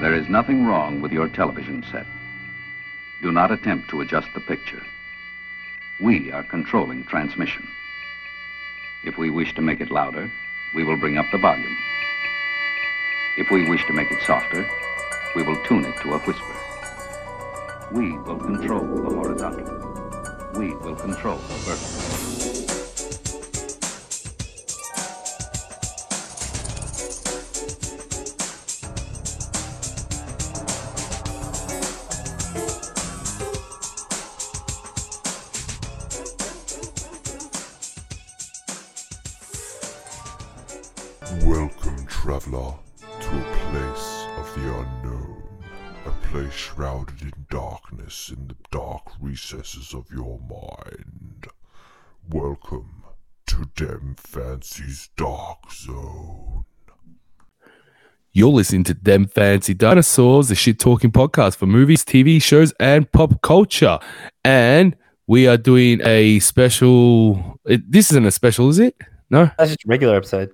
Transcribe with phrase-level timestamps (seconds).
[0.00, 2.06] There is nothing wrong with your television set.
[3.20, 4.80] Do not attempt to adjust the picture.
[5.98, 7.66] We are controlling transmission.
[9.02, 10.30] If we wish to make it louder,
[10.76, 11.76] we will bring up the volume.
[13.38, 14.70] If we wish to make it softer,
[15.34, 16.56] we will tune it to a whisper.
[17.90, 20.52] We will control the horizontal.
[20.54, 22.07] We will control the vertical.
[49.88, 51.46] Recesses of your mind.
[52.30, 53.04] Welcome
[53.46, 56.64] to Dem Fancy's Dark Zone.
[58.32, 63.10] You're listening to Dem Fancy Dinosaurs, the shit talking podcast for movies, TV shows, and
[63.12, 63.98] pop culture.
[64.44, 67.60] And we are doing a special.
[67.64, 68.96] It, this isn't a special, is it?
[69.30, 69.50] No?
[69.58, 70.50] That's just a regular episode.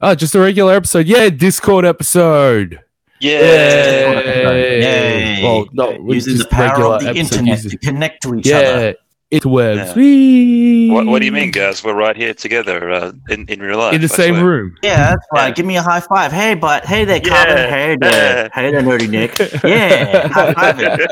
[0.00, 1.06] Oh, just a regular episode.
[1.06, 2.80] Yeah, Discord episode.
[3.20, 3.40] Yeah.
[3.40, 4.80] Yay.
[4.80, 5.42] Yay.
[5.42, 7.72] Well, no, we're Using the just power regular of the internet users.
[7.72, 8.94] to connect to each Yeah, other.
[9.32, 9.76] interwebs.
[9.76, 9.94] Yeah.
[9.94, 10.90] Whee!
[10.90, 11.82] What, what do you mean, guys?
[11.84, 13.92] We're right here together uh, in, in real life.
[13.94, 14.44] In the I same swear.
[14.46, 14.74] room.
[14.82, 15.48] Yeah, that's right.
[15.48, 15.54] Yeah.
[15.54, 16.32] Give me a high five.
[16.32, 17.56] Hey, but hey there, Carbon.
[17.56, 17.68] Yeah.
[17.70, 18.12] Hey there.
[18.12, 18.48] Yeah.
[18.54, 19.38] Hey there, Nerdy Nick.
[19.64, 21.10] Yeah, high five it,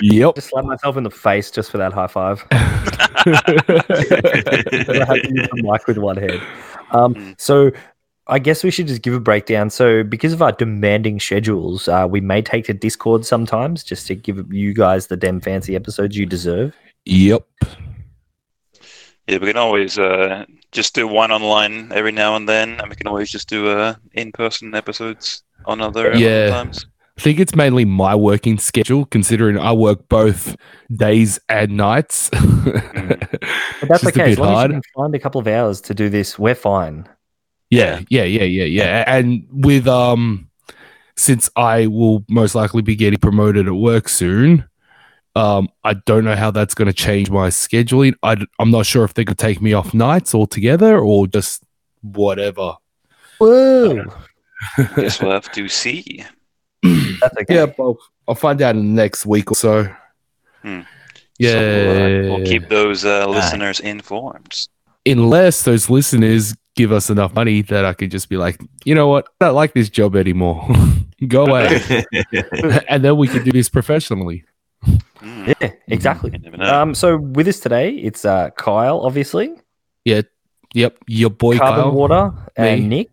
[0.02, 0.34] Yep.
[0.36, 2.44] Just slap myself in the face just for that high five.
[2.52, 2.54] I
[5.06, 6.40] had to use the mic with one hand.
[6.92, 7.34] Um, Mm.
[7.40, 7.72] so
[8.28, 9.70] I guess we should just give a breakdown.
[9.70, 14.14] So because of our demanding schedules, uh, we may take to Discord sometimes just to
[14.16, 16.74] give you guys the damn fancy episodes you deserve.
[17.04, 17.46] yep.
[19.28, 22.94] Yeah, we can always uh, just do one online every now and then, and we
[22.94, 26.48] can always just do uh, in-person episodes on other Yeah.
[26.50, 26.86] times.
[27.18, 30.54] I think it's mainly my working schedule, considering I work both
[30.94, 32.30] days and nights.
[33.80, 34.32] But that's Just a okay.
[34.32, 34.70] As long hard.
[34.70, 37.06] as you can find a couple of hours to do this, we're fine.
[37.70, 39.04] Yeah, yeah, yeah, yeah, yeah.
[39.06, 40.48] And with um,
[41.16, 44.68] since I will most likely be getting promoted at work soon,
[45.34, 48.14] um, I don't know how that's going to change my scheduling.
[48.22, 51.62] I, I'm not sure if they could take me off nights altogether or just
[52.02, 52.74] whatever.
[53.38, 54.04] Whoa.
[54.96, 56.24] Guess we'll have to see.
[56.82, 57.54] That's okay.
[57.54, 57.98] Yeah, well,
[58.28, 59.92] I'll find out in the next week or so.
[60.62, 60.80] Hmm.
[61.38, 61.90] Yeah, So we'll,
[62.32, 64.68] uh, we'll keep those uh, listeners informed.
[65.04, 69.08] unless those listeners give us enough money that I could just be like, you know
[69.08, 70.66] what, I don't like this job anymore.
[71.28, 71.80] Go away,
[72.88, 74.44] and then we can do this professionally.
[75.22, 76.30] Mm, Yeah, exactly.
[76.32, 76.72] you never know.
[76.82, 79.54] Um, so with us today, it's uh, Kyle, obviously,
[80.04, 80.22] Yeah.
[80.74, 82.88] Yep, your boy Carbon Kyle, Water, and me.
[82.98, 83.08] Nick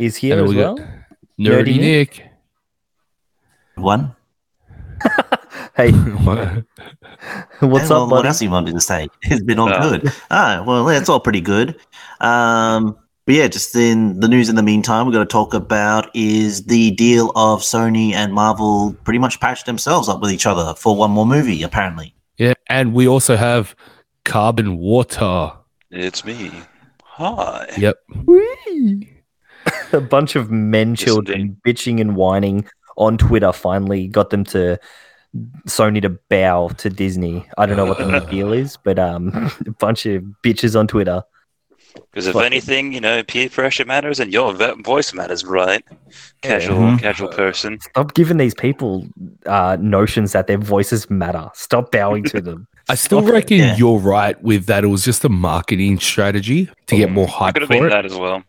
[0.00, 0.76] is here And as we well.
[1.38, 2.24] Nerdy Nerdy Nick.
[3.76, 4.16] One.
[5.76, 6.38] Hey, What?
[7.60, 8.28] what's Hey, well, up, What buddy?
[8.28, 9.08] else you wanted to say?
[9.22, 9.90] It's been all Oh.
[9.90, 10.12] good.
[10.30, 11.76] Ah, well, it's all pretty good.
[12.20, 12.96] Um,
[13.26, 16.64] but yeah, just in the news in the meantime, we're going to talk about is
[16.66, 20.96] the deal of Sony and Marvel pretty much patched themselves up with each other for
[20.96, 22.14] one more movie, apparently.
[22.36, 23.74] yeah, and we also have
[24.24, 25.52] Carbon Water.
[25.90, 26.50] It's me.
[27.02, 27.68] Hi.
[27.78, 27.96] Yep.
[29.92, 34.78] a bunch of men children bitching and whining on Twitter finally got them to
[35.66, 37.46] Sony to bow to Disney.
[37.58, 40.86] I don't know what the new deal is, but um, a bunch of bitches on
[40.86, 41.22] Twitter.
[42.10, 45.84] Because if anything, you know, peer pressure matters and your voice matters, right?
[46.42, 47.00] Casual, Mhm.
[47.00, 47.80] casual person.
[47.80, 49.06] Stop giving these people
[49.46, 51.50] uh, notions that their voices matter.
[51.54, 52.66] Stop bowing to them.
[52.88, 53.76] I still Stop reckon Yeah.
[53.76, 54.84] you're right with that.
[54.84, 57.86] It was just a marketing strategy to get more I hype could have for been
[57.86, 57.90] it.
[57.90, 58.42] that as well.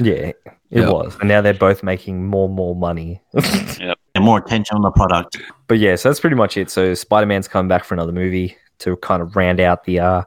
[0.00, 0.36] Yeah, it
[0.70, 0.88] Yep.
[0.92, 1.16] was.
[1.20, 3.20] And now they're both making more and more money.
[4.16, 5.38] And more attention on the product.
[5.66, 6.70] But yeah, so that's pretty much it.
[6.70, 10.22] So Spider Man's coming back for another movie to kind of round out the uh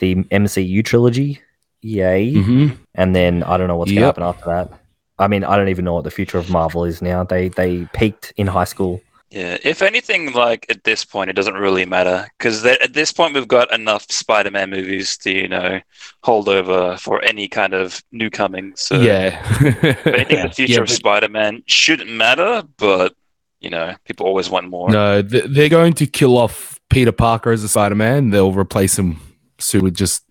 [0.00, 1.42] the MCU trilogy.
[1.82, 2.32] Yay.
[2.34, 4.70] hmm And then I don't know what's gonna happen after that.
[5.18, 7.24] I mean, I don't even know what the future of Marvel is now.
[7.24, 9.00] They they peaked in high school.
[9.30, 13.34] Yeah, if anything, like at this point, it doesn't really matter because at this point
[13.34, 15.80] we've got enough Spider-Man movies to you know
[16.22, 18.82] hold over for any kind of new comings.
[18.82, 19.42] So yeah.
[19.60, 23.14] if anything, the future Yeah, of but- Spider-Man shouldn't matter, but
[23.60, 24.90] you know, people always want more.
[24.90, 28.30] No, th- they're going to kill off Peter Parker as a Spider-Man.
[28.30, 29.18] They'll replace him
[29.58, 30.22] soon with just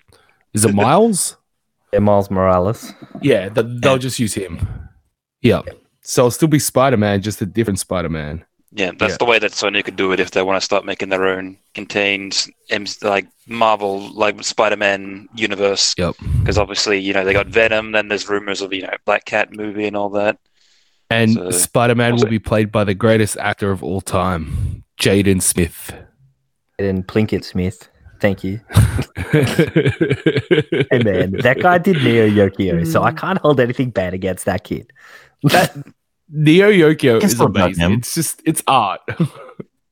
[0.56, 1.38] is it Miles?
[1.94, 2.92] Yeah, Miles Morales.
[3.22, 4.68] yeah, th- they'll just use him.
[5.42, 5.62] Yeah.
[6.02, 8.44] So it'll still be Spider-Man, just a different Spider-Man.
[8.72, 9.18] Yeah, that's Yeah.
[9.20, 11.58] the way that Sony could do it if they want to start making their own
[11.74, 15.96] contained M- like Marvel like Spider-Man universe.
[15.98, 16.16] Yep.
[16.40, 17.94] Because obviously, you know, they got Venom.
[17.94, 20.38] Then there's rumors of you know Black Cat movie and all that.
[21.10, 24.84] And So- Spider Man was will be played by the greatest actor of all time,
[25.00, 25.94] Jaden Smith.
[26.78, 27.88] And Pinkett Smith.
[28.20, 28.60] Thank you.
[29.44, 34.64] Hey man, that guy did Neo Yokio, so I can't hold anything bad against that
[34.64, 34.92] kid.
[35.44, 35.76] that
[36.30, 37.76] Neo Yokio is amazing.
[37.84, 37.92] him.
[37.94, 39.02] It's just it's art.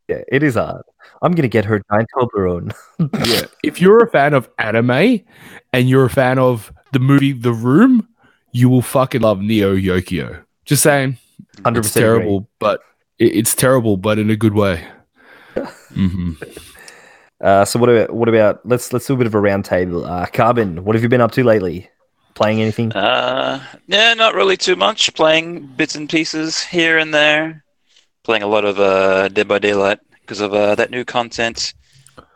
[0.10, 0.86] Yeah, it is art.
[1.22, 2.74] I'm gonna get her giant Toblerone.
[3.26, 3.46] yeah.
[3.64, 5.22] If you're a fan of anime
[5.72, 8.10] and you're a fan of the movie The Room,
[8.52, 10.44] you will fucking love Neo Yokio.
[10.66, 11.18] Just saying.
[11.64, 12.82] Hundred It's percent terrible, but
[13.18, 14.86] it, it's terrible, but in a good way.
[15.94, 16.34] hmm
[17.44, 20.06] Uh, so what about what about let's let's do a bit of a round table.
[20.06, 21.90] Uh, Carbon, what have you been up to lately?
[22.36, 22.92] Playing anything?
[22.94, 25.14] Uh, yeah, not really too much.
[25.14, 27.64] Playing bits and pieces here and there.
[28.24, 31.74] Playing a lot of uh, Dead by Daylight because of uh, that new content,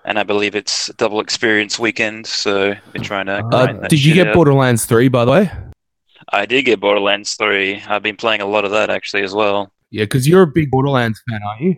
[0.03, 2.27] and I believe it's double experience weekend.
[2.27, 3.45] So we're trying to.
[3.45, 4.33] Uh, that did you get out.
[4.35, 5.51] Borderlands 3, by the way?
[6.33, 7.81] I did get Borderlands Three.
[7.87, 9.71] I've been playing a lot of that actually as well.
[9.89, 11.77] Yeah, because you're a big Borderlands fan, aren't you?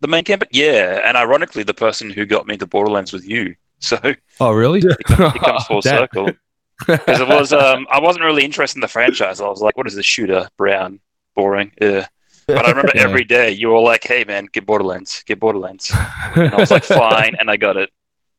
[0.00, 3.54] The main campaign, yeah, and ironically, the person who got me to Borderlands was you.
[3.80, 3.98] So
[4.40, 4.80] Oh, really?
[4.82, 5.98] it comes full Damn.
[5.98, 6.30] circle.
[6.86, 9.38] Because it was, um, I wasn't really interested in the franchise.
[9.42, 10.48] I was like, what is this shooter?
[10.56, 10.98] Brown,
[11.36, 11.72] boring.
[11.78, 12.06] Yeah.
[12.46, 13.02] But I remember Yeah.
[13.02, 15.92] every day you were like, hey man, get Borderlands, get Borderlands.
[16.36, 17.90] And I was like, fine, and I got it.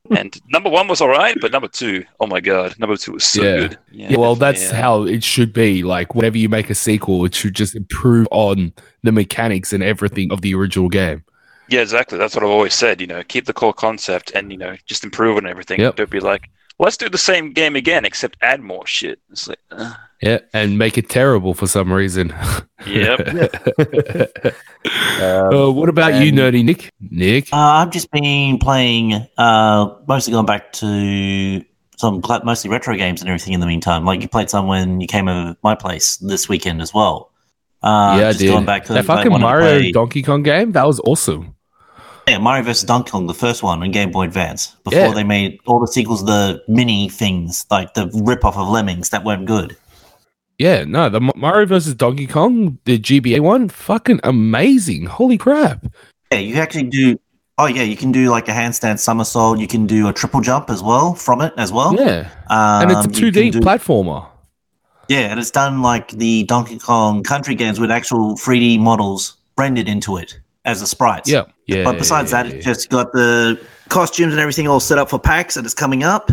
[0.09, 3.23] And number one was all right, but number two, oh my god, number two was
[3.25, 3.57] so Yeah.
[3.59, 3.77] good.
[3.91, 4.81] Yeah, well, that's yeah.
[4.81, 5.83] how it should be.
[5.83, 8.73] Like, whenever you make a sequel, it should just improve on
[9.03, 11.23] the mechanics and everything of the original game.
[11.71, 12.17] Yeah, exactly.
[12.17, 12.99] That's what I've always said.
[12.99, 15.79] You know, keep the core concept and you know just improve on everything.
[15.79, 15.95] Yep.
[15.95, 19.19] Don't be like, let's do the same game again, except add more shit.
[19.31, 22.35] It's like, uh, Yeah, and make it terrible for some reason.
[22.85, 23.19] yep.
[25.21, 26.91] Um, uh, what about you, nerdy Nick?
[26.99, 27.53] Nick?
[27.53, 31.63] Uh, I've just been playing, uh, mostly going back to
[31.97, 34.03] some mostly retro games and everything in the meantime.
[34.05, 37.31] Like you played some when you came over my place this weekend as well.
[37.83, 38.47] Uh, yeah, I just did.
[38.47, 41.55] going back to that fucking wanted Mario Donkey Kong game, that was awesome.
[42.31, 42.85] Yeah, Mario vs.
[42.85, 44.73] Donkey Kong, the first one on Game Boy Advance.
[44.85, 45.11] Before Yeah.
[45.13, 49.45] they made all the sequels, the mini things, like the rip-off of Lemmings, that weren't
[49.45, 49.75] good.
[50.57, 55.07] Yeah, no, the Mario versus Donkey Kong, the GBA one, fucking amazing.
[55.07, 55.85] Holy crap.
[56.31, 57.19] Yeah, you actually do.
[57.57, 59.59] Oh yeah, you can do like a handstand somersault.
[59.59, 61.93] You can do a triple jump as well from it as well.
[61.99, 62.29] Yeah.
[62.49, 64.25] um, And it's a 2D do- platformer.
[65.09, 69.89] Yeah, and it's done like the Donkey Kong country games with actual 3D models rendered
[69.89, 71.29] into it as the sprites.
[71.29, 71.45] Yeah.
[71.65, 71.83] Yeah.
[71.83, 72.55] But besides yeah, that, yeah.
[72.57, 73.59] it's just got the
[73.89, 76.29] costumes and everything all set up for packs, and it's coming up.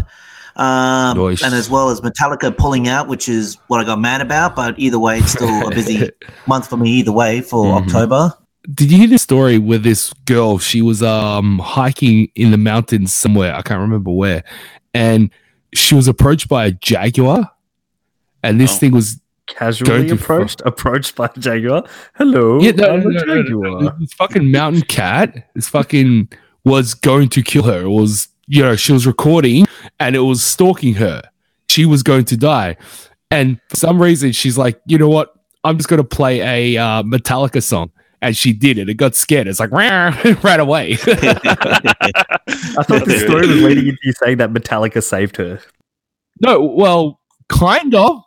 [0.57, 1.43] Um, Nice.
[1.45, 4.57] And as well as Metallica pulling out, which is what I got mad about.
[4.57, 6.11] But either way, it's still a busy
[6.47, 7.83] month for me either way for Mhm.
[7.85, 8.35] October.
[8.75, 10.59] Did you hear the story with this girl?
[10.59, 13.55] She was um hiking in the mountains somewhere.
[13.55, 14.43] I can't remember where.
[14.93, 15.31] And
[15.75, 17.51] she was approached by a jaguar.
[18.43, 18.79] And this Oh.
[18.79, 21.85] thing was casually Going too approached, approached by a jaguar.
[22.15, 23.83] Hello, yeah, no, I'm no, a no, no, no, jaguar.
[23.83, 23.97] no.
[23.99, 25.49] This fucking mountain cat.
[25.55, 26.29] This fucking
[26.65, 27.83] was going to kill her.
[27.83, 29.67] It was you know she was recording
[30.01, 31.23] and it was stalking her.
[31.69, 32.77] She was going to die,
[33.31, 35.35] and for some reason she's like, you know what?
[35.65, 37.91] I'm just going to play a uh, Metallica song.
[38.21, 38.89] And she did it.
[38.89, 39.47] It got scared.
[39.47, 39.71] It's like
[40.43, 40.93] right away.
[40.95, 40.97] I
[42.83, 45.61] thought the story was leading into you saying that Metallica saved her.
[46.41, 48.21] No, well, kind of.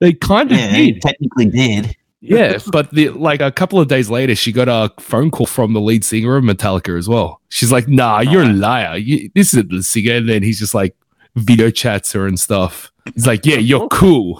[0.00, 1.02] They kind of Yeah, did.
[1.02, 1.96] technically did.
[2.22, 5.72] Yeah, but the like a couple of days later, she got a phone call from
[5.72, 7.40] the lead singer of Metallica as well.
[7.48, 8.96] She's like, "Nah, you're a liar.
[8.98, 10.94] You, this isn't the singer." And then he's just like
[11.36, 12.92] video chats her and stuff.
[13.14, 14.38] He's like, "Yeah, you're cool."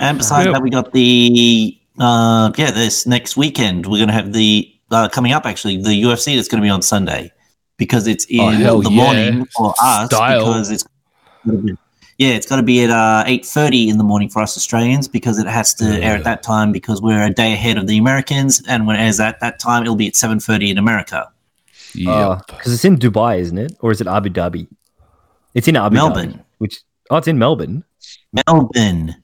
[0.00, 0.52] And besides Yeah.
[0.52, 5.32] that, we got the uh, yeah, this next weekend we're gonna have the uh, coming
[5.32, 7.32] up actually the UFC that's gonna be on Sunday
[7.78, 8.96] because it's in Oh, the yeah.
[8.96, 10.40] morning for us Style.
[10.46, 10.84] because it's
[12.18, 15.08] yeah, it's got to be at uh, eight thirty in the morning for us Australians
[15.08, 17.98] because it has to air at that time because we're a day ahead of the
[17.98, 21.30] Americans, and when it airs at that time, it'll be at seven thirty in America.
[21.94, 23.72] yeah, Because it's in Dubai, isn't it?
[23.80, 24.68] Or is it Abu Dhabi?
[25.54, 26.32] It's in Abu Melbourne.
[26.34, 26.44] Dhabi.
[26.58, 26.80] Which
[27.10, 27.84] oh, it's in Melbourne.
[28.46, 29.16] Melbourne.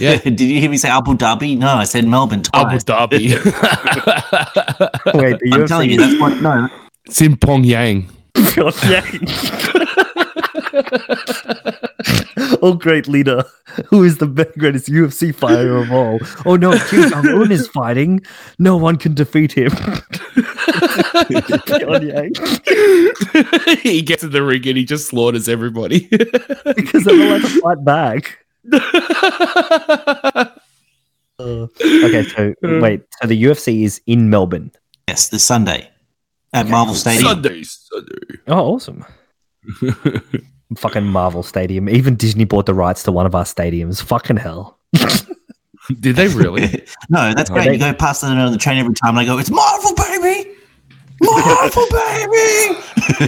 [0.00, 0.16] Yeah.
[0.24, 1.56] Did you hear me say Abu Dhabi?
[1.58, 2.76] No, I said Melbourne Abu.
[2.78, 3.34] Dhabi.
[5.14, 6.40] Wait, the I'm telling you, that's what.
[6.40, 6.68] No,
[7.04, 8.10] it's in Pyongyang.
[12.62, 13.44] oh, great leader.
[13.86, 16.18] Who is the best, greatest UFC fighter of all?
[16.44, 18.20] Oh no, Kim Jong Un is fighting.
[18.58, 19.72] No one can defeat him.
[23.82, 26.08] He gets in the ring and he just slaughters everybody.
[26.08, 28.38] because they're allowed to fight back.
[31.38, 31.66] Uh,
[32.04, 32.80] okay, so uh.
[32.80, 34.72] wait, so the UFC is in Melbourne.
[35.06, 35.90] yes, this Sunday
[36.54, 37.24] at Marvel Stadium.
[37.24, 38.38] Sunday, Sunday.
[38.48, 39.04] Oh, awesome.
[40.76, 41.88] Fucking Marvel Stadium.
[41.88, 44.02] Even Disney bought the rights to one of our stadiums.
[44.02, 44.78] Fucking hell.
[46.00, 46.84] Did they really?
[47.10, 47.66] no, that's great.
[47.66, 49.94] they- you go past them on the train every time, and I go, "It's Marvel,
[49.94, 50.50] baby!
[51.20, 52.80] Marvel, baby!"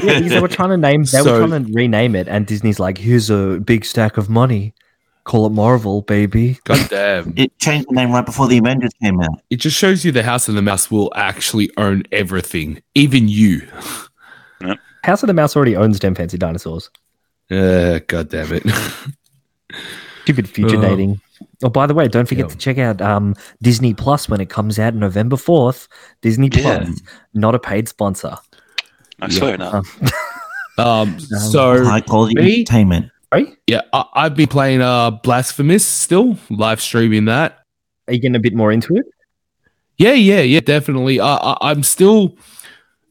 [0.05, 2.81] Yeah, they were trying to name, they So- were trying to rename it, and Disney's
[2.81, 4.75] like, "Here's a big stack of money.
[5.23, 7.33] Call it Marvel, baby." God damn.
[7.37, 9.41] It changed the name right before the Avengers came out.
[9.51, 13.69] It just shows you the House of the Mouse will actually own everything, even you.
[15.05, 16.91] House of the Mouse already owns Dem Fancy Dinosaurs.
[17.51, 18.63] Uh, God damn it.
[20.25, 20.81] Stupid future Oh.
[20.81, 21.21] dating.
[21.63, 22.51] Oh, by the way, don't forget Yeah.
[22.53, 25.89] to check out um, Disney Plus when it comes out November 4th.
[26.21, 26.85] Disney Yeah.
[26.85, 27.01] Plus,
[27.35, 28.37] not a paid sponsor.
[29.21, 29.75] I swear not.
[29.75, 29.85] Um,
[30.79, 32.55] Um, so High quality me?
[32.61, 33.11] entertainment.
[33.33, 33.49] right?
[33.67, 37.59] yeah, I, I've been playing uh Blasphemous still, live streaming that.
[38.07, 39.05] Are you getting a bit more into it?
[39.97, 41.19] Yeah, yeah, yeah, definitely.
[41.19, 42.37] Uh, I, I'm still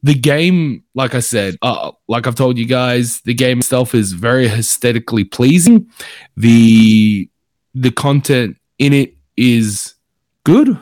[0.03, 0.83] the game.
[0.95, 5.23] Like I said, uh, like I've told you guys, the game itself is very aesthetically
[5.23, 5.89] pleasing.
[6.35, 7.29] the
[7.75, 9.95] The content in it is
[10.43, 10.77] good.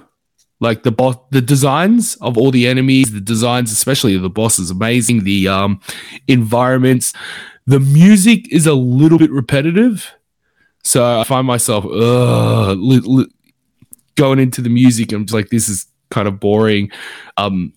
[0.62, 4.58] Like the boss, the designs of all the enemies, the designs, especially of the boss,
[4.58, 5.26] is amazing.
[5.26, 5.82] The um,
[6.28, 7.14] environments,
[7.68, 10.14] the music is a little bit repetitive,
[10.84, 13.32] so I find myself uh, li- li-
[14.16, 15.12] going into the music.
[15.12, 16.90] I'm just like, this is kind of boring.
[17.36, 17.74] Um,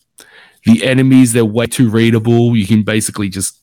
[0.69, 2.55] the enemies, they're way too readable.
[2.55, 3.59] You can basically just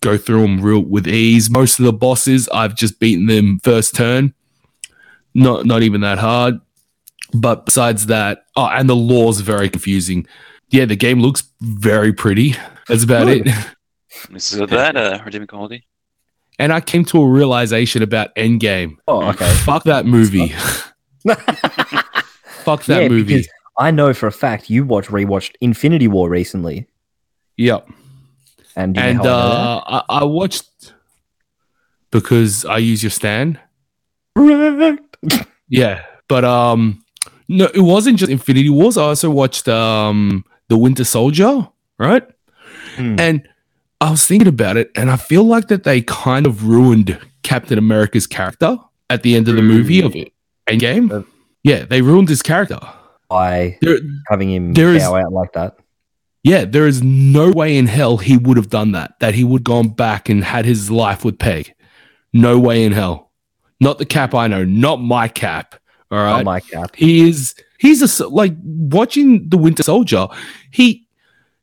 [0.00, 1.50] go through them real with ease.
[1.50, 4.34] Most of the bosses, I've just beaten them first turn.
[5.34, 6.60] Not not even that hard.
[7.34, 10.26] But besides that, oh, and the lore's very confusing.
[10.70, 12.54] Yeah, the game looks very pretty.
[12.88, 13.46] That's about Good.
[13.46, 13.54] it.
[14.34, 15.86] Is that uh, redeeming quality?
[16.58, 18.96] And I came to a realization about Endgame.
[19.06, 19.52] Oh, okay.
[19.56, 20.48] Fuck that movie.
[22.64, 23.46] Fuck that yeah, movie.
[23.78, 26.86] I know for a fact you watched rewatched Infinity War recently,
[27.56, 27.88] Yep.
[28.76, 30.92] and you know and I uh, I, I watched
[32.10, 33.60] because I use your stand.
[34.36, 35.16] Correct.
[35.70, 37.04] Yeah, but um,
[37.46, 38.96] no, it wasn't just Infinity Wars.
[38.96, 41.68] I also watched um, the Winter Soldier,
[41.98, 42.26] right?
[42.96, 43.16] Hmm.
[43.20, 43.46] And
[44.00, 47.76] I was thinking about it, and I feel like that they kind of ruined Captain
[47.76, 48.78] America's character
[49.10, 50.32] at the end of the movie of it.
[50.66, 51.26] Endgame.
[51.64, 52.78] Yeah, they ruined his character.
[53.28, 55.76] By There, having him there is- bow out like that.
[56.44, 59.14] Yeah, there is no way in hell he would have done that.
[59.20, 61.74] That he would gone back and had his life with Peg.
[62.32, 63.32] No way in hell.
[63.80, 64.64] Not the cap I know.
[64.64, 65.74] Not my cap.
[66.10, 66.44] All right.
[66.44, 66.96] my cap.
[66.96, 67.54] he is.
[67.78, 70.26] He's a like watching the Winter Soldier.
[70.70, 71.06] He,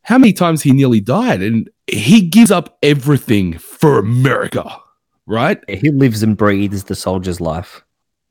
[0.04, 4.78] how many times he nearly died, and he gives up everything for America.
[5.26, 5.60] Right.
[5.68, 7.84] He lives and breathes the soldier's life.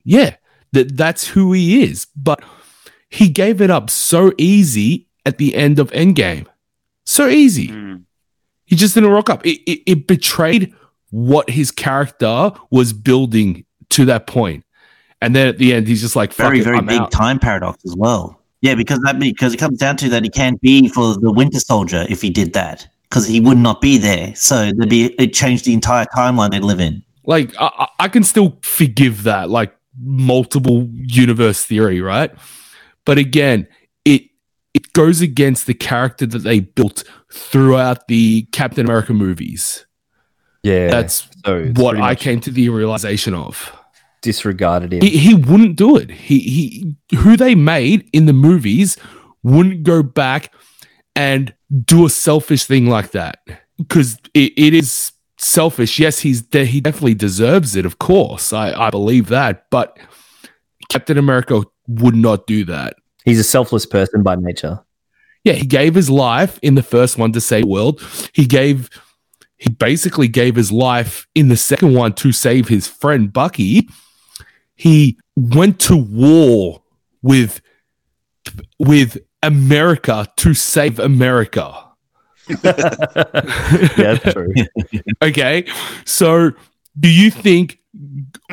[0.05, 0.37] Yeah,
[0.73, 2.07] that that's who he is.
[2.17, 2.43] But
[3.15, 6.47] he gave it up so easy at the end of Endgame.
[7.05, 7.69] So easy.
[7.69, 7.97] Hmm.
[8.67, 9.45] He just didn't rock up.
[9.47, 10.73] It, it, it betrayed
[11.11, 14.65] what his character was building to that point.
[15.21, 17.13] And then at the end, he's just like, Very, it, very I'm big out.
[17.13, 18.41] time paradox as well.
[18.63, 21.61] Yeah, because that because it comes down to that he can't be for the Winter
[21.61, 24.35] Soldier if he did that because he would not be there.
[24.35, 27.03] So there'd be it changed the entire timeline they live in.
[27.27, 32.31] Like, I- I can still forgive that, like multiple universe theory, right?
[33.07, 33.67] But again,
[34.05, 34.23] it
[34.73, 39.87] it goes against the character that they built throughout the Captain America movies.
[40.63, 43.71] Yeah, That's so what I came to the realization of.
[44.23, 45.03] disregarded him.
[45.03, 46.11] He, he wouldn't do it.
[46.11, 48.97] He he who they made in the movies
[49.43, 50.53] wouldn't go back
[51.15, 51.53] and
[51.85, 53.41] do a selfish thing like that
[53.77, 55.99] because it, it is selfish.
[55.99, 57.85] Yes, he's de- he definitely deserves it.
[57.85, 59.67] Of course, I I believe that.
[59.71, 59.99] But
[60.91, 62.97] Captain America would not do that.
[63.25, 64.81] He's a selfless person by nature.
[65.45, 68.03] Yeah, he gave his life in the first one to save the world.
[68.33, 68.89] He gave
[69.57, 73.89] he basically gave his life in the second one to save his friend Bucky.
[74.75, 76.83] He went to war
[77.23, 77.61] with
[78.79, 81.73] with America to save America.
[82.63, 84.53] Yeah, that's true.
[85.23, 85.67] Okay.
[86.05, 86.53] So
[86.99, 87.79] do you think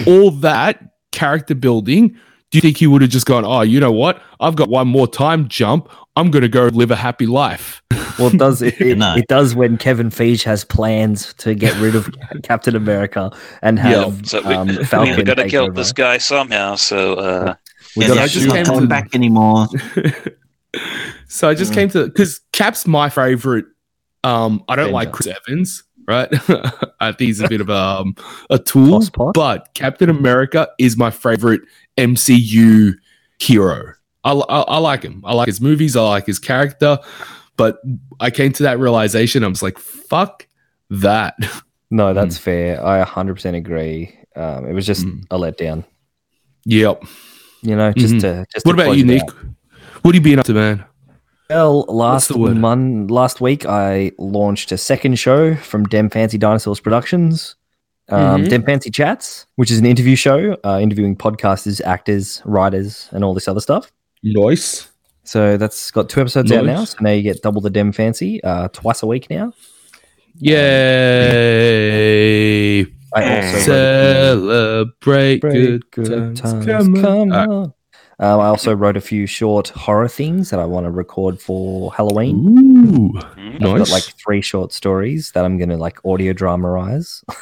[0.08, 3.92] all that character building, do you think he would have just gone, oh, you know
[3.92, 4.22] what?
[4.40, 5.90] I've got one more time jump.
[6.18, 7.82] I'm going to go live a happy life.
[8.20, 9.16] Well, it does it, it, No.
[9.16, 12.14] it does when Kevin Feige has plans to get rid of
[12.44, 15.74] Captain America and have So we, um, we Falcon got to kill over.
[15.74, 16.76] this guy somehow.
[16.76, 17.56] So uh,
[17.96, 19.68] We Yeah, just she's came not to- coming back anymore.
[21.28, 23.66] so I just came to because Cap's my favorite.
[24.24, 24.94] Um, I don't Avenger.
[24.94, 26.30] like Chris Evans, right?
[27.00, 28.16] I think he's a bit of a, um,
[28.50, 29.02] a tool,
[29.34, 31.62] but Captain America is my favorite
[31.98, 32.94] MCU
[33.40, 33.94] hero.
[34.24, 35.22] I, I, I like him.
[35.26, 35.96] I like his movies.
[35.96, 37.00] I like his character.
[37.58, 37.80] But
[38.20, 39.44] I came to that realization.
[39.44, 40.48] I was like, fuck
[40.90, 41.36] that.
[41.94, 42.82] No, that's fair.
[42.86, 44.18] I 100% agree.
[44.38, 45.26] Um, it was just Mm.
[45.30, 45.84] a letdown.
[46.64, 47.04] yep.
[47.64, 48.22] You know, just Mhm.
[48.22, 49.30] to just What to about you, Nick?
[50.02, 50.86] What have you been up to, man?
[51.52, 52.56] Well, last the word?
[52.56, 57.56] mon- last week I launched a second show from Dem Fancy Dinosaurs Productions,
[58.08, 58.50] um, Mhm.
[58.50, 63.34] Dem Fancy Chats, which is an interview show uh, interviewing podcasters, actors, writers, and all
[63.34, 63.92] this other stuff.
[64.24, 64.88] Nice.
[65.26, 66.86] So that's got two episodes out now.
[66.86, 69.52] So now you get double the Dem Fancy uh, twice a week now.
[71.62, 72.82] Yay!
[73.14, 76.66] I also Celebrate Great good, times.
[76.66, 77.02] Come on.
[77.02, 77.74] come on.
[78.22, 81.92] Um, I also wrote a few short horror things that I want to record for
[81.94, 82.36] Halloween.
[82.38, 83.56] Ooh, Mm.
[83.56, 87.24] I've got like three short stories that I'm gonna like audio dramatize.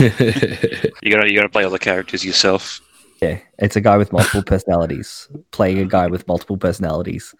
[0.00, 2.80] You gotta you gotta play all the characters yourself.
[3.20, 7.34] Yeah, it's a guy with multiple personalities playing a guy with multiple personalities.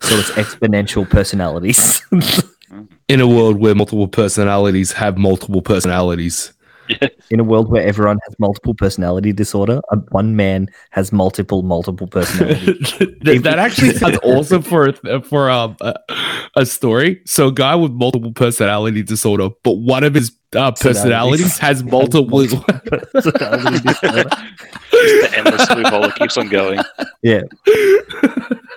[0.00, 2.02] So it's exponential personalities.
[3.08, 6.52] In a world where multiple personalities have multiple personalities.
[7.30, 9.80] In a world where everyone has multiple personality disorder,
[10.10, 12.94] one man has multiple multiple personalities.
[12.98, 15.94] that, that actually sounds awesome for for um, a,
[16.56, 17.22] a story.
[17.26, 22.46] So, a guy with multiple personality disorder, but one of his uh, personalities has multiple.
[22.46, 23.78] personality
[24.92, 26.80] the endless loophole that keeps on going.
[27.22, 27.42] Yeah,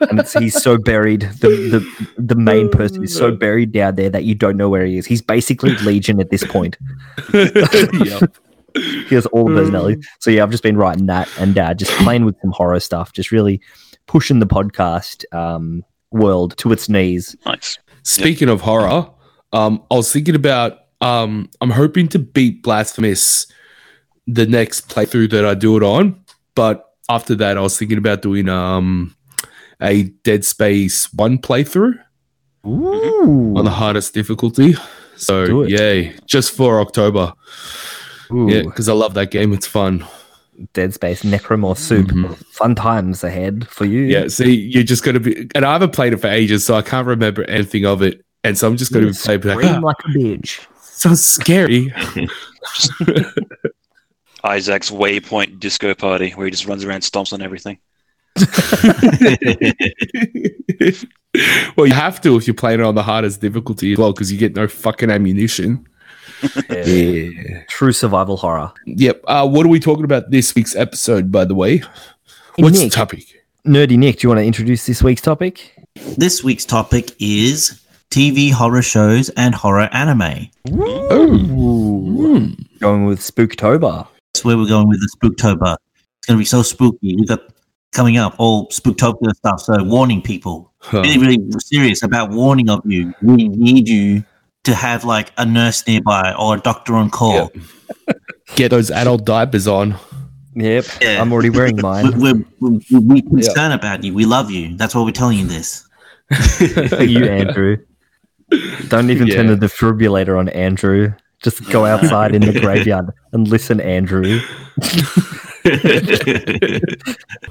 [0.09, 1.21] and it's, he's so buried.
[1.21, 4.85] The, the the main person is so buried down there that you don't know where
[4.85, 5.05] he is.
[5.05, 6.77] He's basically Legion at this point.
[7.33, 8.37] Yep.
[9.07, 10.05] He has all the personalities.
[10.19, 13.13] So yeah, I've just been writing that and uh, just playing with some horror stuff,
[13.13, 13.61] just really
[14.05, 17.37] pushing the podcast um, world to its knees.
[17.45, 17.79] Nice.
[18.03, 19.09] Speaking of horror,
[19.53, 23.47] um, I was thinking about um, I'm hoping to beat Blasphemous
[24.27, 26.19] the next playthrough that I do it on,
[26.55, 29.15] but after that, I was thinking about doing um
[29.81, 31.99] a Dead Space one playthrough
[32.65, 34.75] Ooh, on the hardest difficulty.
[35.15, 37.33] So yay, just for October.
[38.31, 38.49] Ooh.
[38.49, 39.53] Yeah, because I love that game.
[39.53, 40.05] It's fun.
[40.73, 42.07] Dead Space Necromorph Soup.
[42.07, 42.35] Mhm.
[42.47, 44.01] Fun times ahead for you.
[44.03, 46.81] Yeah, see, you're just gonna be, and I haven't played it for ages, so I
[46.81, 48.25] can't remember anything of it.
[48.43, 50.65] And so I'm just gonna You be playing like, "Ah, like a bitch.
[50.95, 51.93] So scary.
[54.43, 57.79] Isaac's waypoint disco party where he just runs around, stomps on everything.
[61.77, 64.31] well, you have to if you're playing it on the hardest difficulty as well, because
[64.31, 65.87] you get no fucking ammunition.
[66.69, 67.63] Yeah.
[67.69, 68.71] True survival horror.
[68.85, 69.23] Yep.
[69.27, 71.81] Uh, what are we talking about this week's episode, by the way?
[72.57, 73.45] What's Nick, the topic?
[73.65, 75.73] Nerdy Nick, do you want to introduce this week's topic?
[76.17, 80.47] This week's topic is TV horror shows and horror anime.
[80.69, 82.39] Ooh.
[82.39, 82.53] Hmm.
[82.79, 84.07] Going with Spooktober.
[84.33, 85.75] That's where we're going with the Spooktober.
[86.19, 87.15] It's going to be so spooky.
[87.15, 87.41] We've got
[87.91, 89.61] coming up all Spooktopia stuff.
[89.61, 91.01] So warning people, Huh.
[91.01, 93.13] really, really serious about warning of you.
[93.21, 94.23] We need you
[94.65, 97.51] to have like a nurse nearby or a doctor on call.
[98.55, 99.95] Get those adult diapers on.
[100.55, 100.85] Yep.
[101.01, 101.21] Yeah.
[101.21, 102.19] I'm already wearing mine.
[102.19, 104.13] We're, we're, we're, we're concerned about you.
[104.13, 104.75] We love you.
[104.77, 105.87] That's why we're telling you this.
[106.99, 107.77] you, Andrew.
[108.87, 111.13] Don't even turn the defibrillator on, Andrew.
[111.43, 114.39] Just go outside in the graveyard and listen, Andrew.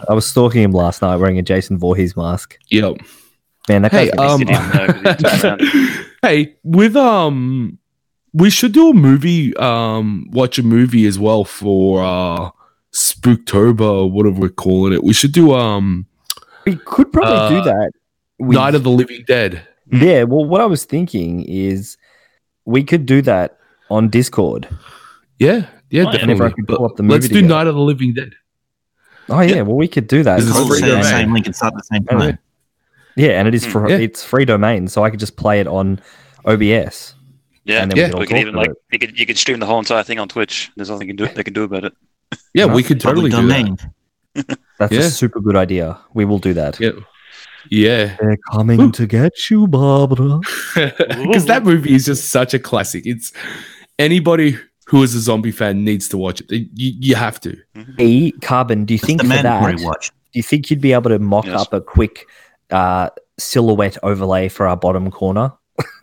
[0.09, 2.59] I was stalking him last night wearing a Jason Voorhees mask.
[2.71, 2.97] Yep.
[3.69, 6.07] Man, that Hey, guy's um, sit Didn't even know 'cause he turned around.
[6.23, 7.79] hey, with um,
[8.33, 9.57] we should do a movie.
[9.57, 12.51] Um, watch a movie as well for uh,
[12.93, 15.03] Spooktober or whatever we're calling it.
[15.05, 16.07] We should do um,
[16.67, 17.91] We could probably Uh, do that.
[18.39, 19.67] with- Night of the Living Dead.
[20.03, 21.97] Yeah, well, what I was thinking is
[22.65, 23.59] we could do that
[23.91, 24.69] on Discord.
[25.39, 26.11] Yeah, yeah, yeah.
[26.21, 26.63] And definitely.
[26.65, 27.55] pull up the movie let's do together.
[27.55, 28.33] Night of the Living Dead.
[29.29, 30.37] Oh yeah, well we could do that.
[30.41, 31.05] This is All free the domain.
[31.05, 32.39] same link and start the same time.
[33.17, 33.97] Yeah, and it is mm, for Yeah.
[33.97, 36.01] it's free domain, so I could just play it on
[36.45, 37.15] OBS.
[37.65, 38.07] Yeah, and then Yeah.
[38.07, 38.77] we could we could even like it.
[38.93, 40.71] you could you could stream the whole entire thing on Twitch.
[40.77, 41.95] There's nothing you can do they can do about it.
[42.53, 43.87] Yeah, No, we could totally Public do
[44.47, 44.59] that.
[44.79, 45.01] That's Yeah.
[45.01, 45.99] a super good idea.
[46.13, 46.79] We will do that.
[46.81, 46.91] Yeah,
[47.71, 48.17] yeah.
[48.21, 50.41] They're coming to get you, Barbara.
[50.75, 53.05] because that movie is just such a classic.
[53.07, 53.33] It's
[53.99, 56.51] anybody who is a zombie fan needs to watch it.
[56.51, 56.67] You,
[57.01, 57.57] you have to.
[57.99, 59.45] E Carbon, do you It's think the for that?
[59.63, 61.61] mandatory Do you think you'd be able to mock Yes.
[61.63, 62.27] up a quick
[62.71, 65.53] uh, silhouette overlay for our bottom corner,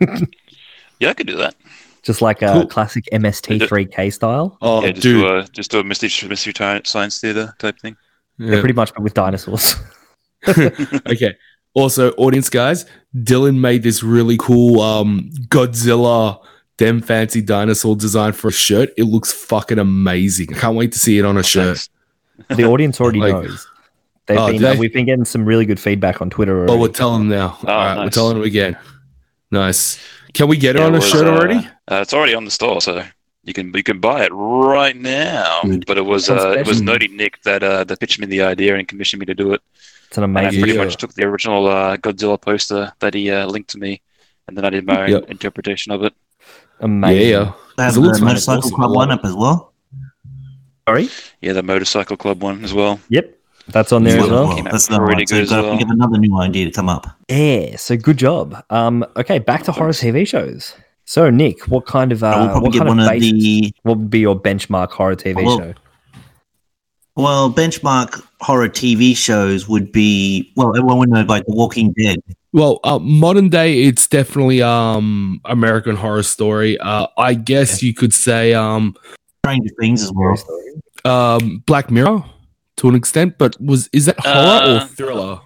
[1.00, 1.54] Yeah, I could do that.
[2.02, 2.66] just like a Cool.
[2.66, 4.58] classic MST3K style?
[4.62, 5.20] Oh, yeah, just dude.
[5.22, 6.52] do a just do a mystery mystery
[6.84, 7.96] science theater type thing.
[8.38, 8.60] Yeah, Yeah.
[8.60, 9.76] pretty much, but with dinosaurs.
[10.48, 11.34] okay.
[11.74, 12.84] Also, audience guys,
[13.16, 16.40] Dylan made this really cool um Godzilla
[16.78, 18.90] dem fancy dinosaur design for a shirt.
[18.96, 20.54] It looks fucking amazing.
[20.54, 21.88] I can't wait to see it on a shirt.
[22.48, 22.56] Thanks.
[22.56, 23.66] the audience already Like- knows.
[24.26, 24.76] They've Oh, been, do they?
[24.78, 26.64] we've been getting some really good feedback on Twitter.
[26.70, 27.58] Oh, we're telling them now.
[27.62, 28.76] All right, we're telling them again.
[29.50, 29.98] Nice.
[30.32, 31.56] Can we get it on a was, shirt uh, already?
[31.90, 33.04] Uh, it's already on the store, so
[33.42, 35.60] You can you can buy it right now.
[35.86, 36.84] But it was Sounds uh, it was special.
[36.84, 39.60] Naughty Nick that uh, that pitched me the idea and commissioned me to do it.
[40.12, 40.60] It's an And I amazing.
[40.60, 40.84] pretty Yeah.
[40.84, 44.02] much took the original uh, Godzilla poster that he uh, linked to me,
[44.46, 45.30] and then I did my own Yep.
[45.30, 46.12] interpretation of it.
[46.80, 47.30] Amazing.
[47.30, 47.52] Yeah, yeah.
[47.78, 48.74] They have It looks the motorcycle awesome.
[48.76, 49.72] club I love lineup as well.
[50.86, 51.08] Sorry.
[51.40, 53.00] Yeah, the motorcycle club one as well.
[53.08, 53.38] Yep.
[53.68, 54.54] That's on there as well.
[54.54, 55.26] Came out That's the pretty one.
[55.28, 55.70] So good you've as got to well.
[55.78, 57.06] think of another new idea to come up.
[57.30, 57.76] Yeah.
[57.76, 58.62] So good job.
[58.68, 59.06] Um.
[59.16, 59.38] Okay.
[59.38, 60.74] Back to horror TV shows.
[61.06, 63.96] So Nick, what kind of uh, probably what get kind one of of the what
[63.96, 65.74] would be your benchmark horror TV Well, show?
[67.16, 72.18] well benchmark horror TV shows would be well everyone would know like The Walking Dead.
[72.52, 76.76] Well, uh, modern day, it's definitely um American Horror Story.
[76.78, 78.94] Uh, I guess you could say um
[79.44, 80.36] Stranger Things as well.
[81.04, 82.24] um Black Mirror
[82.78, 85.40] to an extent, but was is that horror Uh, or thriller?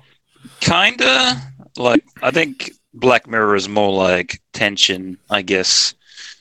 [0.61, 1.37] Kinda
[1.77, 5.95] like I think Black Mirror is more like tension, I guess.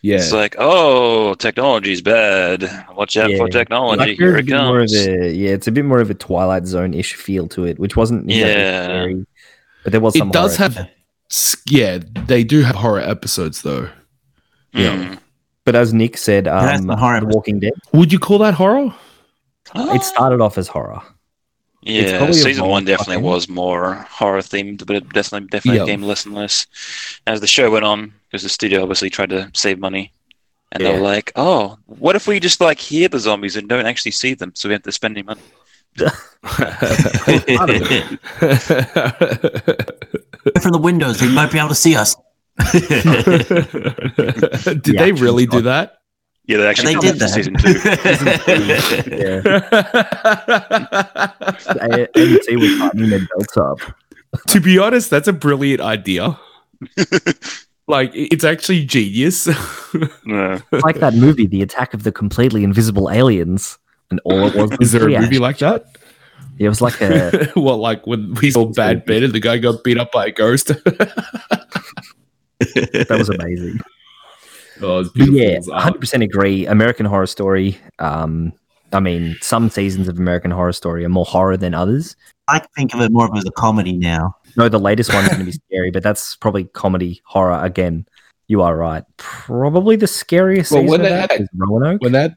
[0.06, 2.62] Yeah, It's like, oh, technology's bad.
[2.96, 3.98] Watch out for technology.
[3.98, 5.08] Black Here it a more of comes.
[5.08, 7.96] a yeah, it's a bit more of a Twilight Zone ish feel to it, which
[7.98, 8.84] wasn't exactly Yeah.
[8.84, 9.26] scary,
[9.84, 10.30] but there was some.
[10.30, 10.70] it does horror.
[10.76, 10.89] have.
[11.32, 13.89] s- Yeah, they do have horror episodes though.
[14.74, 14.96] Yeah.
[14.96, 15.20] Mm.
[15.63, 17.74] But as Nick said, that's um, the horror The Walking Dead.
[17.94, 18.94] Would you call that horror?
[19.74, 21.02] It started off as horror.
[21.82, 23.26] Yeah, season one definitely think.
[23.26, 25.86] was more horror themed, but it definitely definitely Yeah.
[25.86, 26.68] became less and less
[27.26, 28.13] as the show went on.
[28.36, 30.12] Because the studio obviously tried to save money,
[30.74, 30.95] and they Yeah.
[31.00, 34.34] were like, "Oh, what if we just like hear the zombies and don't actually see
[34.34, 35.39] them, so we have to spend any money?"
[35.95, 36.12] From
[40.74, 42.17] the windows, they might be able to see us.
[42.58, 42.74] Did
[44.84, 46.00] The they really do that?
[46.45, 47.63] Yeah, they actually they did did season that.
[47.63, 47.80] two.
[51.95, 53.21] Yeah, AMC was tightening their
[53.63, 53.80] up.
[54.50, 56.38] to be honest, that's a brilliant idea.
[57.88, 59.48] Like it's actually genius.
[60.26, 60.60] No.
[60.74, 63.78] It's like that movie, The Attack of the Completely Invisible Aliens,
[64.12, 65.86] and all it was was Is there a movie like that?
[66.58, 69.86] It was like a well, like when we saw Bad Ben and the guy got
[69.86, 70.67] beat up by a ghost.
[72.60, 73.80] that was amazing.
[74.82, 76.65] oh, it's But yeah, hundred percent agree.
[76.65, 77.78] American Horror Story.
[78.00, 78.52] Um,
[78.91, 82.17] I mean, some seasons of American Horror Story are more horror than others.
[82.50, 84.36] I think of it more of as a comedy now.
[84.58, 88.06] No, the latest one's going to be scary, but that's probably comedy horror again.
[88.48, 89.04] You are right.
[89.18, 92.02] Probably the scariest Well, season of that is Roanoke.
[92.02, 92.36] when that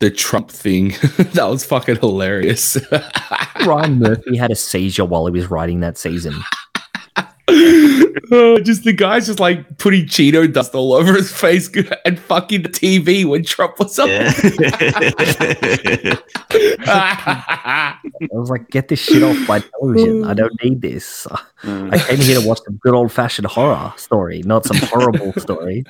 [0.00, 2.76] the Trump thing that was fucking hilarious.
[3.66, 6.34] Ryan Murphy had a seizure while he was writing that season.
[7.50, 11.70] Oh, just the guy's just like putting Cheeto dust all over his face
[12.04, 14.08] and fucking the TV when Trump was up.
[14.08, 14.30] Yeah.
[16.90, 17.98] I
[18.32, 20.24] was like, get this shit off my television.
[20.24, 21.26] I don't need this.
[21.62, 21.92] Mm.
[21.94, 25.84] I came here to watch a good old fashioned horror story, not some horrible story.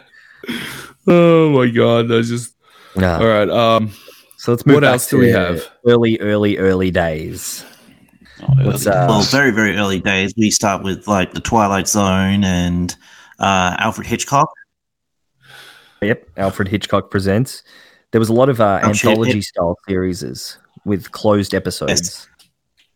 [1.06, 2.54] oh my god, that's just
[2.96, 3.14] No.
[3.18, 3.48] all right.
[3.50, 3.92] Um,
[4.36, 5.68] So let's move What back else do we have?
[5.86, 7.64] Early, early, early days.
[8.42, 10.32] Oh, yeah, What's uh, well, very, very early days.
[10.36, 12.94] We start with like the Twilight Zone and
[13.38, 14.48] uh, Alfred Hitchcock.
[16.02, 17.62] Yep, Alfred Hitchcock presents.
[18.12, 22.28] There was a lot of uh, Oh, anthology it- style series with closed episodes.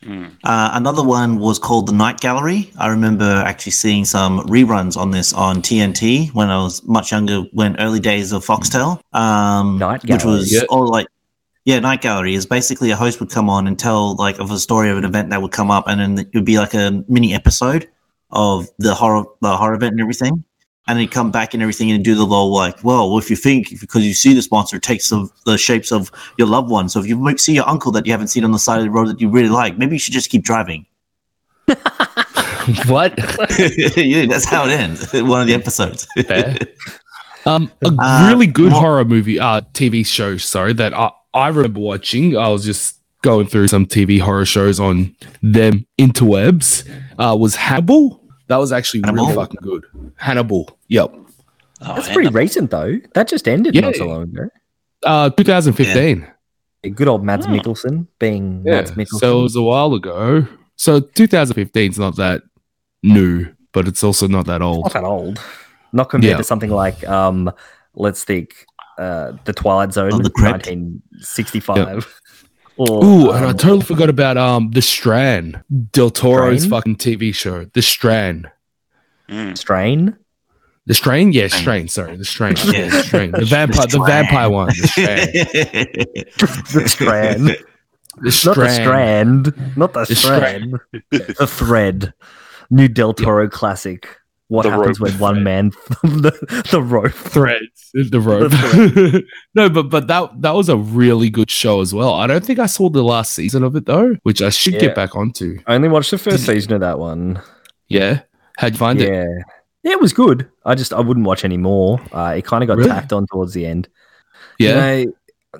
[0.05, 0.33] Mm.
[0.43, 2.73] Uh, another one was called The Night Gallery.
[2.79, 7.43] I remember actually seeing some reruns on this on TNT when I was much younger,
[7.53, 9.01] when early days of Foxtel.
[9.17, 10.63] Um, Night which was Yeah.
[10.71, 11.07] all like,
[11.65, 14.59] yeah, Night Gallery is basically a host would come on and tell like of a
[14.59, 17.05] story of an event that would come up, and then it would be like a
[17.09, 17.89] mini episode
[18.31, 20.45] of the horror, the horror event and everything.
[20.89, 23.37] And then he'd come back and everything and do the little like, well, if you
[23.37, 26.89] think because you see this monster it takes of the shapes of your loved one.
[26.89, 28.91] So if you see your uncle that you haven't seen on the side of the
[28.91, 30.85] road that you really like, maybe you should just keep driving.
[32.87, 33.15] what?
[33.97, 35.13] yeah, that's how it ends.
[35.13, 36.07] One of the episodes.
[37.47, 40.37] Um, a Uh, really good what- horror movie, uh, TV show.
[40.37, 42.37] Sorry, that I, I remember watching.
[42.37, 46.89] I was just going through some TV horror shows on them interwebs.
[47.19, 48.21] Uh, was Hannibal.
[48.49, 49.85] That was actually really fucking good.
[50.17, 50.77] Hannibal.
[50.89, 51.15] Yep.
[51.15, 52.99] Oh, That's yeah, pretty no- recent though.
[53.15, 53.83] That just ended Yeah.
[53.83, 54.49] not so long ago.
[55.05, 56.27] Uh, 2015.
[56.95, 57.51] Good old Mads Oh.
[57.51, 58.73] Mikkelsen being Yeah.
[58.77, 59.19] Mads Mikkelsen.
[59.21, 60.47] So it was a while ago.
[60.77, 62.43] So 2015 is not that
[63.03, 64.85] new, but it's also not that old.
[64.85, 65.41] not that old.
[65.93, 66.37] Not compared Yeah.
[66.39, 67.51] to something like um,
[67.95, 68.67] let's think,
[69.03, 70.67] uh, the Twilight Zone, Oh, The Crypt.
[70.67, 72.21] 1965.
[72.77, 75.63] Or, Ooh, and I um, totally forgot about um the Strand,
[75.93, 76.71] Del Toro's Strain?
[76.71, 78.51] fucking TV show, The Strand.
[79.29, 79.57] Mm.
[79.59, 80.17] Strain.
[80.87, 81.87] The Strain, yeah, Strain.
[81.87, 81.89] Strain.
[81.89, 82.73] Sorry, the Strain, Yeah.
[82.73, 84.07] yeah, the Strain, the vampire, the Strand.
[84.07, 87.47] vampire one, the Strain, the Strand.
[87.47, 87.57] the
[88.17, 88.73] Not the Strand.
[88.75, 89.77] Strand.
[89.77, 90.81] Not the, The Strand.
[91.11, 92.15] the Thread.
[92.71, 94.17] New Del Toro classic.
[94.53, 95.71] What The happens when one man
[96.03, 97.13] the, the rope.
[97.13, 98.53] threads the rope.
[99.55, 102.13] no, but but that that was a really good show as well.
[102.13, 104.81] I don't think I saw the last season of it though, which I should Yeah.
[104.81, 105.59] get back onto.
[105.67, 107.41] I only watched the first Did- season of that one.
[107.89, 108.21] Yeah,
[108.59, 109.23] how'd you find yeah.
[109.25, 109.29] it?
[109.85, 110.49] Yeah, it was good.
[110.65, 112.01] I just I wouldn't watch any more.
[112.13, 112.91] Uh, it kind of got Really?
[112.91, 113.89] tacked on towards the end.
[114.59, 115.15] Yeah, You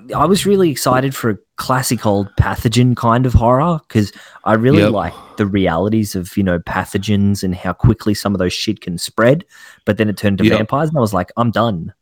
[0.07, 4.11] know, I was really excited for a classic old pathogen kind of horror because
[4.43, 4.91] I really Yep.
[4.91, 8.97] like the realities of you know pathogens and how quickly some of those shit can
[8.97, 9.45] spread.
[9.85, 10.57] But then it turned to Yep.
[10.57, 11.93] vampires, and I was like, I'm done.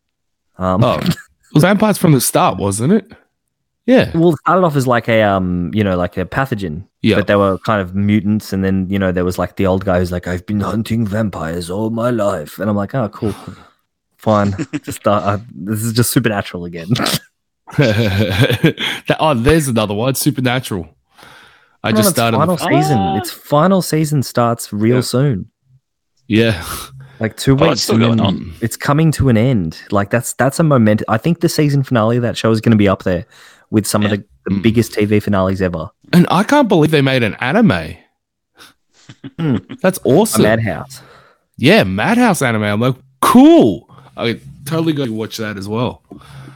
[0.58, 1.00] Um, Oh,
[1.54, 3.12] was vampires from the start, wasn't it?
[3.88, 7.16] Yeah, well, it started off as like a um, you know, like a pathogen, yeah.
[7.16, 9.84] but they were kind of mutants, and then you know there was like the old
[9.86, 13.34] guy who's like, I've been hunting vampires all my life, and I'm like, oh, cool,
[14.18, 14.56] fine.
[14.84, 16.88] just uh, uh, this is just supernatural again.
[17.78, 20.16] That- oh, there's another one.
[20.16, 20.88] Supernatural.
[21.84, 22.38] I Come just on, started.
[22.38, 22.98] Final The, season.
[22.98, 23.18] Ah.
[23.18, 25.02] Its final season starts real Yeah.
[25.02, 25.46] soon.
[26.28, 26.64] yeah,
[27.20, 27.82] Like two Oh, it's weeks.
[27.84, 28.54] still going on.
[28.62, 29.80] It's coming to an end.
[29.92, 31.04] Like that's that's a moment.
[31.08, 33.26] I think the season finale of that show is going to be up there
[33.70, 34.62] with some of the, the Mm.
[34.64, 35.90] biggest TV finales ever.
[36.14, 37.96] and I can't believe they made an anime.
[39.40, 39.58] Hmm.
[39.82, 40.42] That's A awesome.
[40.44, 41.02] Madhouse.
[41.58, 42.64] yeah, Madhouse anime.
[42.64, 43.88] I'm like, cool.
[44.18, 46.02] I totally got to watch that as well.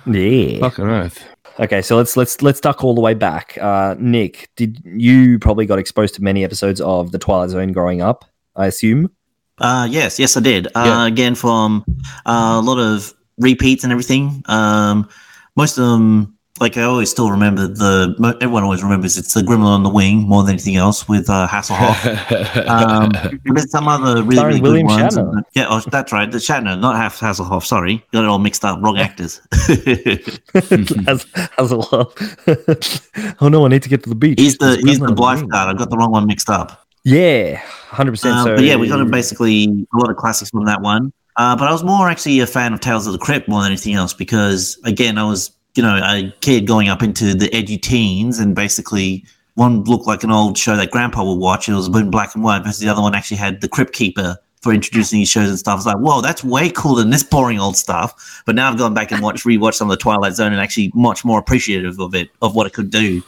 [0.07, 0.59] Yeah.
[0.59, 1.23] Fucking earth.
[1.59, 3.57] Okay, so let's let's let's duck all the way back.
[3.61, 8.01] Uh, Nick, did you probably got exposed to many episodes of The Twilight Zone growing
[8.01, 8.25] up?
[8.55, 9.09] I assume.
[9.57, 10.67] Uh, yes, yes, I did.
[10.67, 11.05] Uh, Yeah.
[11.07, 11.85] Again, from
[12.25, 14.43] uh, a lot of repeats and everything.
[14.47, 15.07] Um,
[15.55, 18.37] most of them, like I always still remember the.
[18.41, 21.47] Everyone always remembers it's the Gremlin on the Wing more than anything else with uh,
[21.49, 22.67] Hasselhoff.
[22.67, 25.17] um, there's some other really, Starring really William good ones.
[25.17, 25.43] Shatner.
[25.53, 26.31] Yeah, oh, that's right.
[26.31, 27.65] The Shatner, not Hass- Hasselhoff.
[27.65, 28.81] Sorry, got it all mixed up.
[28.81, 29.41] Wrong actors.
[29.53, 31.25] has
[31.57, 32.17] has a lot.
[33.41, 34.39] oh no, I need to get to the beach.
[34.39, 35.49] he's the There's he's the on the Blythe wing.
[35.49, 35.75] guard.
[35.75, 36.87] I got the wrong one mixed up.
[37.03, 37.57] Yeah,
[37.89, 38.35] hundred percent.
[38.35, 41.11] Um, So but yeah, we got a basically a lot of classics from that one.
[41.37, 43.71] Uh, but I was more actually a fan of Tales of the Crypt more than
[43.71, 47.77] anything else because again, I was you know a kid going up into the edgy
[47.77, 51.69] teens and basically one looked like an old show that Grandpa would watch.
[51.69, 54.37] It was in black and white, versus the other one actually had the Crypt Keeper
[54.61, 55.77] for introducing these shows and stuff.
[55.77, 58.41] It's like, whoa, that's way cooler than this boring old stuff.
[58.45, 60.91] But now I've gone back and watched rewatched some of the Twilight Zone and actually
[60.95, 63.21] much more appreciative of it, of what it could do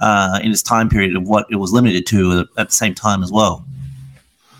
[0.00, 3.22] uh, in its time period of what it was limited to at the same time
[3.22, 3.64] as well.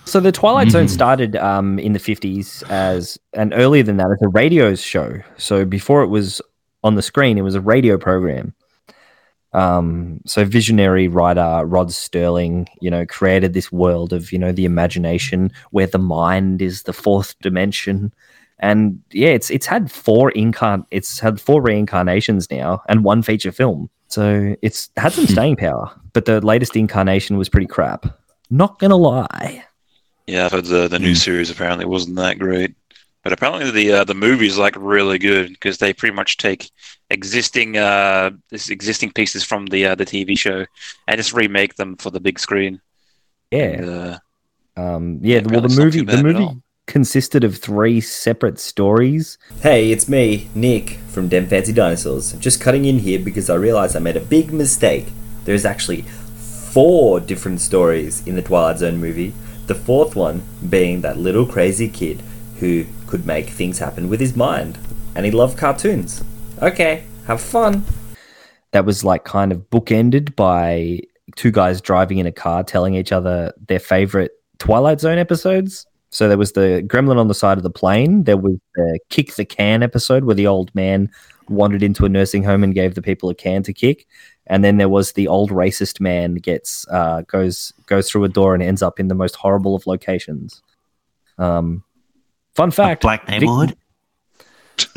[0.07, 0.91] So the Twilight Zone Mhm.
[0.91, 5.21] started um, in the fifties as, and earlier than that, as a radio show.
[5.37, 6.43] So before it was
[6.83, 8.55] on the screen, it was a radio program.
[9.55, 14.65] Um, so visionary writer Rod Serling, you know, created this world of you know the
[14.65, 18.15] imagination where the mind is the fourth dimension,
[18.61, 23.53] and yeah, it's it's had four incarn, it's had four reincarnations now, and one feature
[23.53, 23.91] film.
[24.09, 28.07] So it's had some staying power, but the latest incarnation was pretty crap.
[28.49, 29.65] Not gonna lie.
[30.27, 31.17] Yeah, I've heard the the new Mm.
[31.25, 32.75] series apparently wasn't that great,
[33.23, 36.71] but apparently the uh, the movie's like really good because they pretty much take
[37.11, 40.67] existing uh this existing pieces from the uh, the TV show
[41.07, 42.81] and just remake them for the big screen.
[43.51, 43.65] Yeah.
[43.65, 44.19] And, uh,
[44.77, 48.59] Um, yeah, Yeah, well, the apparently it's not movie the movie consisted of three separate
[48.59, 49.39] stories.
[49.63, 52.33] Hey, it's me, Nick, from Dem Fancy Dinosaurs.
[52.35, 55.07] Just cutting in here because I realized I made a big mistake.
[55.45, 59.33] There's actually four different stories in the Twilight Zone movie.
[59.67, 62.23] The fourth one being that little crazy kid
[62.59, 64.79] who could make things happen with his mind.
[65.15, 66.25] And he loved cartoons.
[66.63, 67.85] Okay, have fun.
[68.71, 71.01] That was like kind of bookended by
[71.37, 75.87] two guys driving in a car telling each other their favorite Twilight Zone episodes.
[76.09, 78.25] So there was the gremlin on the side of the plane.
[78.25, 81.11] There was the kick the can episode where the old man
[81.51, 84.07] wandered into a nursing home and gave the people a can to kick.
[84.47, 88.55] And then there was the old racist man gets uh, goes goes through a door
[88.55, 90.63] and ends up in the most horrible of locations.
[91.37, 91.85] Um,
[92.55, 93.77] fun A fact: black Vic-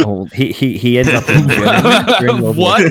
[0.02, 2.82] oh, he he he ends up in Germany during What?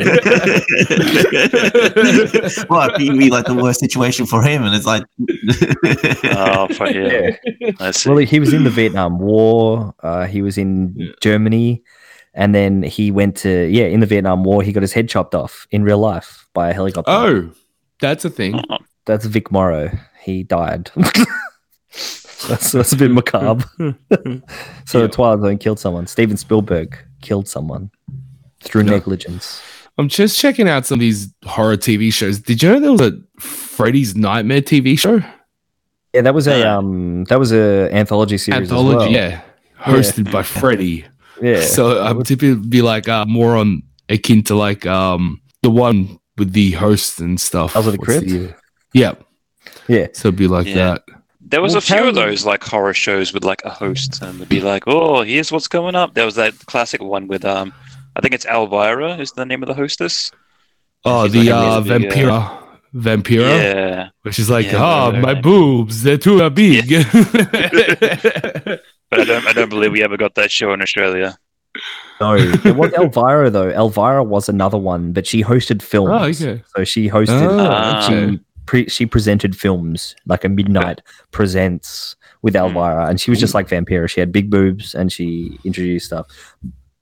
[2.68, 5.05] Well, it'd be like the worst situation for him, and it's like,
[6.37, 7.37] oh, for him.
[7.81, 8.09] I see.
[8.09, 9.94] Well, he was in the Vietnam War.
[10.03, 11.12] Uh, he was in Yeah.
[11.20, 11.83] Germany,
[12.35, 14.62] and then he went to yeah in the Vietnam War.
[14.62, 17.11] He got his head chopped off in real life by a helicopter.
[17.11, 17.50] oh,
[18.00, 18.61] that's a thing.
[19.07, 19.90] That's Vic Morrow.
[20.22, 20.90] He died.
[22.48, 23.64] that's that's a bit macabre.
[23.78, 25.07] so Yeah.
[25.07, 26.07] the Twilight Zone killed someone.
[26.07, 27.90] Steven Spielberg killed someone
[28.62, 28.92] through No.
[28.92, 29.61] negligence.
[29.96, 32.40] I'm just checking out some of these horror TV shows.
[32.40, 35.22] Did you know there was a Freddy's Nightmare TV show?
[36.12, 38.62] Yeah, that was a um that was a anthology series.
[38.70, 39.11] Anthology, as well.
[39.11, 39.40] yeah.
[39.80, 41.04] Hosted by Freddy.
[41.42, 41.61] yeah.
[41.61, 46.52] So I'm typically be like uh, more on akin to like um the one with
[46.52, 47.74] the host and stuff.
[47.74, 48.54] House of the What's Crypt?
[48.92, 49.14] Yeah.
[49.88, 50.09] Yeah.
[50.12, 50.74] So it'd be like Yeah.
[50.74, 51.02] that.
[51.46, 54.40] There was Well, a few of those like horror shows with like a host and
[54.40, 57.72] they'd be like, "Oh, here's what's coming up." There was that classic one with um,
[58.16, 60.30] I think it's Elvira is the name of the hostess.
[61.04, 62.61] Oh, She's the like a uh, really big, uh, Vampira.
[62.94, 63.59] Vampira?
[63.62, 65.42] Yeah, Which is like, Yeah, ah, right, my right.
[65.42, 66.88] boobs, they're too big.
[67.68, 68.80] but
[69.20, 71.37] I don't I don't believe we ever got that show in Australia.
[72.20, 73.68] No, it was Elvira though.
[73.70, 76.40] Elvira was another one, but she hosted films.
[76.40, 76.62] oh, okay.
[76.76, 77.42] So she hosted.
[77.50, 78.07] Oh, Ah.
[78.09, 81.00] she pre- she presented films like a midnight
[81.31, 82.61] presents with Hmm.
[82.66, 84.09] Elvira, and she was just like Vampira.
[84.09, 86.27] She had big boobs, and she introduced stuff.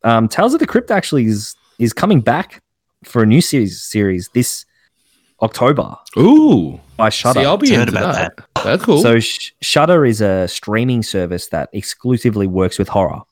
[0.05, 2.63] Um, Tales of the Crypt actually is is coming back
[3.05, 4.65] for a new series series this
[5.41, 6.79] October Ooh.
[6.97, 7.41] by Shudder.
[7.41, 8.65] See, I'll be Heard into about that.
[8.65, 9.03] That's cool.
[9.03, 13.23] So Sh- Shudder is a streaming service that exclusively works with horror,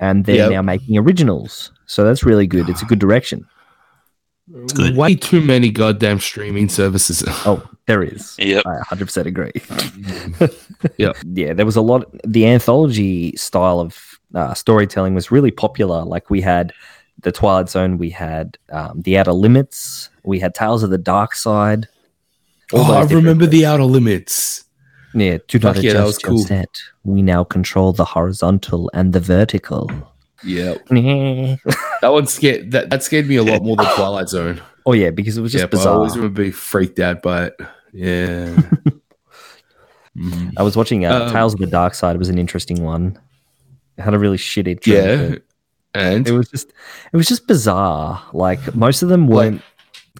[0.00, 0.50] and they're Yep.
[0.50, 1.70] now making originals.
[1.86, 2.68] So that's really good.
[2.68, 3.46] It's a good direction.
[4.74, 4.96] Good.
[4.96, 7.22] Way too many goddamn streaming services.
[7.46, 8.34] Oh, there is.
[8.38, 8.64] Yep.
[8.66, 9.52] I 100% agree.
[10.98, 11.16] Yep.
[11.32, 12.04] Yeah, there was a lot.
[12.26, 16.04] The anthology style of uh, storytelling was really popular.
[16.04, 16.72] Like we had
[17.22, 21.34] the Twilight Zone, we had um, the Outer Limits, we had Tales of the Dark
[21.34, 21.88] Side.
[22.72, 24.64] Oh, I different- remember the outer limits.
[25.14, 26.44] Yeah, to Fuck not yeah, that adjust was your cool.
[26.46, 29.88] set, we now control the horizontal and the vertical.
[30.44, 30.74] Yeah.
[32.02, 34.60] That one scared that, that scared me a lot more than Twilight Zone.
[34.84, 35.94] Oh yeah, because it was just yeah, but I bizarre.
[35.94, 37.60] always remember being freaked out by it.
[37.92, 38.56] Yeah.
[40.16, 40.52] Mhm.
[40.56, 42.16] I was watching uh, Um, Tales of the Dark Side.
[42.16, 43.18] It was an interesting one.
[43.98, 44.94] It had a really shit intro.
[44.94, 45.34] Yeah.
[45.94, 46.72] And it was just
[47.12, 48.22] it was just bizarre.
[48.32, 49.62] Like most of them weren't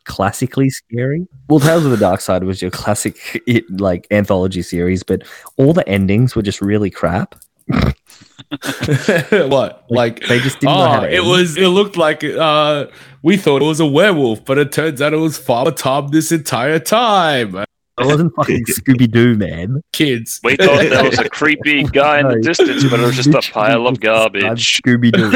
[0.04, 1.26] classically scary.
[1.48, 5.22] Well, Tales of the Dark Side was your classic it, like anthology series, but
[5.56, 7.34] all the endings were just really crap.
[9.48, 9.84] what?
[9.90, 11.28] Like They just didn't know how Oh, to it end.
[11.28, 11.56] was.
[11.56, 12.86] It looked like uh,
[13.22, 16.30] we thought it was a werewolf, but it turns out it was Father Tom this
[16.32, 17.56] entire time.
[17.56, 17.66] It
[18.04, 19.80] wasn't fucking Scooby Doo, man.
[19.92, 23.28] Kids, We thought there was a creepy guy in the distance, but it was just
[23.28, 24.80] a literally pile of garbage.
[24.82, 25.30] Scooby Doo.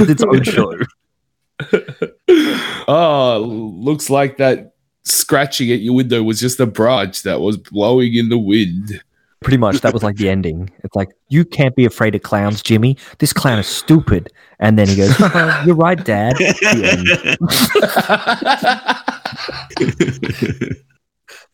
[0.00, 0.74] with its own show.
[2.88, 3.44] oh,
[3.76, 4.72] looks like that
[5.10, 9.02] scratching at your window was just a branch that was blowing in the wind.
[9.42, 10.70] Pretty much, that was like the ending.
[10.84, 12.98] It's like you can't be afraid of clowns, Jimmy.
[13.18, 14.30] This clown is stupid.
[14.58, 15.18] And then he goes,
[15.64, 16.36] "You're right, Dad."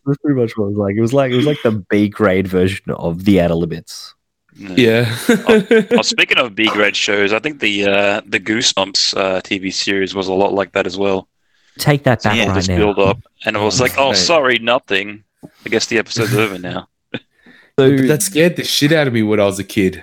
[0.06, 0.96] That's pretty much what it was like.
[0.96, 4.14] It was like it was like the B grade version of the Outer Limits.
[4.58, 5.14] Yeah.
[5.28, 5.62] Oh,
[6.02, 10.28] speaking of B grade shows, I think the uh, the Goosebumps uh, TV series was
[10.28, 11.28] a lot like that as well.
[11.78, 12.76] Take that back Yeah, right Just now.
[12.76, 15.22] build up, and it was like, oh, sorry, nothing.
[15.64, 16.88] I guess the episode's over now.
[17.78, 20.02] So that scared the shit out of me when I was a kid.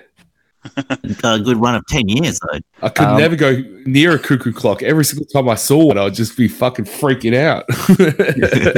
[1.23, 2.59] a good run of 10 years, though.
[2.83, 4.81] I could Um, never go near a cuckoo clock.
[4.83, 7.65] Every single time I saw one, I'd just be fucking freaking out.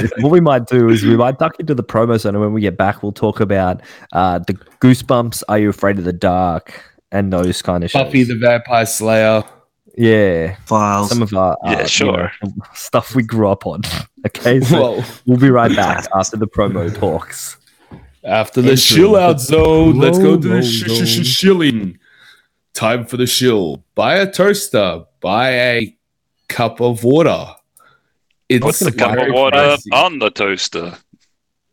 [0.23, 2.61] what we might do is we might duck into the promo zone, and when we
[2.61, 3.81] get back, we'll talk about
[4.13, 5.43] uh, the Goosebumps.
[5.49, 6.81] Are you afraid of the dark?
[7.11, 8.03] And those kind of shows.
[8.03, 9.43] Buffy the Vampire Slayer.
[9.97, 11.09] Yeah, Files.
[11.09, 12.31] some of our uh, Yeah, you sure.
[12.43, 13.81] know, stuff we grew up on.
[14.27, 17.57] Okay, so Well, we'll be right back after the promo talks.
[18.23, 21.99] after the Enter shill out zone, let's go to the low sh- sh- sh- shilling.
[22.73, 23.83] Time for the shill.
[23.93, 25.03] Buy a toaster.
[25.21, 25.97] Buy a
[26.49, 27.45] cup of water.
[28.49, 29.93] It's Put the cup of water pricey.
[29.93, 30.97] on the toaster.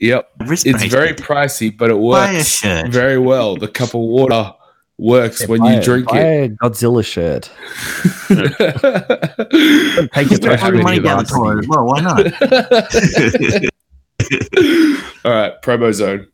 [0.01, 3.57] Yep, it's very pricey, but it works very well.
[3.57, 4.53] The cup of water
[4.99, 6.53] works when Buy you a- drink buy it.
[6.53, 7.51] a Godzilla shirt.
[10.13, 11.87] Take Take Just your throw money down the toilet as well.
[11.87, 12.19] Why not?
[15.25, 16.27] All right, promo zone.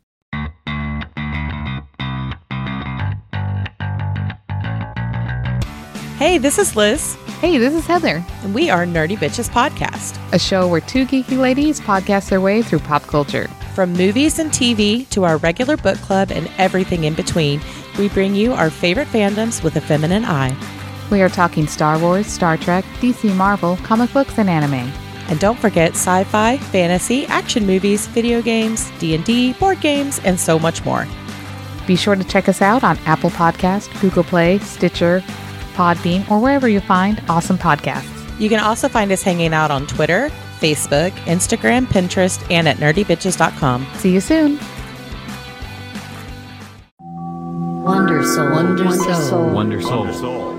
[6.17, 10.19] Hey, this is Liz, Hey, this is Heather, and we are Nerdy Bitches Podcast.
[10.33, 13.47] a show where two geeky ladies podcast their way through pop culture.
[13.73, 17.61] From movies and TV to our regular book club and everything in between,
[17.99, 20.55] we bring you our favorite fandoms with a feminine eye.
[21.11, 24.91] We are talking Star Wars, Star Trek, DC Marvel, comic books, and anime.
[25.27, 30.83] And don't forget sci-fi, fantasy, action movies, video games, D&D, board games, and so much
[30.85, 31.05] more.
[31.85, 35.21] Be sure to check us out on Apple Podcast, Google Play, Stitcher,
[35.73, 38.15] Podbean, or wherever you find awesome podcasts.
[38.39, 43.85] You can also find us hanging out on Twitter, Facebook, Instagram, Pinterest, and at nerdybitches.com.
[43.95, 44.57] See you soon.
[47.79, 48.51] Wonder Soul.
[48.51, 49.49] Wonder Soul.
[49.51, 50.53] Wonder Soul.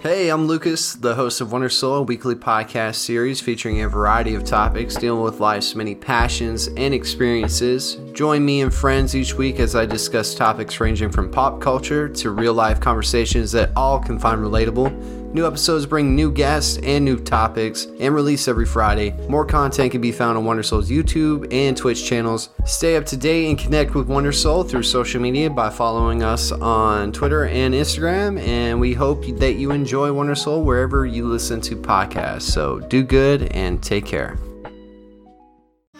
[0.00, 4.36] Hey, I'm Lucas, the host of Wonder Soul, a weekly podcast series featuring a variety
[4.36, 7.96] of topics dealing with life's many passions and experiences.
[8.12, 12.30] Join me and friends each week as I discuss topics ranging from pop culture to
[12.30, 15.19] real life conversations that all can find relatable.
[15.32, 19.12] New episodes bring new guests and new topics and release every Friday.
[19.28, 22.48] More content can be found on Wonder Soul's YouTube and Twitch channels.
[22.64, 26.50] Stay up to date and connect with Wonder Soul through social media by following us
[26.50, 28.40] on Twitter and Instagram.
[28.40, 32.42] And we hope that you enjoy Wonder Soul wherever you listen to podcasts.
[32.42, 34.36] So do good and take care.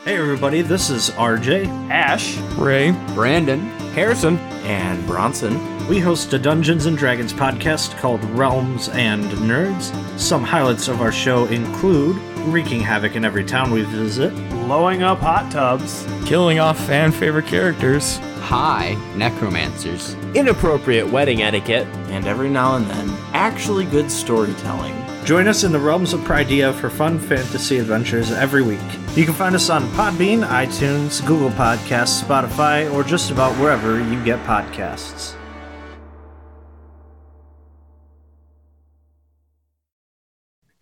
[0.04, 3.60] Hey everybody, this is RJ, Ash, Ray, Brandon,
[3.92, 5.69] Harrison, and Bronson.
[5.88, 9.92] We host a Dungeons and Dragons podcast called Realms and Nerds.
[10.18, 12.16] Some highlights of our show include
[12.46, 17.46] wreaking havoc in every town we visit, blowing up hot tubs, killing off fan favorite
[17.46, 24.94] characters, high necromancers, inappropriate wedding etiquette, and every now and then, actually good storytelling.
[25.24, 28.80] Join us in the realms of Pridea for fun fantasy adventures every week.
[29.16, 34.22] You can find us on Podbean, iTunes, Google Podcasts, Spotify, or just about wherever you
[34.24, 35.34] get podcasts.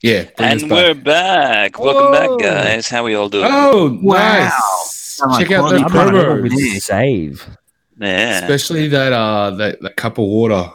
[0.02, 0.28] Yeah.
[0.38, 1.78] And we're back.
[1.80, 2.88] Welcome back, guys.
[2.88, 3.48] How we all doing?
[3.48, 5.20] Oh, nice.
[5.20, 5.38] Wow.
[5.38, 6.80] Check out the promos.
[6.80, 7.44] Save.
[7.98, 8.38] Yeah.
[8.38, 10.70] Especially that uh that, that cup of water.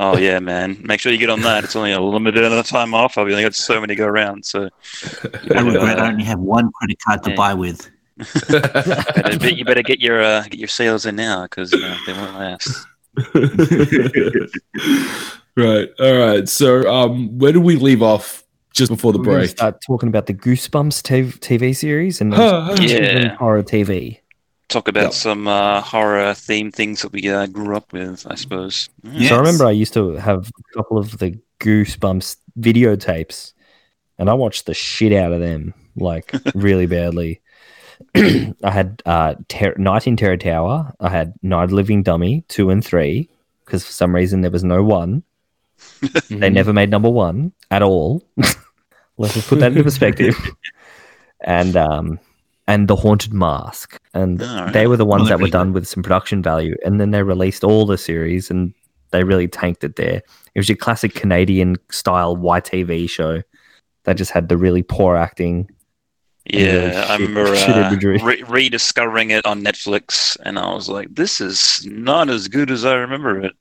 [0.00, 0.78] Oh yeah, man!
[0.82, 1.62] Make sure you get on that.
[1.62, 3.16] It's only a limited amount of time off.
[3.18, 4.68] I've only got so many to go around, so
[5.54, 7.36] I regret I only have one credit card to Yeah.
[7.36, 7.88] buy with.
[8.48, 12.12] better, you better get your uh, get your sales in now because you know, they
[12.14, 12.86] won't last.
[15.56, 15.88] Right.
[15.98, 16.48] All right.
[16.48, 19.50] So um where did we leave off just before the We're break?
[19.50, 22.76] start talking about the Goosebumps TV, TV series and Huh, huh.
[22.82, 23.34] Yeah.
[23.36, 24.18] horror TV.
[24.68, 25.12] Talk about Yep.
[25.14, 28.88] some uh, horror theme things that we uh, grew up with, I suppose.
[29.26, 33.52] So I remember I used to have a couple of the Goosebumps videotapes,
[34.16, 37.40] and I watched the shit out of them, like really badly.
[38.14, 40.94] I had uh, ter- Night in Terror Tower.
[41.00, 43.28] I had Night Living Dummy two and three
[43.64, 45.24] because for some reason there was no one.
[46.28, 48.22] They never made number one at all.
[49.18, 50.34] Let's just put that into perspective.
[51.42, 52.18] and um,
[52.66, 54.72] and the Haunted Mask, and Alright.
[54.72, 56.76] they were the ones Well, that were done with some production value.
[56.84, 58.72] And then they released all the series, and
[59.10, 60.22] they really tanked it there.
[60.54, 63.42] It was your classic Canadian style YTV show
[64.04, 65.70] that just had the really poor acting.
[66.46, 71.84] Yeah, I remember uh, re- rediscovering it on Netflix, and I was like, "This is
[71.86, 73.52] not as good as I remember it."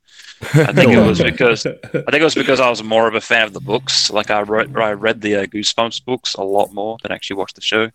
[0.41, 3.21] I think it was because I think it was because I was more of a
[3.21, 4.09] fan of the books.
[4.09, 7.55] Like I read, I read the uh, Goosebumps books a lot more than actually watched
[7.55, 7.91] the show.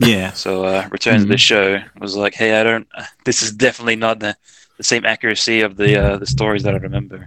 [0.00, 0.32] Yeah.
[0.32, 2.88] So uh, Return to the Show was like, "Hey, I don't.
[3.24, 4.36] This is definitely not the,
[4.78, 7.26] the same accuracy of the uh, the stories that I remember."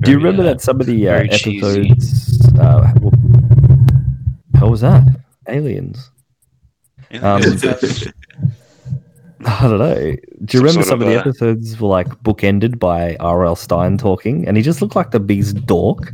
[0.00, 2.48] Do you remember uh, that some of the uh, episodes?
[2.58, 2.92] Uh,
[4.58, 5.02] how was that?
[5.48, 6.10] Aliens.
[7.20, 7.42] Um,
[9.44, 9.94] I don't know.
[9.94, 10.18] Do you
[10.48, 13.56] Some remember sort some of, of the uh, episodes were like bookended by R.L.
[13.56, 16.12] Stine talking, and he just looked like the biggest dork?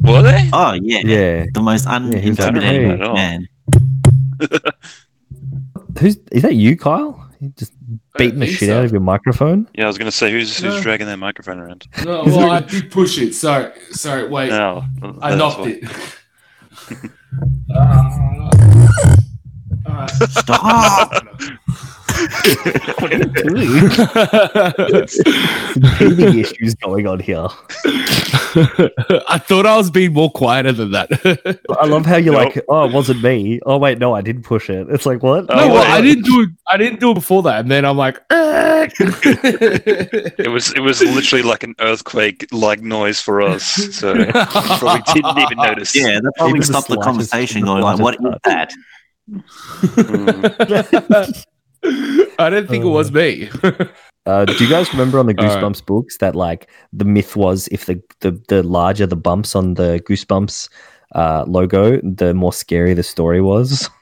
[0.00, 0.48] Were they?
[0.52, 1.00] Oh yeah.
[1.04, 1.46] Yeah.
[1.52, 3.48] The most Yeah, he was like, unintimidating "Hey." at man.
[5.98, 6.54] Who's is that?
[6.54, 7.22] You, Kyle?
[7.40, 7.72] You just
[8.16, 8.78] beating the shit so.
[8.78, 9.68] out of your microphone?
[9.74, 10.82] Yeah, I was gonna say who's who's No.
[10.82, 11.86] dragging that microphone around.
[12.04, 13.34] No, well, I did push it.
[13.34, 14.28] Sorry, sorry.
[14.28, 14.84] Wait, No,
[15.20, 15.80] I knocked why.
[15.82, 17.10] it.
[17.74, 18.65] Uh,
[19.96, 20.10] alright.
[20.30, 21.24] Stop.
[22.98, 25.08] What are you doing?
[25.08, 27.46] Some issues going on here.
[29.28, 31.10] I thought I was being more quieter than that.
[31.78, 32.54] I love how you're Nope.
[32.56, 33.60] like, oh, it wasn't me.
[33.66, 34.88] Oh wait, no, I didn't push it.
[34.88, 35.46] It's like what?
[35.50, 35.92] Oh, no, well.
[35.92, 36.48] I didn't do it.
[36.66, 41.02] I didn't do it before that, and then I'm like, "Eh." It was it was
[41.02, 45.94] literally like an earthquake like noise for us, so we probably didn't even notice.
[45.94, 48.72] Yeah, that probably Even the stopped the conversation going like, "What is slightest that?"
[52.38, 53.48] I didn't think it was me.
[54.26, 55.62] Uh, do you guys remember on the All right.
[55.62, 59.74] Goosebumps books that like the myth was if the the, the larger the bumps on
[59.74, 60.68] the Goosebumps
[61.14, 63.88] uh, logo, the more scary the story was?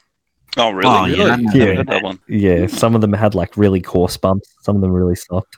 [0.56, 0.88] Oh really?
[0.88, 1.82] Oh, yeah, I Yeah.
[1.82, 2.20] that one.
[2.28, 5.56] Yeah, some of them had like really coarse bumps, some of them really soft.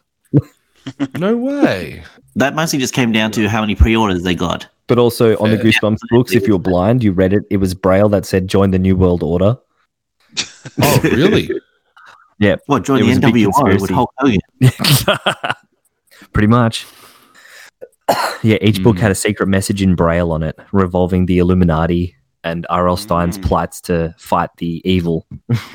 [1.18, 2.02] no way.
[2.36, 4.66] That mostly just came down to how many pre-orders they got.
[4.88, 5.66] But also on the Fair.
[5.66, 7.42] Goosebumps books, if you're blind, you read it.
[7.50, 9.56] It was braille that said "Join the New World Order."
[10.82, 11.48] Oh, really?
[12.38, 12.56] Yeah.
[12.66, 13.54] What join It the was a big NWO with
[13.88, 13.94] conspiracy.
[13.94, 14.40] Hulk Hogan?
[16.34, 16.86] Pretty much.
[18.42, 19.00] yeah, each book Mm.
[19.00, 22.14] had a secret message in braille on it, revolving the Illuminati
[22.44, 22.98] and R.L.
[22.98, 23.44] Stine's Mm.
[23.44, 25.26] plights to fight the evil.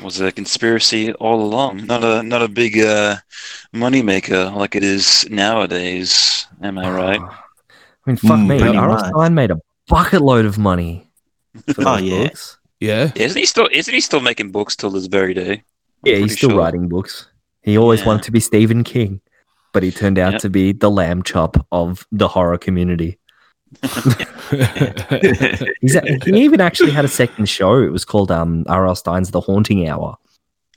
[0.04, 1.88] Was a conspiracy all along.
[1.88, 3.16] Not a not a big uh,
[3.74, 6.46] money maker like it is nowadays.
[6.62, 7.22] Am I right?
[8.06, 8.60] I mean, fuck Mm, me.
[8.60, 9.00] pretty R.L.
[9.06, 11.08] Stine made a bucket load of money.
[11.74, 12.24] for Oh, those yeah.
[12.24, 12.58] books.
[12.80, 13.12] Yeah.
[13.16, 15.64] Isn't he still isn't he still making books till this very day?
[16.04, 16.60] Yeah, he's still sure.
[16.60, 17.28] writing books.
[17.62, 18.08] He always Yeah.
[18.08, 19.22] wanted to be Stephen King,
[19.74, 20.42] but he turned out Yep.
[20.42, 23.20] to be the lamb chop of the horror community.
[25.82, 27.82] He's a- he even actually had a second show.
[27.82, 28.96] It was called um, R.L.
[28.96, 30.18] Stine's The Haunting Hour.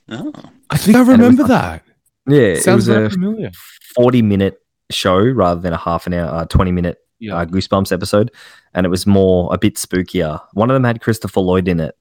[0.09, 0.31] Oh.
[0.69, 1.83] I think I And it was remember that.
[2.27, 3.51] Yeah, it was a familiar.
[3.95, 4.59] 40 minute
[4.91, 7.35] show rather than a half an hour, uh, 20 minute Yeah.
[7.37, 8.31] uh, Goosebumps episode.
[8.73, 10.41] And it was more, a bit spookier.
[10.53, 11.95] One of them had Christopher Lloyd in it.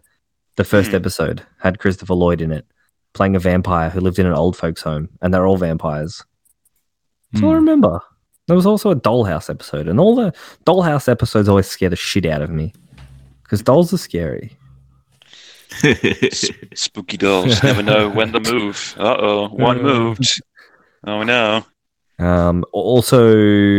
[0.57, 0.97] The first Hmm.
[0.97, 2.67] episode had Christopher Lloyd in it,
[3.13, 5.09] playing a vampire who lived in an old folks' home.
[5.23, 6.23] And they're all vampires.
[7.33, 7.61] That's all I Hmm.
[7.61, 8.01] remember.
[8.47, 9.89] There was also a Dollhouse episode.
[9.89, 10.33] And all the
[10.67, 12.73] Dollhouse episodes always scare the shit out of me.
[13.43, 14.57] Because dolls are scary.
[15.83, 18.95] S- spooky dolls never know when to move.
[18.99, 20.41] Uh oh, one moved.
[21.07, 21.65] Oh no.
[22.19, 23.35] Um, also,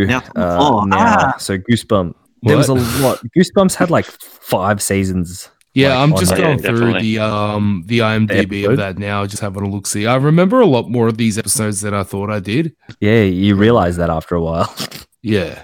[0.05, 1.35] Now, uh, oh, now ah.
[1.37, 2.13] so Goosebump.
[2.43, 3.19] There was a lot.
[3.35, 5.49] Goosebumps had like five seasons.
[5.73, 7.15] Yeah, like, I'm just going Yeah, through definitely.
[7.15, 8.71] the um the IMDb episode?
[8.71, 10.05] of that now, just having a look see.
[10.05, 12.75] I remember a lot more of these episodes than I thought I did.
[12.99, 14.73] Yeah, you realize that after a while.
[15.21, 15.63] Yeah.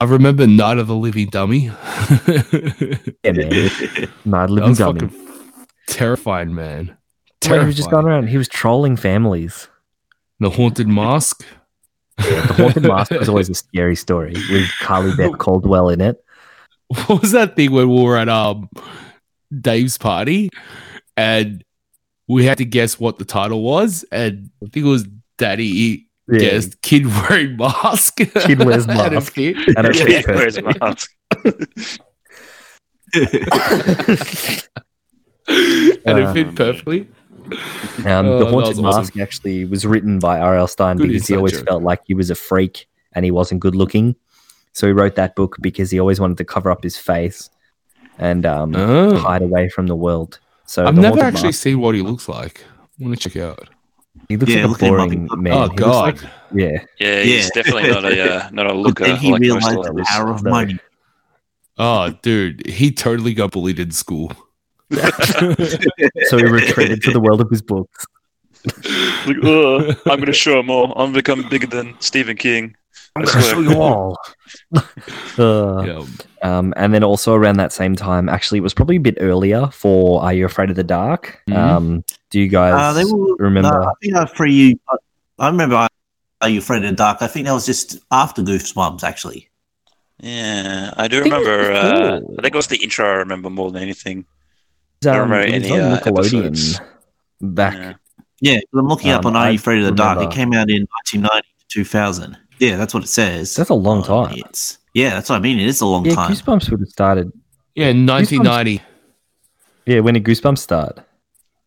[0.00, 1.72] I remember Night of the Living Dummy.
[3.24, 3.70] yeah, man.
[4.24, 5.00] Night that Living was Dummy.
[5.00, 6.96] fucking terrifying, man.
[7.48, 8.28] Where he was just going around.
[8.28, 9.68] He was trolling families.
[10.44, 11.42] The Haunted Mask.
[12.18, 16.22] The Haunted Mask was always a scary story with Carly Beth Caldwell in it.
[16.88, 18.68] what was that thing when we were at um
[19.58, 20.50] Dave's party
[21.16, 21.64] and
[22.28, 25.06] we had to guess what the title was and I think it was
[25.38, 26.38] Daddy Yeah.
[26.40, 28.16] guessed Kid wearing mask.
[28.16, 29.32] Kid wears And a mask.
[29.32, 29.56] fit.
[29.78, 30.04] And a Yeah.
[30.04, 31.10] fit Yeah, where's mask?
[36.04, 37.08] and it fit perfectly.
[38.06, 38.84] Um, Oh, the Haunted was awesome.
[38.84, 40.66] Mask actually was written by R.L.
[40.66, 41.66] Stine Good because he always joke.
[41.66, 44.16] felt like he was a freak and he wasn't good looking.
[44.72, 47.48] So he wrote that book because he always wanted to cover up his face
[48.18, 49.16] and um, Oh.
[49.18, 50.38] hide away from the world.
[50.66, 52.64] So I've never Haunted actually Mask, seen what he looks like.
[53.00, 53.68] I want to check out.
[54.28, 55.52] he looks Yeah, like a look boring man.
[55.52, 56.20] Oh He God!
[56.20, 57.48] like- yeah, Yeah, he's Yeah.
[57.62, 59.04] definitely not a uh, not a But looker.
[59.04, 60.78] then he like realized the power of money.
[61.78, 64.32] Oh, dude, he totally got bullied in school.
[66.28, 68.06] so he retreated to the world of his books.
[69.26, 69.36] Like,
[70.06, 70.92] I'm going to show him all.
[70.92, 72.74] I'm going to become bigger than Stephen King.
[73.16, 74.18] I'm gonna show you all.
[75.38, 76.04] Uh, Yeah.
[76.42, 79.68] Um, and then also around that same time, actually, it was probably a bit earlier
[79.68, 81.40] for Are You Afraid of the Dark?
[81.48, 81.56] Mhm.
[81.56, 83.70] Um, do you guys Uh, they were, remember?
[83.70, 84.78] No, I think I for you.
[84.88, 84.96] I,
[85.38, 85.86] I remember.
[86.40, 87.22] Are you afraid of the dark?
[87.22, 89.48] I think that was just after Goosebumps, actually.
[90.20, 91.72] Yeah, I do I think remember.
[91.72, 92.34] Uh, before.
[92.38, 93.06] I think it was the intro.
[93.06, 94.24] I remember more than anything.
[95.06, 96.80] Um, I don't remember it was any, on uh, Nickelodeon episodes.
[97.40, 97.74] back.
[97.74, 97.94] Yeah.
[98.40, 100.20] Yeah, 'cause I'm looking up Um, on Are You Afraid of the Dark.
[100.22, 102.36] It came out in 1990 to 2000.
[102.58, 103.54] Yeah, that's what it says.
[103.54, 104.42] That's a long on time.
[104.48, 105.58] It's yeah, that's what I mean.
[105.58, 106.30] It is a long Yeah, time.
[106.32, 107.32] Goosebumps would have started.
[107.74, 108.82] Yeah, in 1990.
[109.86, 111.00] Yeah, when did Goosebumps start?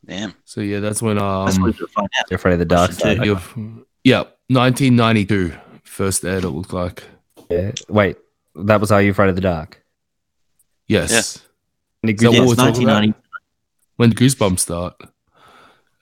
[0.06, 0.34] Damn.
[0.46, 2.26] So yeah, that's when That's um what we'll find out.
[2.30, 3.86] You're Afraid of the Dark Question started.
[4.04, 6.44] yeah, 1992 first aired.
[6.46, 7.04] It looked like
[7.50, 7.72] Yeah.
[7.90, 8.18] Wait,
[8.56, 9.84] that was Are You Afraid of the Dark?
[10.88, 11.12] yes.
[11.12, 11.40] yes.
[12.06, 13.04] did So Yeah, what we're talking about?
[13.98, 14.00] 1990.
[14.00, 14.96] When did Goosebumps start?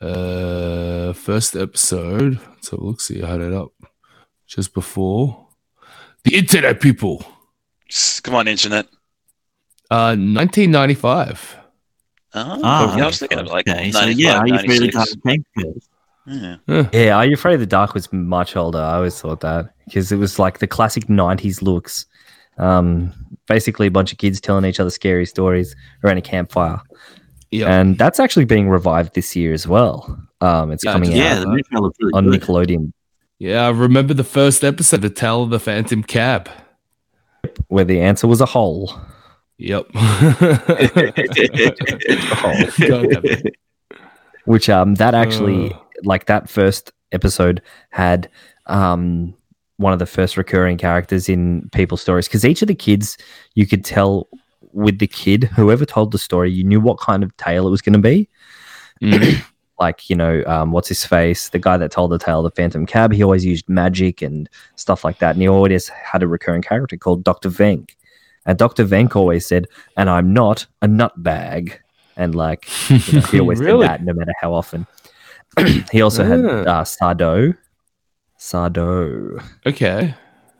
[0.01, 2.39] Uh, first episode.
[2.61, 3.71] So look, see, I had it up
[4.45, 5.47] just before
[6.23, 7.25] the internet people.
[8.23, 8.85] Come on, internet.
[9.89, 11.57] Uh, 1995.
[12.37, 14.91] Oh, Ah, yeah, I was thinking of like okay, so yeah, Are You Afraid of
[14.91, 15.45] the Dark came.
[16.27, 16.89] Yeah.
[16.91, 18.79] Yeah, Are You Afraid of the Dark was much older.
[18.79, 22.07] I always thought that because it was like the classic 90s looks.
[22.57, 23.13] Um,
[23.47, 26.81] basically, a bunch of kids telling each other scary stories around a campfire.
[27.59, 27.79] Yeah.
[27.79, 30.19] And that's actually being revived this year as well.
[30.41, 32.41] Um, it's Yeah, coming just- Yeah, out the new trailer really on good.
[32.41, 32.91] Nickelodeon
[33.39, 36.49] Yeah, I remember the first episode, The Tale of the Phantom Cab.
[37.67, 38.93] where the answer was a hole.
[39.57, 39.87] Yep.
[39.93, 40.33] hole.
[42.87, 43.51] God.
[44.45, 45.77] Which um that actually Uh.
[46.03, 48.29] like that first episode had
[48.67, 49.33] um
[49.77, 53.17] one of the first recurring characters in people's stories because each of the kids
[53.55, 54.27] you could tell
[54.76, 57.82] with the kid whoever told the story you knew what kind of tale it was
[57.82, 58.28] going to be
[59.01, 59.41] Mm.
[59.80, 62.86] like you know um, what's his face the guy that told the tale the phantom
[62.86, 66.61] cab he always used magic and stuff like that and he always had a recurring
[66.61, 67.89] character called dr vink
[68.45, 69.67] and dr vink always said
[69.97, 71.73] and i'm not a nutbag
[72.15, 73.86] and like you know, he always Really?
[73.86, 74.88] said that no matter how often
[75.91, 76.80] he also had Ah.
[76.80, 77.57] uh, sardo
[78.39, 80.13] sardo Okay.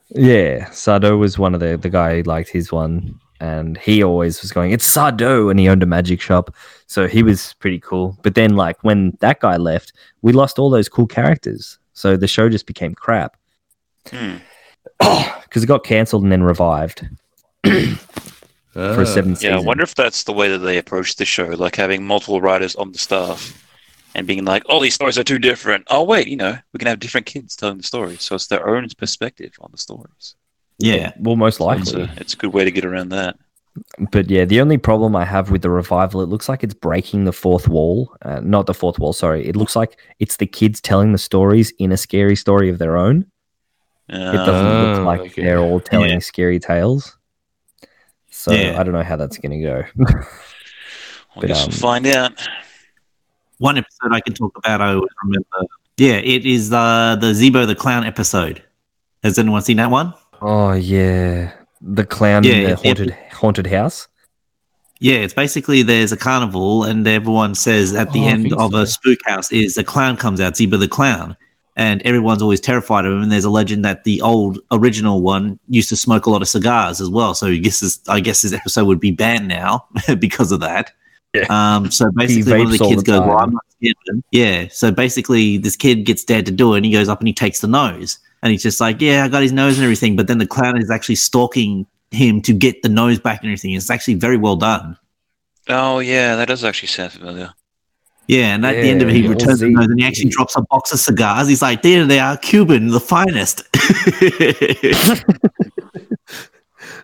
[0.10, 4.42] yeah, Sardo was one of the the guy who liked his one, and he always
[4.42, 6.54] was going, "It's Sardo," and he owned a magic shop,
[6.88, 8.18] so he was pretty cool.
[8.24, 12.28] But then, like when that guy left, we lost all those cool characters, so the
[12.28, 13.38] show just became crap
[14.10, 14.38] Hmm.
[15.00, 17.08] because it got cancelled and then revived
[17.66, 17.98] for
[18.78, 19.00] Ah.
[19.00, 21.76] a seven Yeah, I wonder if that's the way that they approach the show, like
[21.76, 23.62] having multiple writers on the staff
[24.14, 26.88] and being like, "Oh, these stories are too different." Oh, wait, you know, we can
[26.88, 30.36] have different kids telling the stories, so it's their own perspective on the stories.
[30.80, 31.14] Yeah.
[31.20, 32.02] Well, most It's likely.
[32.04, 33.38] a, it's a good way to get around that.
[34.12, 37.26] But yeah, the only problem I have with the revival, it looks like it's breaking
[37.26, 38.16] the fourth wall.
[38.22, 39.46] Uh, not the fourth wall, sorry.
[39.48, 42.96] It looks like it's the kids telling the stories in a scary story of their
[42.96, 43.26] own.
[44.08, 45.42] it doesn't Oh, look like okay.
[45.44, 46.20] they're all telling Yeah.
[46.20, 47.18] scary tales.
[48.30, 48.80] So Yeah.
[48.80, 49.84] I don't know how that's going to go.
[51.36, 52.48] I But, guess um, we'll find out.
[53.58, 55.48] One episode I can talk about, I always remember.
[55.98, 58.62] Yeah, it is uh, the Zeebo the Clown episode.
[59.24, 60.14] Has anyone seen that one?
[60.48, 64.08] Oh yeah, the clown Yeah, in the it's- haunted haunted house.
[65.02, 68.78] Yeah, it's basically there's a carnival, and everyone says at the Oh, end of so.
[68.78, 71.36] a spook house is a clown comes out, Zeebo the clown,
[71.76, 73.22] and everyone's always terrified of him.
[73.24, 76.48] And there's a legend that the old original one used to smoke a lot of
[76.48, 77.36] cigars as well.
[77.36, 79.86] So I guess this, I guess this episode would be banned now
[80.20, 80.92] because of that.
[81.34, 81.46] Yeah.
[81.50, 81.92] Um.
[81.92, 83.38] So basically, one of the kids the goes, "Well.
[83.38, 84.68] I'm not scared of him." Yeah.
[84.72, 87.34] So basically, this kid gets dared to do it, and he goes up and he
[87.34, 90.28] takes the nose, and he's just like, "Yeah, I got his nose and everything." But
[90.28, 93.72] then the clown is actually stalking him to get the nose back and everything.
[93.72, 94.98] It's actually very well done.
[95.68, 97.52] Oh yeah, that does actually sound familiar.
[98.28, 100.56] Yeah, and at the end of it, he returns the nose and he actually drops
[100.56, 101.48] a box of cigars.
[101.48, 103.64] He's like, there they are, Cuban, the finest.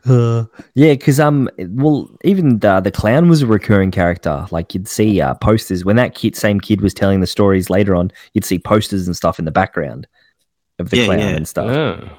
[0.06, 4.48] Uh, yeah, because um, well, even the, the clown was a recurring character.
[4.50, 7.96] Like you'd see uh, posters when that kid, same kid, was telling the stories later
[7.96, 8.12] on.
[8.34, 10.08] You'd see posters and stuff in the background
[10.82, 11.28] of the Yeah, clown yeah.
[11.30, 11.70] and stuff.
[11.70, 12.10] Oh.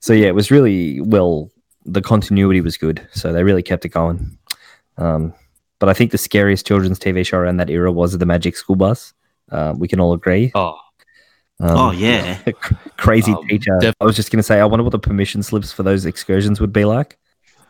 [0.00, 1.50] So yeah, it was really well.
[1.86, 4.36] The continuity was good, so they really kept it going.
[4.98, 5.32] Um,
[5.78, 8.76] but I think the scariest children's TV show around that era was the Magic School
[8.76, 9.14] Bus.
[9.50, 10.52] Uh, we can all agree.
[10.54, 10.78] Oh,
[11.58, 12.38] Um, oh, yeah.
[12.98, 13.76] crazy Um, teacher.
[13.80, 16.60] def- I was just gonna say, I wonder what the permission slips for those excursions
[16.60, 17.18] would be like.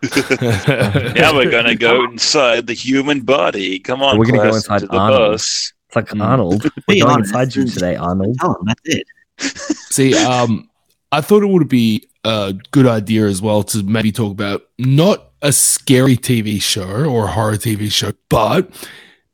[0.40, 3.78] Now we're gonna go inside the human body.
[3.78, 5.32] Come on, We're gonna go inside to the Arnold.
[5.32, 5.72] bus.
[5.88, 6.22] It's like Mm.
[6.24, 6.70] Arnold.
[6.88, 8.38] We're going inside you today, Arnold.
[8.40, 9.06] Tell him, that's it.
[9.40, 10.68] See, um,
[11.12, 15.30] I thought it would be a good idea as well to maybe talk about not
[15.42, 18.70] a scary TV show or a horror TV show, but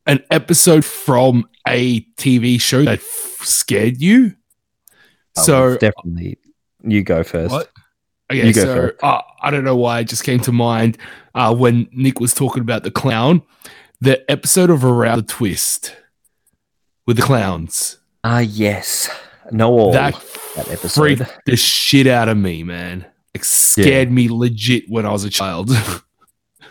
[0.06, 4.34] an episode from a TV show that f- scared you.
[5.36, 6.38] Oh, So, definitely
[6.84, 7.50] you go first.
[7.52, 7.70] what?
[8.30, 9.02] Okay, You go so first.
[9.04, 10.96] uh, I don't know why it just came to mind
[11.34, 13.42] uh, when Nick was talking about the clown,
[14.00, 15.94] the episode of Around the Twist
[17.06, 17.98] with the clowns.
[18.24, 19.08] Ah, yes.
[19.52, 20.14] No all that
[20.56, 21.00] that episode.
[21.00, 23.06] freaked the shit out of me, man.
[23.34, 25.70] Like scared me legit when I was a child.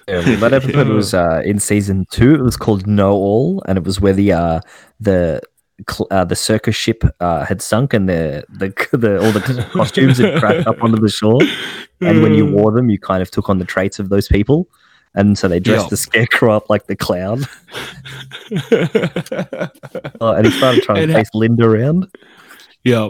[0.07, 2.35] Yeah, that episode was uh, in season two.
[2.35, 4.59] It was called No All, and it was where the uh,
[4.99, 5.41] the
[6.09, 8.67] uh, the circus ship uh, had sunk, and the, the
[8.97, 11.39] the all the costumes had crashed up onto the shore.
[12.01, 14.67] And when you wore them, you kind of took on the traits of those people.
[15.17, 15.89] And so they dressed Yeah.
[15.91, 17.45] the scarecrow up like the clown.
[20.21, 22.07] Oh, and he started trying And to ha- chase Linda around.
[22.85, 23.09] Yeah.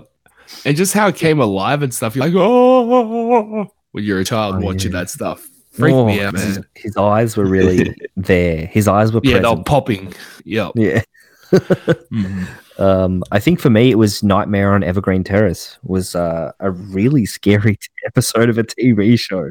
[0.65, 2.15] And just how it came alive and stuff.
[2.15, 4.99] You're like, oh, when you're a child Oh, watching yeah.
[5.01, 5.47] that stuff.
[5.71, 6.65] Freaked Oh, me out, his, man.
[6.76, 8.65] his eyes were really there.
[8.67, 9.65] His eyes were Yeah, they were present.
[9.67, 10.13] popping.
[10.43, 10.69] Yeah.
[10.76, 11.01] Yeah.
[11.51, 12.47] Mhm.
[12.78, 15.78] Um, I think for me, it was Nightmare on Evergreen Terrace.
[15.84, 19.49] Was uh, a really scary episode of a TV show.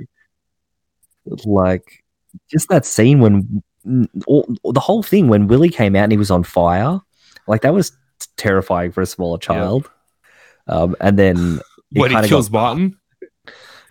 [1.46, 2.04] Like,
[2.50, 6.18] just that scene when mm, all, the whole thing when Willie came out and he
[6.18, 7.00] was on fire,
[7.46, 7.92] like that was
[8.36, 9.90] terrifying for a smaller child.
[10.66, 11.60] Um, and then
[11.92, 12.96] it When he kinda kills got- Martin.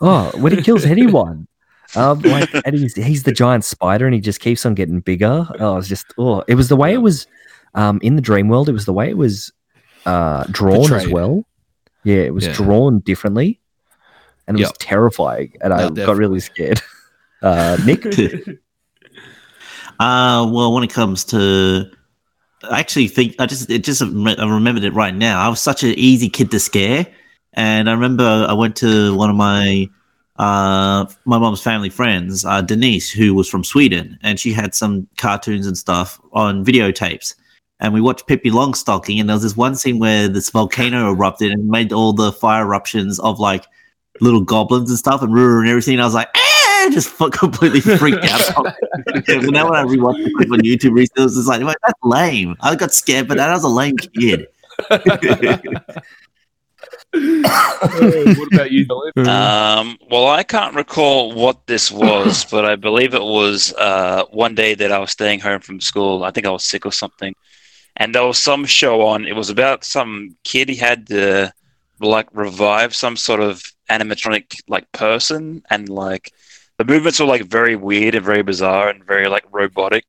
[0.02, 1.48] Oh, when he kills anyone.
[1.96, 5.48] Um, like, and he's, he's the giant spider and he just keeps on getting bigger.
[5.60, 7.28] Oh, it's just, oh, it was the way it was
[7.76, 8.68] um, in the dream world.
[8.70, 9.52] It was the way it was
[10.06, 11.46] uh, drawn as well.
[12.04, 12.54] Yeah, it was Yeah.
[12.54, 13.60] drawn differently
[14.48, 15.54] and it was terrifying.
[15.62, 16.82] And I Yeah, got really scared.
[17.42, 18.04] Uh, Nick?
[20.00, 21.90] Uh, well, when it comes to,
[22.70, 25.42] I actually think I just it just I remembered it right now.
[25.42, 27.08] I was such an easy kid to scare,
[27.54, 29.90] and I remember I went to one of my
[30.38, 35.08] uh my mom's family friends, uh, Denise, who was from Sweden, and she had some
[35.18, 37.36] cartoons and stuff on videotapes.
[37.80, 41.52] And we watched Pippi Longstocking, and there was this one scene where this volcano erupted
[41.52, 43.66] and made all the fire eruptions of like
[44.22, 45.96] little goblins and stuff and and everything.
[45.96, 46.53] And I was like, eh,
[46.92, 48.76] just fu- completely freaked out.
[49.06, 51.78] but now when I rewatched the clip on YouTube recently, it was just like, "Wait,
[51.86, 52.56] that's lame.
[52.62, 54.48] I got scared, but that was a lame kid.
[57.14, 59.28] what about you, Dylan?
[59.28, 64.56] Um, well, I can't recall what this was, but I believe it was uh, one
[64.56, 66.24] day that I was staying home from school.
[66.24, 67.36] I think I was sick or something,
[67.98, 69.26] and there was some show on.
[69.26, 71.54] It was about some kid he had to
[72.00, 76.34] like revive some sort of animatronic like person, and like
[76.78, 80.06] the movements were like very weird and very bizarre and very like robotic.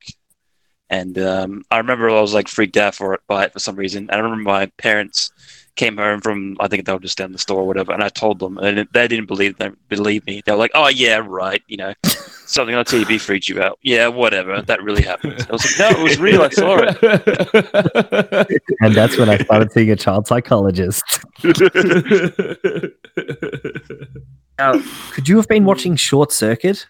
[0.89, 3.75] And um, I remember I was like freaked out for it by it for some
[3.75, 4.09] reason.
[4.11, 5.31] I remember my parents
[5.75, 8.09] came home from I think they were just down the store or whatever, and I
[8.09, 10.41] told them, and they didn't believe they believe me.
[10.45, 13.79] They were like, "Oh yeah, right, you know, something on TV freaked you out.
[13.81, 16.43] Yeah, whatever, that really happened." I was like, "No, it was real.
[16.43, 21.03] I saw it." and that's when I started seeing a child psychologist.
[24.57, 24.81] Now,
[25.11, 26.87] could you have been watching Short Circuit?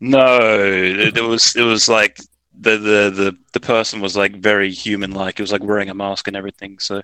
[0.00, 2.18] No, it, it was it was like
[2.58, 5.38] the, the the the person was like very human like.
[5.38, 6.78] It was like wearing a mask and everything.
[6.78, 7.02] So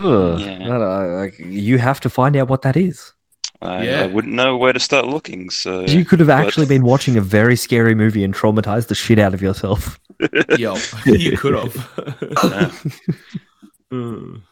[0.00, 0.54] Ugh, Yeah.
[0.62, 3.12] I don't like, you have to find out what that is.
[3.60, 4.02] I, Yeah.
[4.02, 5.50] I wouldn't know where to start looking.
[5.50, 8.94] So You could have but- actually been watching a very scary movie and traumatized the
[8.94, 9.98] shit out of yourself.
[10.58, 10.76] Yo,
[11.06, 12.84] you could have.
[13.90, 14.42] Mm.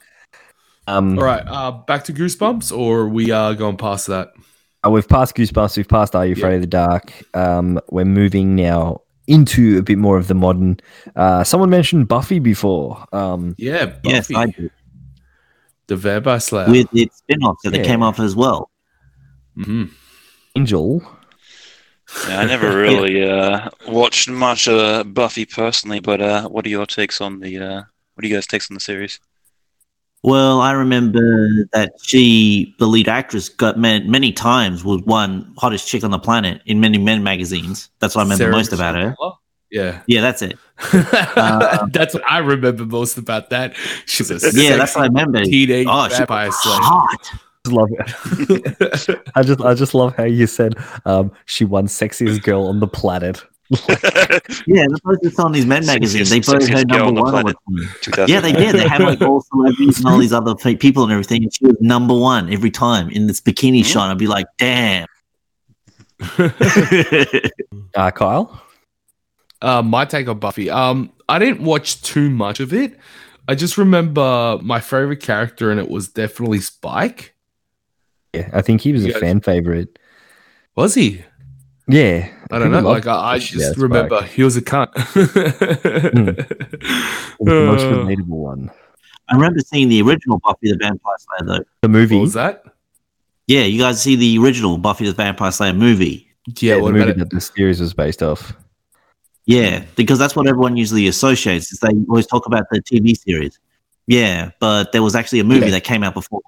[0.86, 4.28] Um, All right, uh, back to Goosebumps, or we are going past that.
[4.84, 5.76] Uh, we've passed Goosebumps.
[5.76, 7.12] We've passed Are You Afraid of the Dark?
[7.34, 10.78] Um, we're moving now into a bit more of the modern.
[11.16, 13.04] Uh, someone mentioned Buffy before.
[13.12, 14.70] Um, Yeah, Buffy, Yes, I do.
[15.88, 16.70] the Vampire Slayer.
[16.70, 17.82] With its spin-off that Yeah.
[17.84, 18.70] came off as well.
[19.58, 19.90] Mhm.
[20.54, 21.02] Angel.
[22.28, 26.86] Yeah, I never really uh, watched much uh, Buffy personally, but uh, what are your
[26.86, 27.58] takes on the?
[27.58, 27.82] Uh,
[28.14, 29.18] what are you guys' takes on the series?
[30.22, 35.86] Well, I remember that she, the lead actress, got many, many times was one hottest
[35.86, 37.90] chick on the planet in many men magazines.
[38.00, 39.10] That's what I remember Sarah most about her.
[39.10, 39.36] Michelle Gellar?
[39.70, 40.02] Yeah.
[40.06, 40.58] Yeah, that's it.
[41.92, 43.76] that's what I remember most about that.
[44.06, 45.44] She's a Yeah, that's what I remember.
[45.44, 46.78] Teenage Oh, she vampire was slayer.
[46.80, 47.30] hot.
[47.64, 49.20] Just love it.
[49.34, 52.86] I just, I just love how you said um, she won sexiest girl on the
[52.88, 53.44] planet.
[53.70, 56.30] Yeah, they're supposed to these men magazines.
[56.30, 57.34] They Sexiest- put her sexiest girl on number one.
[57.34, 58.28] all the time.
[58.28, 58.74] Yeah, they did.
[58.74, 61.42] They had like all celebrities and all these other people and everything.
[61.42, 64.10] And she was number one every time in this bikini shot.
[64.10, 65.06] I'd be like, damn.
[67.94, 68.62] Uh, Kyle.
[69.62, 70.68] Uh, my take on Buffy.
[70.70, 72.98] Um, I didn't watch too much of it.
[73.48, 77.34] I just remember my favorite character and it was definitely Spike.
[78.34, 79.98] Yeah, I think he was You a guys- fan favorite.
[80.74, 81.24] Was he?
[81.88, 82.80] Yeah, I don't know.
[82.80, 84.30] Like I, I the shit out just of remember Spike.
[84.30, 84.92] he was a cunt.
[87.38, 88.70] He was the most Uh, relatable one.
[89.28, 91.64] I remember seeing the original Buffy the Vampire Slayer, though.
[91.82, 92.14] The movie.
[92.16, 92.64] What was that?
[93.46, 96.32] Yeah, you guys see the original Buffy the Vampire Slayer movie.
[96.60, 97.18] Yeah, the what movie it?
[97.18, 98.52] that the series was based off.
[99.46, 101.72] Yeah, because that's what everyone usually associates.
[101.72, 103.58] Is they always talk about the TV series.
[104.06, 105.72] Yeah, but there was actually a movie Yeah.
[105.72, 106.40] that came out before.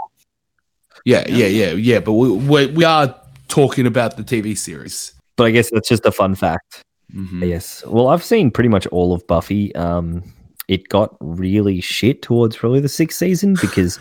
[1.04, 2.00] Yeah, yeah, yeah, yeah.
[2.00, 3.14] But we, we we are
[3.48, 5.12] talking about the TV series.
[5.38, 6.84] But I guess that's just a fun fact.
[7.14, 7.48] Mhm.
[7.48, 7.82] Yes.
[7.86, 9.74] Well, I've seen pretty much all of Buffy.
[9.74, 10.22] Um,
[10.68, 13.98] it got really shit towards probably the sixth season because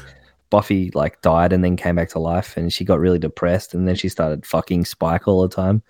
[0.50, 3.88] Buffy like died and then came back to life, and she got really depressed, and
[3.88, 5.82] then she started fucking Spike all the time.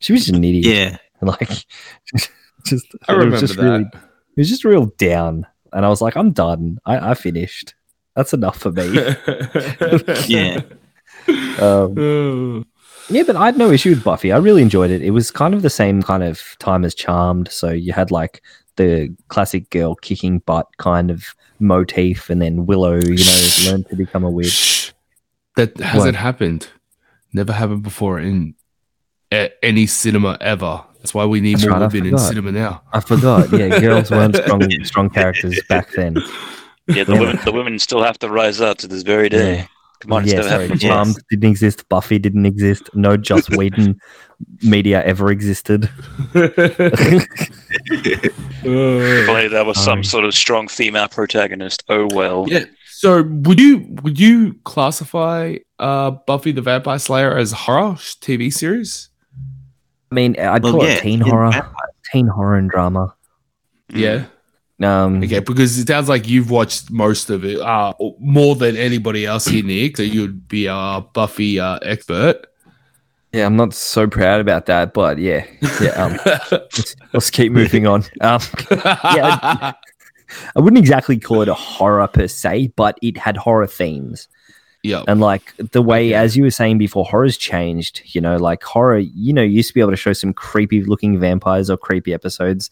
[0.00, 0.64] She was just an idiot.
[0.66, 1.48] Yeah, Like,
[2.66, 3.62] just I it was remember just that.
[3.62, 6.78] really, it was just real down, and I was like, I'm done.
[6.86, 7.74] I, I finished.
[8.16, 8.84] That's enough for me.
[10.28, 10.60] yeah.
[11.60, 12.64] um, Uh,
[13.10, 14.32] Yeah, but I had no issue with Buffy.
[14.32, 15.02] I really enjoyed it.
[15.02, 17.50] It was kind of the same kind of time as Charmed.
[17.50, 18.42] So you had like
[18.76, 21.24] the classic girl kicking butt kind of
[21.60, 24.92] motif, and then Willow, you know, learned to become a witch.
[25.56, 26.14] That hasn't What?
[26.16, 26.68] happened.
[27.32, 28.54] Never happened before in
[29.32, 30.82] a- any cinema ever.
[30.98, 32.82] That's why we need That's more right, women in cinema now.
[32.92, 33.52] I forgot.
[33.52, 36.16] Yeah, girls weren't strong, strong characters back then.
[36.86, 39.68] Yeah, the women the women still have to rise up to this very day.
[40.04, 40.08] Yeah.
[40.08, 40.62] Come on, yeah, never sorry.
[40.64, 40.80] happened.
[40.80, 41.88] Charmed didn't exist.
[41.88, 42.90] Buffy didn't exist.
[42.94, 43.98] No Joss Whedon
[44.62, 45.88] media ever existed.
[48.66, 51.82] If only that was some Um, sort of strong female protagonist.
[51.88, 52.46] Oh well.
[52.48, 52.64] Yeah.
[52.90, 59.08] So would you would you classify uh, Buffy the Vampire Slayer as horror TV series?
[60.10, 61.74] I mean, I'd Well, call yeah, it teen horror, vampires.
[62.12, 63.14] teen horror and drama.
[63.92, 64.26] Yeah.
[64.84, 69.24] Um, Okay, because it sounds like you've watched most of it, uh, more than anybody
[69.26, 69.96] else here, Nick.
[69.96, 72.46] So you'd be a Buffy uh, expert.
[73.32, 75.44] Yeah, I'm not so proud about that, but yeah,
[75.80, 75.90] yeah.
[75.90, 76.18] Um,
[76.52, 78.04] let's, let's keep moving on.
[78.20, 79.72] Um, yeah,
[80.54, 84.28] I wouldn't exactly call it a horror per se, but it had horror themes.
[84.84, 85.02] yeah.
[85.08, 88.02] And like the way, as you were saying before, horror's changed.
[88.04, 91.18] You know, like horror, you know, used to be able to show some creepy looking
[91.18, 92.70] vampires or creepy episodes,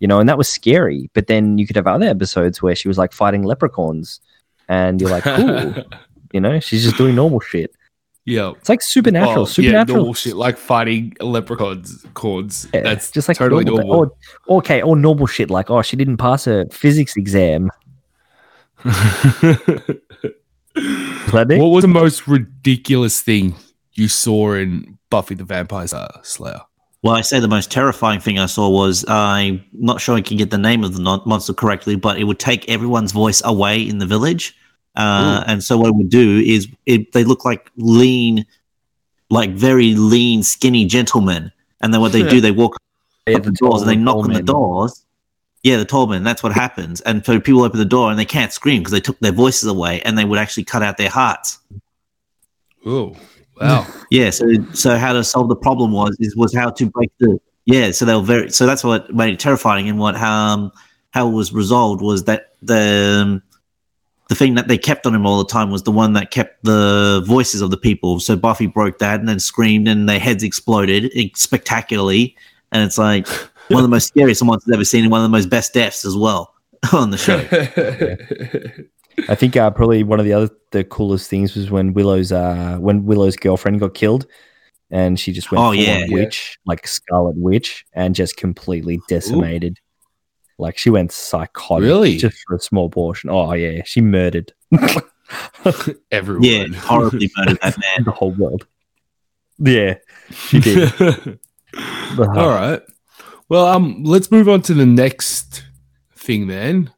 [0.00, 1.10] you know, and that was scary.
[1.14, 4.20] But then you could have other episodes where she was like fighting leprechauns,
[4.68, 5.74] and you're like, cool,
[6.32, 7.74] you know, she's just doing normal shit.
[8.24, 8.52] yeah.
[8.58, 9.96] It's like supernatural, Oh, yeah, supernatural.
[9.98, 12.04] normal shit like fighting leprechauns.
[12.14, 12.66] Cords.
[12.74, 14.16] Yeah, That's just like totally normal, normal.
[14.46, 17.70] Or, okay, or normal shit like, oh, she didn't pass her physics exam.
[21.30, 23.54] what was the most ridiculous thing
[23.94, 25.86] you saw in Buffy the Vampire
[26.22, 26.60] Slayer?
[27.04, 30.38] Well, I say the most terrifying thing I saw was I'm not sure I can
[30.38, 33.98] get the name of the monster correctly, but it would take everyone's voice away in
[33.98, 34.56] the village.
[34.96, 38.46] Uh, and so what it would do is it, they look like lean,
[39.28, 41.52] like very lean, skinny gentlemen.
[41.82, 42.78] And then what they do, they walk
[43.26, 45.04] Yeah, up the doors and they knock on the doors.
[45.62, 46.22] Yeah, the tall men.
[46.24, 47.02] That's what happens.
[47.02, 49.68] And so people open the door and they can't scream because they took their voices
[49.68, 51.58] away, and they would actually cut out their hearts.
[52.86, 53.14] Oh,
[53.60, 53.86] wow.
[54.10, 54.30] Yeah.
[54.30, 57.90] So so how to solve the problem was is was how to break the yeah.
[57.90, 60.72] So they were very so that's what made it terrifying, and what um
[61.10, 63.42] how it was resolved was that the um,
[64.28, 66.64] the thing that they kept on him all the time was the one that kept
[66.64, 68.20] the voices of the people.
[68.20, 72.36] So Buffy broke that and then screamed, and their heads exploded spectacularly,
[72.72, 73.26] and it's like
[73.68, 75.72] one of the most scariest monsters I've ever seen, and one of the most best
[75.72, 76.54] deaths as well
[76.92, 78.86] on the show.
[79.28, 82.76] I think uh, probably one of the other the coolest things was when Willow's uh
[82.80, 84.26] when Willow's girlfriend got killed,
[84.90, 86.02] and she just went Oh, yeah.
[86.04, 89.78] on witch like Scarlet Witch and just completely decimated.
[90.58, 92.16] Like she went psychotic, Really?
[92.16, 93.30] just for a small portion.
[93.30, 94.52] Oh yeah, she murdered
[96.12, 96.42] Everyone.
[96.44, 98.04] yeah, horribly murdered that man.
[98.04, 98.66] the whole world.
[99.58, 99.94] Yeah,
[100.32, 100.92] she did.
[102.18, 102.82] All right.
[103.48, 105.64] Well, um, let's move on to the next
[106.16, 106.90] thing then.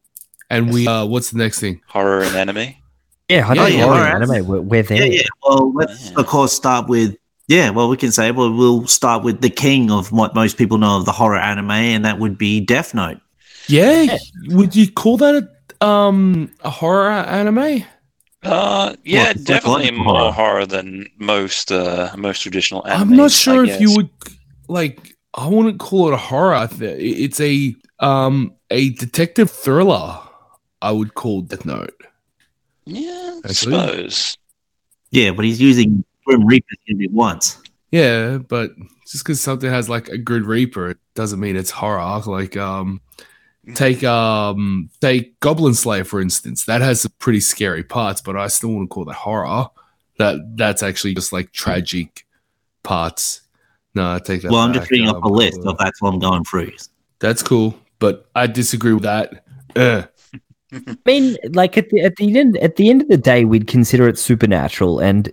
[0.49, 1.81] And we, uh, what's the next thing?
[1.87, 2.73] Horror and anime.
[3.29, 4.47] Yeah, I Yeah, don't yeah, know anime.
[4.47, 5.05] We're, we're there.
[5.05, 5.27] Yeah, yeah.
[5.43, 7.15] Well, let's of course start with
[7.49, 7.69] yeah.
[7.71, 10.97] Well, we can say well we'll start with the king of what most people know
[10.97, 13.19] of the horror anime, and that would be Death Note.
[13.67, 14.17] Yeah.
[14.47, 15.49] Would you call that
[15.81, 17.83] a, um, a horror anime?
[18.43, 20.31] Uh, yeah, Well, definitely more horror.
[20.31, 23.11] horror than most uh most traditional anime.
[23.11, 24.09] I'm not sure if you would
[24.69, 25.15] like.
[25.33, 26.53] I wouldn't call it a horror.
[26.53, 30.19] I It's a um a detective thriller.
[30.81, 31.93] I would call Death Note.
[32.85, 33.53] Yeah, I Actually.
[33.53, 34.37] suppose.
[35.11, 37.61] Yeah, but he's using Grim Reaper gonna once.
[37.91, 38.71] Yeah, but
[39.07, 42.21] just because something has like a good Reaper, it doesn't mean it's horror.
[42.25, 43.01] Like um,
[43.75, 46.65] take um take Goblin Slayer for instance.
[46.65, 49.67] That has some pretty scary parts, but I still wouldn't call that horror.
[50.19, 52.25] That that's actually just like tragic
[52.83, 53.41] parts.
[53.95, 54.51] No, I take that.
[54.51, 54.81] Well, I'm back.
[54.81, 56.71] just reading off Um, a list of that's what I'm going through.
[57.19, 59.43] That's cool, but I disagree with that.
[59.75, 60.03] Uh,
[60.73, 63.67] I mean, like at the at the end at the end of the day, we'd
[63.67, 65.31] consider it supernatural, and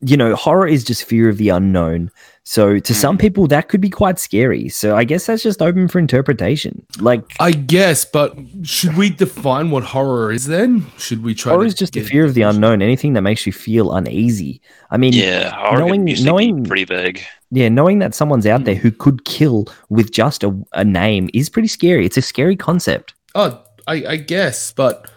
[0.00, 2.10] you know, horror is just fear of the unknown.
[2.46, 2.98] So to hmm.
[2.98, 4.68] some people, that could be quite scary.
[4.68, 6.84] So I guess that's just open for interpretation.
[7.00, 10.84] Like I guess, but should we define what horror is then?
[10.98, 11.52] Should we try?
[11.52, 12.82] horror to is just the get- fear of the unknown.
[12.82, 14.60] Anything that makes you feel uneasy.
[14.90, 17.22] I mean, Yeah, horror knowing knowing pretty vague.
[17.50, 21.48] yeah, knowing that someone's out there who could kill with just a, a name is
[21.48, 22.04] pretty scary.
[22.04, 23.14] It's a scary concept.
[23.34, 25.10] Oh, I, I guess, but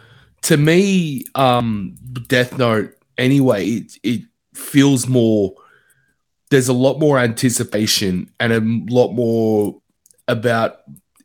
[0.44, 1.96] to me, um,
[2.28, 4.22] Death Note anyway, it it
[4.54, 5.54] feels more.
[6.50, 9.82] There's a lot more anticipation and a lot more
[10.28, 10.78] about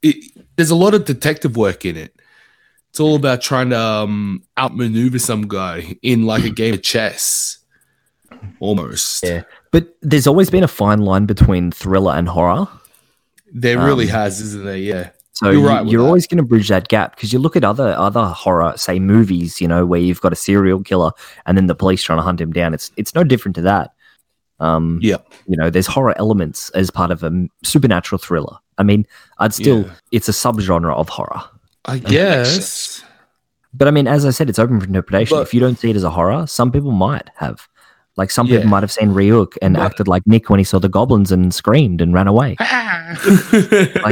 [0.02, 0.16] it.
[0.56, 2.14] There's a lot of detective work in it.
[2.90, 7.58] It's all about trying to um, outmaneuver some guy in like a game of chess,
[8.60, 9.24] almost.
[9.24, 12.68] Yeah, but there's always been a fine line between thriller and horror.
[13.54, 14.76] There really Um, has, isn't there?
[14.76, 15.10] Yeah.
[15.34, 17.94] So You're right you're always going to bridge that gap because you look at other
[17.96, 21.10] other horror, say movies, you know, where you've got a serial killer
[21.46, 22.74] and then the police trying to hunt him down.
[22.74, 23.94] It's it's no different to that.
[24.60, 25.16] Um, yeah,
[25.48, 28.56] you know, there's horror elements as part of a supernatural thriller.
[28.78, 29.06] I mean,
[29.38, 29.92] I'd still Yeah.
[30.12, 31.42] it's a subgenre of horror.
[31.86, 33.02] I guess.
[33.74, 35.36] But I mean, as I said, it's open for interpretation.
[35.36, 37.66] But- if you don't see it as a horror, some people might have.
[38.16, 38.56] Like some Yeah.
[38.58, 41.32] people might have seen Ryuk and But- acted like Nick when he saw the goblins
[41.32, 42.56] and screamed and ran away.
[42.60, 43.18] Ah.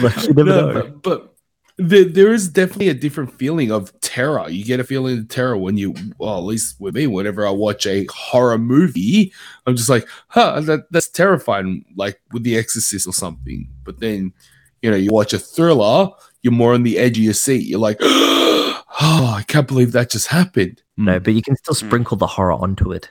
[0.00, 1.32] Like, you never No, but, but
[1.78, 4.48] there, there is definitely a different feeling of terror.
[4.48, 7.50] You get a feeling of terror when you, well, at least with me, whenever I
[7.50, 9.32] watch a horror movie,
[9.66, 13.68] I'm just like, huh, that, that's terrifying, like with The Exorcist or something.
[13.84, 14.32] But then,
[14.80, 16.08] you know, you watch a thriller,
[16.42, 17.66] you're more on the edge of your seat.
[17.66, 20.82] You're like, oh, I can't believe that just happened.
[20.96, 21.86] No, but you can still Hmm.
[21.86, 23.08] sprinkle the horror onto it.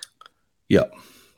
[0.70, 0.84] Yeah.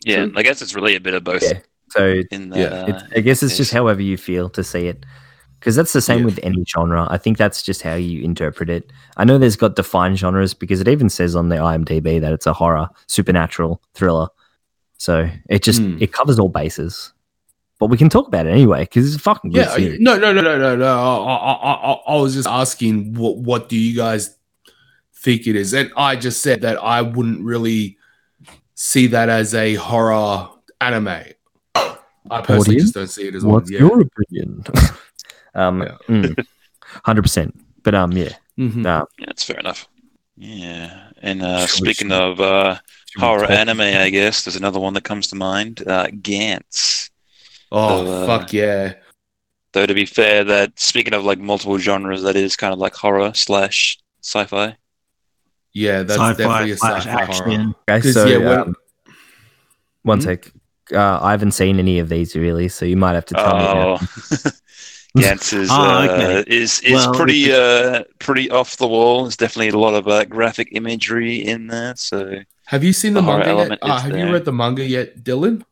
[0.05, 1.43] Yeah, I guess it's really a bit of both.
[1.43, 1.59] Yeah.
[1.89, 2.85] So In Yeah.
[2.87, 5.05] it's, uh, I guess it's just however you feel to see it.
[5.59, 6.25] Because that's the same Yeah.
[6.25, 7.07] with any genre.
[7.09, 8.91] I think that's just how you interpret it.
[9.17, 12.45] I know there's got defined genres because it even says on the IMDb that it's
[12.45, 14.27] a horror, supernatural, thriller.
[14.97, 15.97] So it just Hmm.
[15.99, 17.11] it covers all bases.
[17.79, 19.99] But we can talk about it anyway because it's a fucking good Yeah, series.
[19.99, 21.23] no, no, no, no, no, no.
[21.25, 24.36] I, I, I, I was just asking what what do you guys
[25.23, 27.97] think it is, and I just said that I wouldn't really
[28.75, 30.49] see that as a horror
[30.81, 31.23] anime.
[32.29, 33.53] I personally just don't see it as one.
[33.55, 33.79] What's Yeah.
[33.79, 34.63] your opinion?
[35.55, 35.87] um,
[37.03, 37.59] hundred percent.
[37.83, 38.75] But um, yeah, Mhm.
[38.77, 39.87] nah, Yeah, that's fair enough.
[40.35, 42.79] Yeah, and uh, Should we- speaking of uh,
[43.15, 45.83] horror talk- anime, I guess there's another one that comes to mind.
[45.87, 47.09] Uh, Gantz.
[47.71, 48.93] Oh So, uh, fuck yeah!
[49.73, 52.93] Though to be fair, that speaking of like multiple genres, that is kind of like
[52.93, 54.75] horror slash sci-fi.
[55.77, 57.43] Yeah, that's Sci-fi definitely a slash sci-fi action.
[57.45, 57.73] horror.
[57.89, 58.75] Okay, 'Cause, so yeah, when- um,
[60.03, 60.51] one sec.
[60.93, 63.63] Uh, I haven't seen any of these really, so you might have to tell me.
[63.63, 63.97] Oh, now.
[65.17, 69.23] Gantz is Oh, uh, is is Well, pretty uh pretty off the wall.
[69.23, 71.93] There's definitely a lot of uh, graphic imagery in there.
[71.97, 73.51] So Have you seen the, The manga yet?
[73.57, 74.25] element Uh, have there.
[74.27, 75.63] you read the manga yet, Dylan?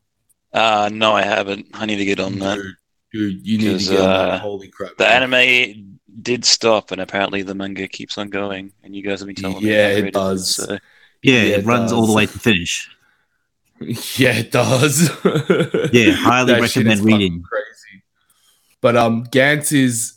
[0.54, 1.68] uh no, I haven't.
[1.74, 2.56] I need to get on that.
[2.58, 2.76] Dude,
[3.14, 4.30] dude, you need to 'Cause, get on that.
[4.30, 4.98] uh, Holy crap!
[4.98, 5.24] The man.
[5.24, 5.85] anime
[6.22, 8.72] did stop, and apparently the manga keeps on going.
[8.84, 10.42] And you guys have been telling me Yeah, how it does.
[10.42, 10.72] is, so-
[11.22, 12.90] Yeah, Yeah, it, it runs all the way to finish.
[14.18, 15.10] Yeah, it does.
[15.92, 17.44] Yeah, highly That recommend reading.
[17.44, 18.04] Crazy.
[18.80, 20.14] But um, Gantz is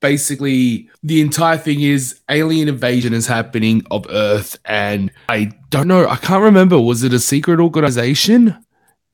[0.00, 6.06] basically the entire thing is alien invasion is happening of Earth, and I don't know.
[6.06, 6.78] I can't remember.
[6.78, 8.62] Was it a secret organization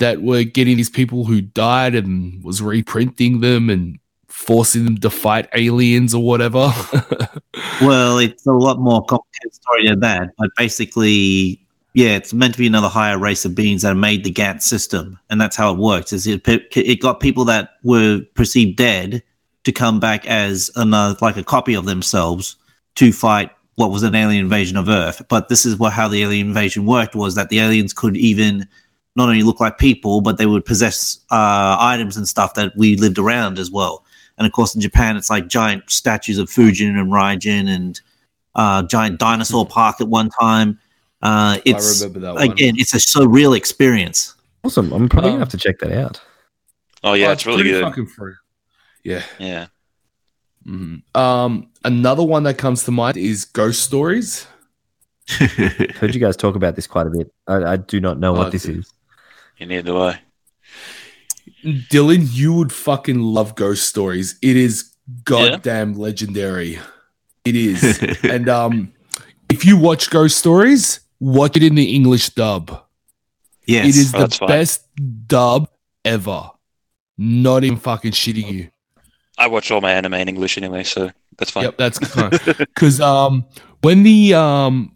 [0.01, 4.01] that were getting these people who died and was reprinting them and
[4.35, 6.73] forcing them to fight aliens or whatever?
[7.81, 10.31] Well, it's a lot more complicated story than that.
[10.39, 11.61] But basically,
[11.95, 15.19] yeah, it's meant to be another higher race of beings that made the Gantz system,
[15.29, 16.13] and that's how it works.
[16.13, 19.23] Is it it got people that were perceived dead
[19.65, 22.57] to come back as another like a copy of themselves
[22.97, 25.23] to fight what was an alien invasion of Earth.
[25.29, 28.69] But this is what how the alien invasion worked was that the aliens could even
[29.17, 32.97] not only look like people, but they would possess uh, items and stuff that we
[32.97, 34.05] lived around as well.
[34.39, 38.01] And of course, in Japan, it's like giant statues of Fujin and Raijin and
[38.55, 40.79] uh, giant dinosaur park at one time.
[41.23, 42.51] Uh, it's remember that one.
[42.51, 44.35] again, it's a surreal experience.
[44.65, 44.93] Awesome.
[44.93, 46.21] I'm probably Um, gonna have to check that out.
[47.03, 47.85] Oh yeah, Oh, it's really pretty good.
[47.85, 48.33] Fucking free.
[49.05, 49.23] Yeah.
[49.39, 49.67] Yeah.
[50.67, 51.03] Mhm.
[51.15, 54.47] Um, another one that comes to mind is Ghost Stories.
[55.29, 57.33] Heard you guys talk about this quite a bit.
[57.47, 58.79] I, I do not know Oh, what this dude.
[58.81, 58.93] is.
[59.59, 60.21] Yeah, neither do I.
[61.65, 64.39] Dylan, you would fucking love Ghost Stories.
[64.43, 64.93] It is
[65.25, 66.79] goddamn legendary.
[67.45, 68.03] It is.
[68.23, 68.93] and um
[69.51, 72.83] if you watch Ghost Stories, watch it in the English dub.
[73.67, 74.85] Yes, It is Oh, the best
[75.27, 75.69] dub
[76.05, 76.51] ever.
[77.17, 78.71] Not even fucking shitting you.
[79.39, 81.65] I watch all my anime in English anyway, so that's fine.
[81.65, 82.31] Yep, that's fine.
[82.59, 83.45] Because um,
[83.83, 84.94] when the um,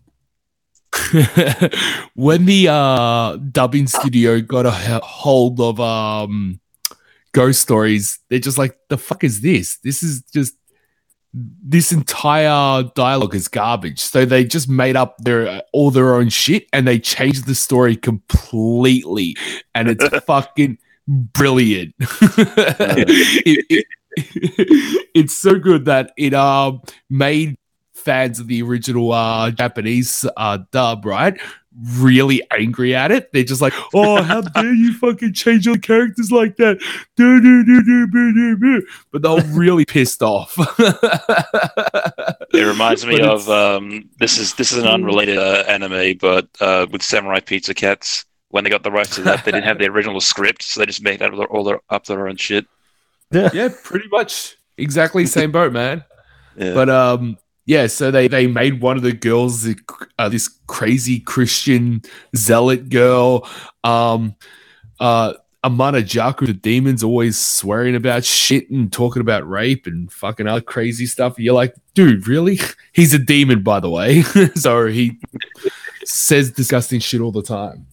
[2.15, 6.61] when the uh dubbing studio got a hold of um
[7.33, 9.79] ghost stories, they're just like, the fuck is this?
[9.79, 10.55] This is just
[11.35, 14.01] this entire dialogue is garbage.
[14.01, 17.97] So they just made up their all their own shit and they changed the story
[17.97, 19.37] completely,
[19.75, 21.95] and it's fucking brilliant.
[22.01, 23.87] It- it-
[25.15, 27.57] it's so good that it um made
[27.99, 31.39] fans of the original uh Japanese uh dub right
[31.93, 33.33] really angry at it.
[33.33, 36.79] They're just like, oh, how dare you fucking change all the characters like that?
[37.17, 38.87] Do, do, do, do, do, do, do.
[39.13, 40.57] But they're really pissed off.
[42.51, 46.87] It reminds me of um, this is this is an unrelated uh, anime, but uh,
[46.91, 48.25] with Samurai Pizza Cats.
[48.51, 50.87] When they got the rights to that, they didn't have the original script, so they
[50.87, 52.67] just made out of their, all their up their own shit.
[53.31, 56.05] yeah, pretty much exactly same boat, man.
[56.57, 56.75] Yeah.
[56.75, 57.39] But um,
[57.69, 57.87] yeah.
[57.87, 59.69] So they they made one of the girls
[60.19, 62.03] uh, this crazy Christian
[62.35, 63.47] zealot girl.
[63.85, 64.35] Um,
[64.99, 70.63] uh, Amanojaku, the demon's always swearing about shit and talking about rape and fucking other
[70.63, 71.39] crazy stuff.
[71.39, 72.59] You're like, dude, really?
[72.93, 74.23] He's a demon, by the way.
[74.55, 75.21] so he
[76.05, 77.87] says disgusting shit all the time.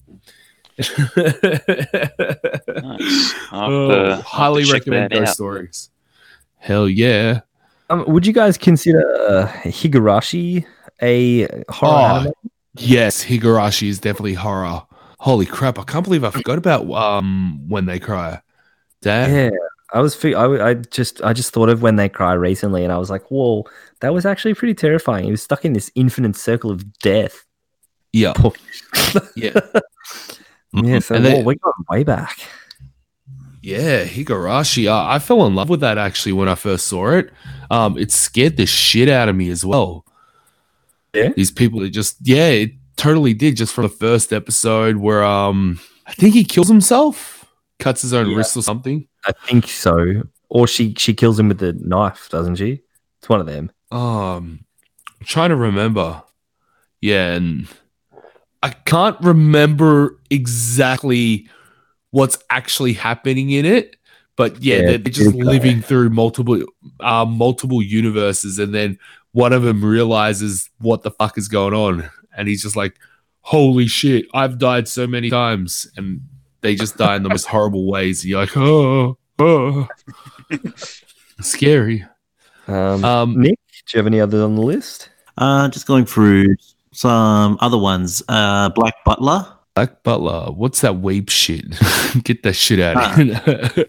[2.77, 3.33] Nice.
[3.51, 5.89] Oh, to- I'll have to highly recommend those stories.
[6.57, 7.41] Hell yeah.
[7.89, 10.65] Um, would you guys consider uh, Higurashi
[11.01, 12.33] a horror Oh, anime?
[12.77, 14.81] yes, Higurashi is definitely horror.
[15.19, 15.79] Holy crap!
[15.79, 18.41] I can't believe I forgot about um when they cry.
[19.01, 19.33] Damn.
[19.33, 19.49] Yeah,
[19.93, 20.23] I was.
[20.25, 20.31] I,
[20.69, 21.21] I just.
[21.23, 23.65] I just thought of when they cry recently, and I was like, "Whoa,
[24.01, 27.45] that was actually pretty terrifying." He was stuck in this infinite circle of death.
[28.13, 28.33] Yeah.
[29.35, 29.59] Yeah.
[30.73, 30.99] yeah.
[30.99, 32.37] So And whoa, we're going way back.
[33.65, 34.87] Yeah, Higurashi.
[34.87, 37.31] I, I fell in love with that actually when I first saw it.
[37.71, 40.05] Um, it scared the shit out of me as well.
[41.15, 41.29] Yeah.
[41.35, 45.79] These people that just yeah, it totally did just from the first episode where um
[46.05, 47.43] I think he kills himself,
[47.79, 48.37] cuts his own Yeah.
[48.37, 49.07] wrist or something.
[49.25, 50.21] I think so.
[50.49, 52.81] Or she she kills him with the knife, doesn't she?
[53.17, 53.71] It's one of them.
[53.91, 54.63] Um,
[55.19, 56.21] I'm trying to remember.
[57.01, 57.67] Yeah, and
[58.61, 61.49] I can't remember exactly
[62.15, 63.97] what's actually happening in it,
[64.37, 66.63] but yeah, Yeah, they're, they're just pretty living through multiple,
[67.01, 68.97] uh, multiple universes, and then
[69.33, 72.95] one of them realizes what the fuck is going on, and he's just like,
[73.41, 76.21] "Holy shit, I've died so many times," and
[76.61, 78.21] they just die in the most horrible ways.
[78.23, 79.89] And you're like, "Oh, oh,
[81.41, 82.05] scary."
[82.69, 85.09] Um, Um, Nick, do you have any others on the list?
[85.37, 86.55] Uh, just going through
[86.93, 88.23] some other ones.
[88.29, 89.54] Uh, Black Butler.
[89.75, 90.51] Black Butler.
[90.53, 91.65] What's that weep shit?
[92.23, 93.85] Get that shit out of here.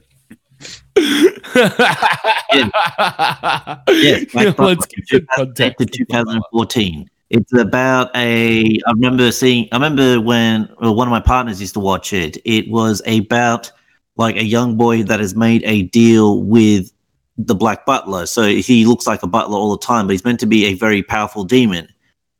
[3.88, 7.08] Yes, Black Butler Let's get the 2008 to 2014.
[7.30, 8.78] It's about a.
[8.86, 9.68] I remember seeing.
[9.70, 12.36] I remember when well, one of my partners used to watch it.
[12.44, 13.70] It was about
[14.16, 16.92] like a young boy that has made a deal with
[17.38, 18.26] the Black Butler.
[18.26, 20.74] So he looks like a butler all the time, but he's meant to be a
[20.74, 21.88] very powerful demon.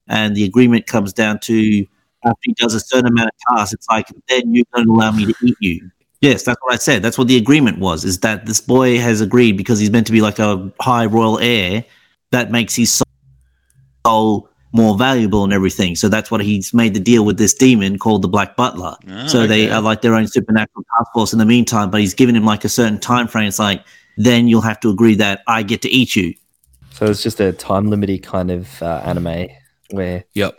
[0.09, 1.87] And the agreement comes down to
[2.43, 5.27] he does a certain amount of tasks, it's like then you're going to allow me
[5.27, 5.91] to eat you.
[6.21, 7.03] Yes, that's what I said.
[7.03, 8.05] That's what the agreement was.
[8.05, 11.39] Is that this boy has agreed because he's meant to be like a high royal
[11.39, 11.85] heir
[12.31, 13.03] that makes his
[14.07, 15.97] soul more valuable and everything.
[15.97, 18.97] So that's what he's made the deal with this demon called the Black Butler.
[19.09, 21.91] Ah, so they are like their own supernatural task force in the meantime.
[21.91, 23.49] But he's given him like a certain time frame.
[23.49, 23.85] It's like
[24.17, 26.35] then you'll have to agree that I get to eat you.
[26.91, 29.49] So it's just a time limited kind of uh, anime
[29.91, 30.25] where.
[30.35, 30.59] Yep.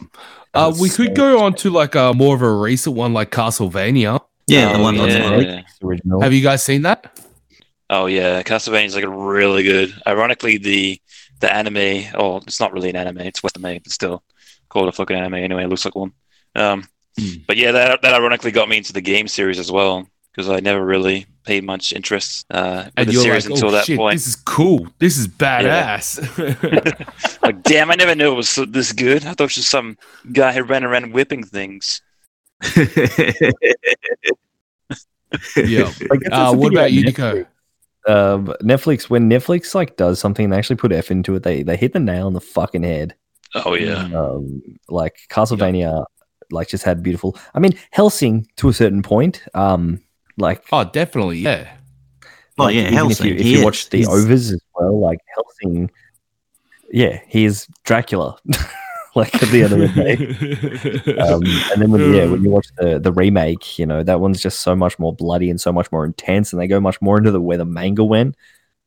[0.57, 4.21] Uh, we could go on to like a more of a recent one, like Castlevania.
[4.47, 5.29] Yeah, the Oh, one that's yeah.
[5.55, 6.21] like original.
[6.21, 7.19] Have you guys seen that?
[7.89, 9.93] Oh yeah, Castlevania's like a really good.
[10.05, 11.01] Ironically, the
[11.39, 14.23] the anime, oh, it's not really an anime; it's Western made, but still
[14.69, 15.63] called a fucking anime anyway.
[15.63, 16.11] It looks like one.
[16.55, 16.83] Um,
[17.47, 20.07] but yeah, that that ironically got me into the game series as well
[20.37, 23.71] because I never really paid much interest uh, with And the series like, until oh
[23.71, 24.13] that shit, point.
[24.17, 24.87] this is cool.
[24.99, 26.21] This is badass.
[27.41, 29.25] like, damn, I never knew it was so, this good.
[29.25, 29.97] I thought it was just some
[30.31, 32.03] guy who ran around whipping things.
[35.57, 35.91] yeah.
[36.09, 37.05] Like, Uh, what about you, Netflix.
[37.05, 37.45] Nico?
[38.07, 41.43] Um, Netflix when Netflix like does something, they actually put F into it.
[41.43, 43.15] They they hit the nail on the fucking head.
[43.55, 46.05] Oh yeah, Um, like Castlevania,
[46.51, 47.35] like just had beautiful.
[47.53, 49.41] I mean, Hellsing to a certain point.
[49.53, 49.99] Um,
[50.37, 51.39] like Oh, definitely.
[51.39, 51.73] Yeah.
[52.59, 53.27] Oh like, yeah, even Hellsing.
[53.27, 55.91] If you, if you watch the He's- overs as well, like Hellsing,
[56.91, 58.37] yeah, he is Dracula.
[59.15, 61.17] like at the end of the day.
[61.17, 64.39] Um, and then when yeah, when you watch the the remake, you know that one's
[64.41, 67.17] just so much more bloody and so much more intense, and they go much more
[67.17, 68.35] into the where the manga went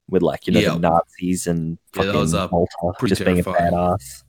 [0.09, 0.73] with like you know Yeah.
[0.75, 4.23] the Nazis and Yeah, fucking was, uh, Malta pretty just being a badass.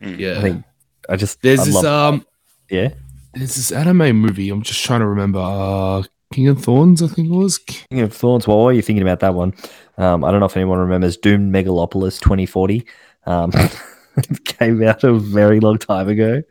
[0.00, 0.38] yeah.
[0.38, 0.64] I think
[1.08, 1.92] I just There's I this love that.
[1.92, 2.26] um
[2.70, 2.88] yeah
[3.34, 4.50] there's this anime movie.
[4.50, 5.38] I'm just trying to remember.
[5.40, 6.02] Uh
[6.32, 7.58] King of Thorns, I think it was.
[7.58, 8.46] King of Thorns.
[8.46, 9.54] Well, while you're thinking about that one,
[9.96, 12.86] um, I don't know if anyone remembers Doom Megalopolis 2040.
[13.26, 13.50] Um,
[14.16, 16.42] it came out a very long time ago.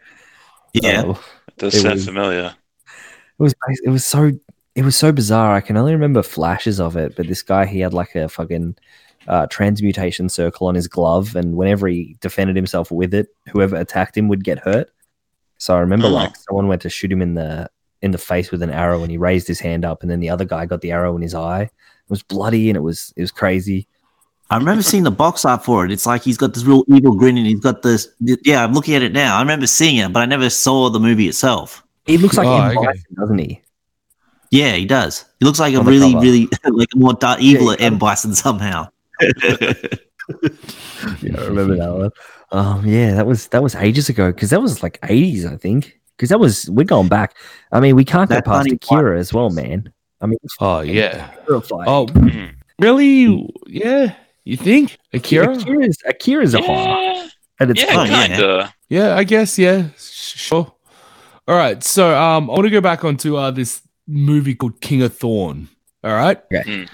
[0.74, 1.02] Yeah.
[1.04, 1.12] Uh,
[1.50, 2.56] It does It sound was- familiar.
[3.40, 3.54] it was
[3.84, 4.32] it was so
[4.76, 5.54] it was so bizarre.
[5.56, 8.76] I can only remember flashes of it, but this guy he had like a fucking
[9.28, 14.18] uh, transmutation circle on his glove, and whenever he defended himself with it, whoever attacked
[14.18, 14.90] him would get hurt.
[15.58, 16.12] So I remember Oh.
[16.12, 17.70] like someone went to shoot him in the
[18.02, 20.30] in the face with an arrow, and he raised his hand up, and then the
[20.30, 21.64] other guy got the arrow in his eye.
[21.64, 21.72] It
[22.10, 23.88] was bloody, and it was it was crazy.
[24.50, 25.92] I remember seeing the box art for it.
[25.92, 28.08] It's like he's got this real evil grin and he's got this.
[28.22, 29.36] Yeah, I'm looking at it now.
[29.36, 31.84] I remember seeing it, but I never saw the movie itself.
[32.06, 32.78] He looks like Oh, M.
[32.78, 32.86] okay.
[32.88, 33.62] Bison, doesn't he?
[34.52, 35.26] Yeah, he does.
[35.42, 36.24] He looks like a On the really, cover.
[36.24, 38.88] really like a more dark, evil he M Bison somehow.
[41.22, 42.12] Yeah, I remember that one.
[42.52, 46.00] Um, yeah, that was that was ages ago because that was like eighties, I think.
[46.18, 47.36] Because that was we're going back.
[47.72, 48.72] I mean, we can't go past.
[48.72, 49.94] Akira as well, man.
[50.20, 51.32] I mean, Oh yeah.
[51.46, 51.88] terrifying.
[51.88, 52.56] Oh Mm.
[52.80, 53.48] really?
[53.68, 54.16] Yeah.
[54.44, 54.98] You think?
[55.14, 55.54] Akira?
[55.56, 57.28] Akira's Akira's a horror, Yeah,
[57.60, 58.08] and it's yeah, fun.
[58.08, 58.28] yeah.
[58.28, 58.74] kinda.
[58.90, 59.90] Yeah, I guess, yeah.
[60.00, 60.74] Sure.
[61.48, 61.84] All right.
[61.84, 65.68] So um I want to go back onto uh this movie called King of Thorn.
[66.04, 66.40] All right.
[66.52, 66.88] Mm.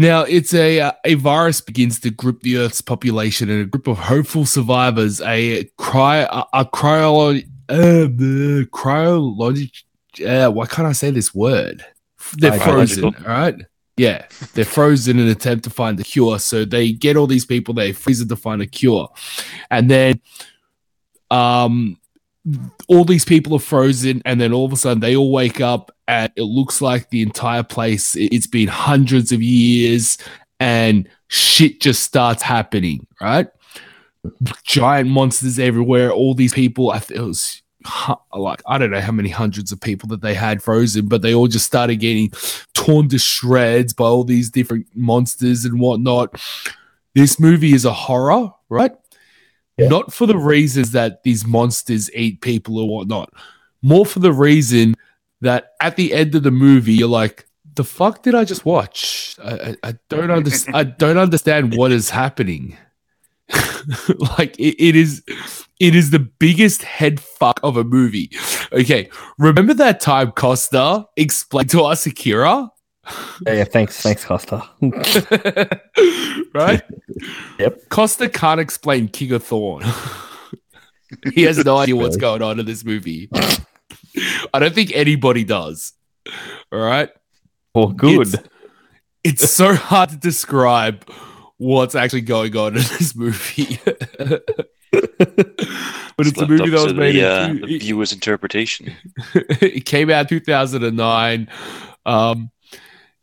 [0.00, 3.86] Now, it's a uh, a virus begins to grip the Earth's population, and a group
[3.86, 9.82] of hopeful survivors, a cry, a, a cryolo, uh, cryologic.
[10.26, 11.84] Uh, why can't I say this word?
[12.38, 13.04] They're frozen.
[13.04, 13.56] All right.
[13.98, 14.24] Yeah,
[14.54, 16.38] they're frozen in an attempt to find the cure.
[16.38, 19.10] So they get all these people, they freeze them to find a cure,
[19.70, 20.22] and then,
[21.30, 21.99] um,
[22.88, 25.92] all these people are frozen, and then all of a sudden they all wake up,
[26.08, 30.16] and it looks like the entire place it- it's been hundreds of years,
[30.58, 33.06] and shit just starts happening.
[33.20, 33.48] Right,
[34.64, 36.10] giant monsters everywhere.
[36.10, 37.62] All these people, I th- it was
[38.36, 41.34] like I don't know how many hundreds of people that they had frozen, but they
[41.34, 42.30] all just started getting
[42.74, 46.38] torn to shreds by all these different monsters and whatnot.
[47.14, 48.92] This movie is a horror, right?
[49.88, 53.32] Not for the reasons that these monsters eat people or whatnot,
[53.82, 54.94] more for the reason
[55.40, 59.36] that at the end of the movie, you're like, the fuck did I just watch?
[59.42, 60.76] I, I, I don't understand.
[60.76, 62.76] I don't understand what is happening.
[64.38, 65.22] like it, it is,
[65.80, 68.30] it is the biggest head fuck of a movie.
[68.72, 72.70] Okay, remember that time Costa explained to us Akira?
[73.46, 74.62] Yeah, yeah, thanks, thanks, Costa.
[76.54, 76.82] right?
[77.58, 77.88] Yep.
[77.88, 79.84] Costa can't explain King of Thorn.
[81.34, 83.28] He has no idea what's going on in this movie.
[84.54, 85.92] I don't think anybody does.
[86.72, 87.10] All right.
[87.74, 88.28] Oh, good.
[88.28, 88.36] It's,
[89.24, 91.04] it's so hard to describe
[91.56, 93.80] what's actually going on in this movie.
[93.84, 94.42] but
[94.92, 98.94] it's a movie that was made the, in uh, two- the viewer's interpretation.
[99.34, 101.48] it came out 2009
[102.06, 102.50] um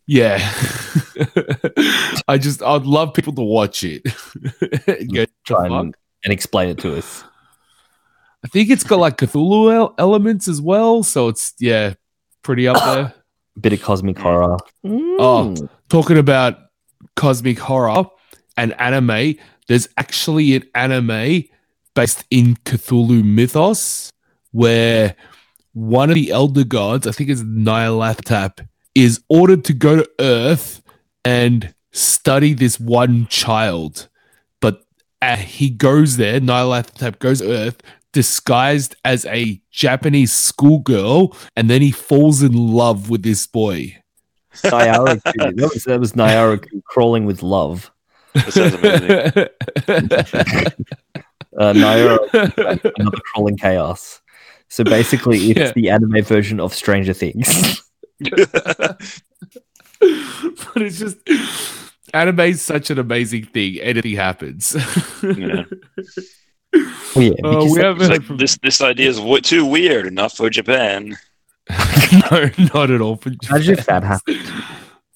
[0.07, 0.37] yeah.
[2.27, 4.03] I just i'd love people to watch it.
[5.13, 7.23] Go, Try and, and explain it to us.
[8.43, 11.93] i think it's got like cthulhu el- elements as well so it's yeah
[12.43, 13.13] pretty up there.
[13.57, 14.57] A Bit of cosmic horror.
[14.85, 15.15] Mm.
[15.19, 15.55] oh
[15.89, 16.57] talking about
[17.15, 18.05] cosmic horror
[18.55, 19.35] and anime
[19.67, 21.43] there's actually an anime
[21.95, 24.11] based in cthulhu mythos
[24.51, 25.15] where
[25.73, 28.67] one of the elder gods, I think it's Nyarlathotep,
[29.03, 30.81] is ordered to go to Earth
[31.23, 34.07] and study this one child.
[34.61, 34.83] But
[35.21, 37.81] uh, he goes there, Nyarlathotep goes to Earth
[38.13, 43.95] disguised as a Japanese schoolgirl, and then he falls in love with this boy.
[44.63, 45.21] Nyaruko,
[45.55, 47.91] that was that was Nyaruko crawling with love.
[48.33, 50.73] That sounds amazing.
[51.59, 54.21] Uh, Nyaruko, another crawling chaos.
[54.69, 55.71] So basically, it's Yeah.
[55.73, 57.81] the anime version of Stranger Things.
[58.19, 59.01] but
[60.81, 61.17] it's just
[62.13, 63.79] anime is such an amazing thing.
[63.79, 64.75] Anything happens.
[65.23, 65.63] Yeah.
[67.15, 70.31] Oh, yeah, Oh, we haven't like, from this this idea is w- too weird, not
[70.33, 71.17] for Japan.
[72.31, 73.15] no, not at all.
[73.17, 74.01] For Imagine if Japan.
[74.01, 74.51] that happened.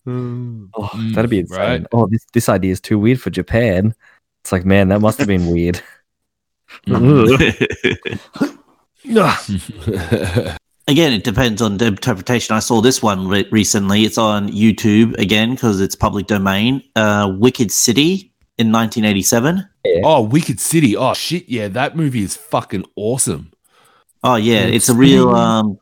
[0.08, 1.60] Mm, Oh, mm, that'd be insane.
[1.60, 1.86] right?
[1.92, 3.94] Oh, this this idea is too weird for Japan.
[4.44, 5.82] It's like, man, that must have been weird.
[10.92, 12.54] Again, it depends on the interpretation.
[12.54, 14.04] I saw this one re- recently.
[14.04, 16.84] It's on YouTube again because it's public domain.
[16.98, 19.70] Uh, Wicked City in 1987.
[20.04, 20.98] oh, Wicked City.
[20.98, 23.54] Oh shit, yeah, that movie is fucking awesome.
[24.22, 25.80] Oh yeah, it's a real um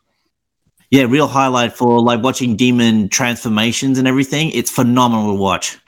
[0.91, 4.51] yeah, real highlight for like watching demon transformations and everything.
[4.51, 5.79] It's phenomenal to watch.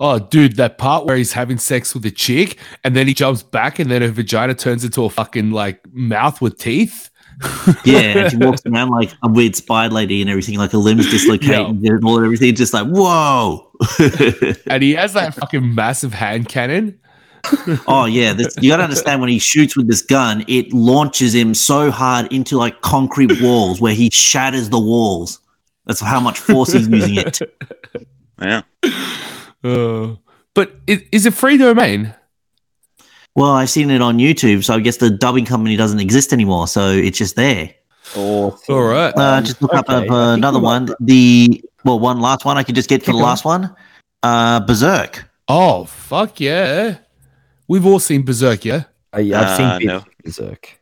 [0.00, 3.42] Oh, dude, that part where he's having sex with a chick and then he jumps
[3.42, 7.10] back and then her vagina turns into a fucking like mouth with teeth.
[7.84, 11.10] Yeah, and she walks around like a weird spy lady and everything, like her limbs
[11.10, 13.70] dislocating and all everything, just like whoa.
[14.66, 16.98] and he has that fucking massive hand cannon.
[17.86, 21.34] oh yeah, this, you got to understand when he shoots with this gun, it launches
[21.34, 25.40] him so hard into like concrete walls where he shatters the walls.
[25.84, 27.38] That's how much force he's using it.
[28.40, 28.62] Yeah.
[29.62, 30.16] Uh,
[30.54, 32.14] but is, is it free domain?
[33.36, 36.66] Well, I've seen it on YouTube, so I guess the dubbing company doesn't exist anymore,
[36.68, 37.72] so it's just there.
[38.16, 39.12] Oh, All right.
[39.16, 40.88] Uh, just look up okay, uh, another one.
[41.00, 43.24] The well, one last one I could just get for Keep the going.
[43.24, 43.76] last one.
[44.22, 45.28] Uh, Berserk.
[45.48, 46.96] Oh, fuck yeah.
[47.68, 48.84] We've all seen Berserk, yeah?
[49.12, 50.04] I, I've Uh, seen bits no.
[50.24, 50.80] Berserk.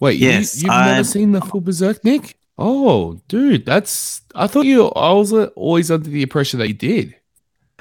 [0.00, 2.36] Wait, Yes, you, have never I'm- seen the full Berserk, Nick?
[2.58, 4.22] Oh, dude, that's.
[4.34, 4.86] I thought you.
[4.88, 7.14] I was uh, always under the impression that you did.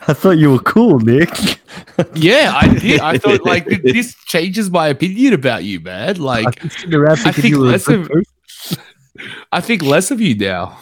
[0.07, 1.29] I thought you were cool, Nick.
[2.15, 2.99] Yeah, I did.
[2.99, 6.17] I thought like this changes my opinion about you, man.
[6.17, 8.09] Like, I've been sitting around I think you were a less of.
[8.09, 8.83] person.
[9.51, 10.77] I think less of you now.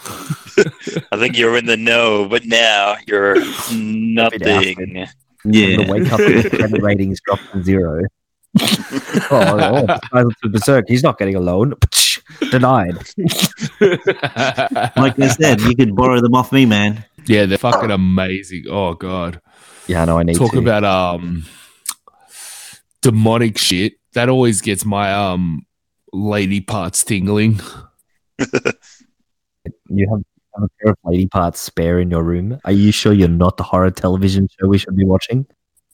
[1.12, 3.36] I think you're in the know, but now you're
[3.72, 5.06] nothing.
[5.44, 5.76] Yeah.
[5.76, 8.02] The wake up and the ratings drop to zero.
[8.60, 10.24] oh, oh, oh.
[10.24, 10.84] this to Berserk.
[10.88, 11.74] He's not getting a loan.
[12.50, 12.96] Denied.
[14.96, 17.04] like I said, you could borrow them off me, man.
[17.26, 18.64] Yeah, they're fucking amazing.
[18.70, 19.40] Oh god,
[19.86, 20.18] Yeah, I know.
[20.18, 20.38] I need to.
[20.38, 20.58] talk to.
[20.58, 21.44] about um
[23.02, 23.94] demonic shit.
[24.14, 25.66] That always gets my um
[26.12, 27.60] lady parts tingling.
[29.88, 30.22] You have,
[30.54, 32.58] have a pair of lady parts spare in your room.
[32.64, 35.46] Are you sure you're not the horror television show we should be watching?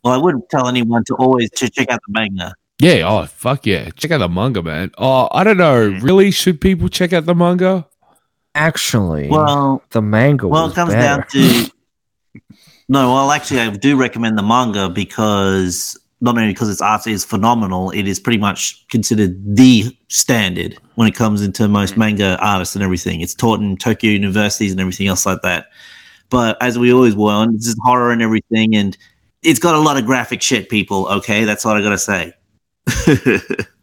[0.04, 2.54] Well, I wouldn't tell anyone to always to check out the manga.
[2.80, 3.90] Yeah, oh fuck yeah.
[3.90, 4.92] Check out the manga, man.
[4.96, 5.98] Oh, I don't know.
[6.00, 6.30] Really?
[6.30, 7.86] Should people check out the manga?
[8.58, 11.22] Actually, Well, the manga well, was it comes better.
[11.22, 11.70] down to
[12.88, 13.14] no.
[13.14, 17.90] Well, actually, I do recommend the manga because not only because its art is phenomenal,
[17.90, 21.98] it is pretty much considered the standard when it comes into most mm.
[21.98, 23.20] manga artists and everything.
[23.20, 25.66] It's taught in Tokyo universities and everything else like that.
[26.28, 28.96] But as we always were, warn, this is horror and everything, and
[29.42, 30.68] it's got a lot of graphic shit.
[30.68, 32.32] People, okay, that's all I gotta say.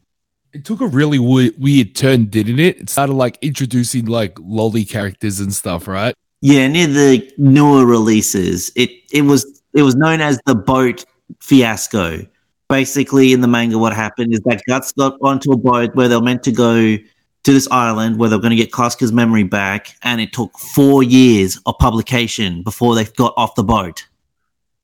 [0.56, 2.80] It took a really we- weird turn, didn't it?
[2.80, 6.16] It started like introducing like lolly characters and stuff, right?
[6.40, 11.04] Yeah, near the newer releases, it it was it was known as the boat
[11.42, 12.26] fiasco.
[12.70, 16.16] Basically, in the manga, what happened is that Guts got onto a boat where they
[16.16, 19.44] were meant to go to this island where they were going to get Casca's memory
[19.44, 24.08] back, and it took four years of publication before they got off the boat.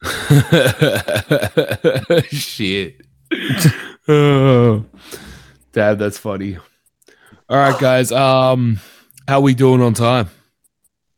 [2.30, 3.06] Shit.
[4.10, 4.84] Oh,
[5.72, 6.58] Dad, that's funny.
[7.50, 8.12] All right, guys.
[8.12, 8.80] Um,
[9.28, 10.30] how we doing on time?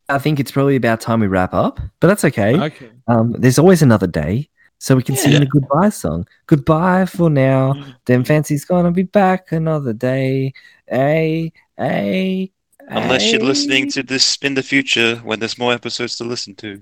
[0.09, 2.59] I think it's probably about time we wrap up, but that's okay.
[2.59, 2.89] Okay.
[3.07, 6.27] Um, there's always another day, so we can sing a goodbye song.
[6.45, 7.73] Goodbye for now.
[8.05, 10.53] Dem Fancy's gonna be back another day.
[10.87, 12.51] Hey, hey.
[12.89, 16.81] Unless you're listening to this in the future when there's more episodes to listen to.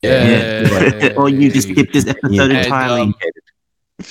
[0.00, 1.12] Yeah.
[1.16, 3.00] or you just skip this episode And, entirely.
[3.02, 3.14] um,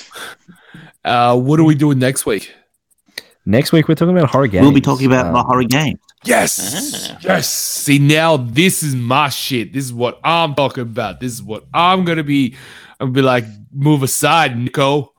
[1.04, 2.52] uh, what are we doing next week?
[3.46, 4.62] Next week we're talking about horror games.
[4.64, 5.98] we'll be talking about Um, the horror game.
[6.24, 7.12] Yes.
[7.22, 7.48] Yes.
[7.50, 9.72] See, now this is my shit.
[9.72, 11.20] This is what I'm talking about.
[11.20, 12.54] This is what I'm gonna be.
[13.00, 15.14] I'm gonna be like, move aside, Nico.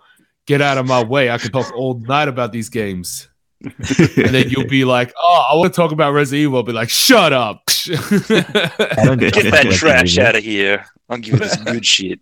[0.45, 1.29] Get out of my way.
[1.31, 3.27] I can talk all night about these games.
[3.63, 6.57] and then you'll be like, oh, I want to talk about Resident Evil.
[6.57, 7.61] I'll be like, shut up.
[7.85, 7.97] Get
[8.37, 10.83] that trash out of here.
[11.09, 12.19] I'll give you this good shit.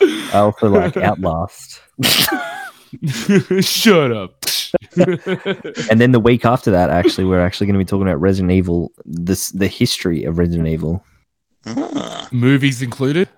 [0.00, 1.80] I also like Outlast.
[3.60, 4.44] shut up.
[4.96, 8.52] and then the week after that, actually, we're actually going to be talking about Resident
[8.52, 11.04] Evil, this the history of Resident Evil.
[12.32, 13.28] Movies included.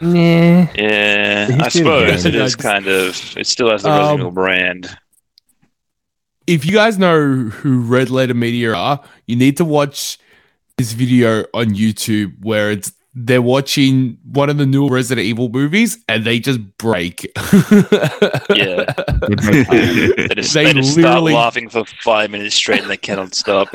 [0.00, 0.66] Nah.
[0.74, 3.36] Yeah, I history of the suppose it is kind of.
[3.36, 4.96] It still has the Um, Resident Evil brand.
[6.46, 10.18] if you guys know who Red Letter Media are, you need to watch
[10.78, 15.98] this video on YouTube where it's they're watching one of the new Resident Evil movies
[16.08, 17.30] and they just break.
[18.54, 18.84] Yeah.
[19.30, 23.68] They just, They they just start laughing for five minutes straight and they cannot stop.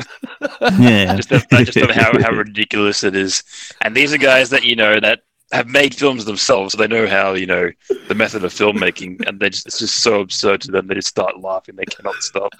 [0.78, 1.16] Yeah.
[1.16, 3.42] just of, just of how, how ridiculous it is.
[3.82, 5.20] And these are guys that, you know, that
[5.52, 7.70] have made films themselves, so they know how, you know,
[8.08, 10.88] the method of filmmaking, and they just, it's just so absurd to them.
[10.88, 11.76] They just start laughing.
[11.76, 12.52] They cannot stop.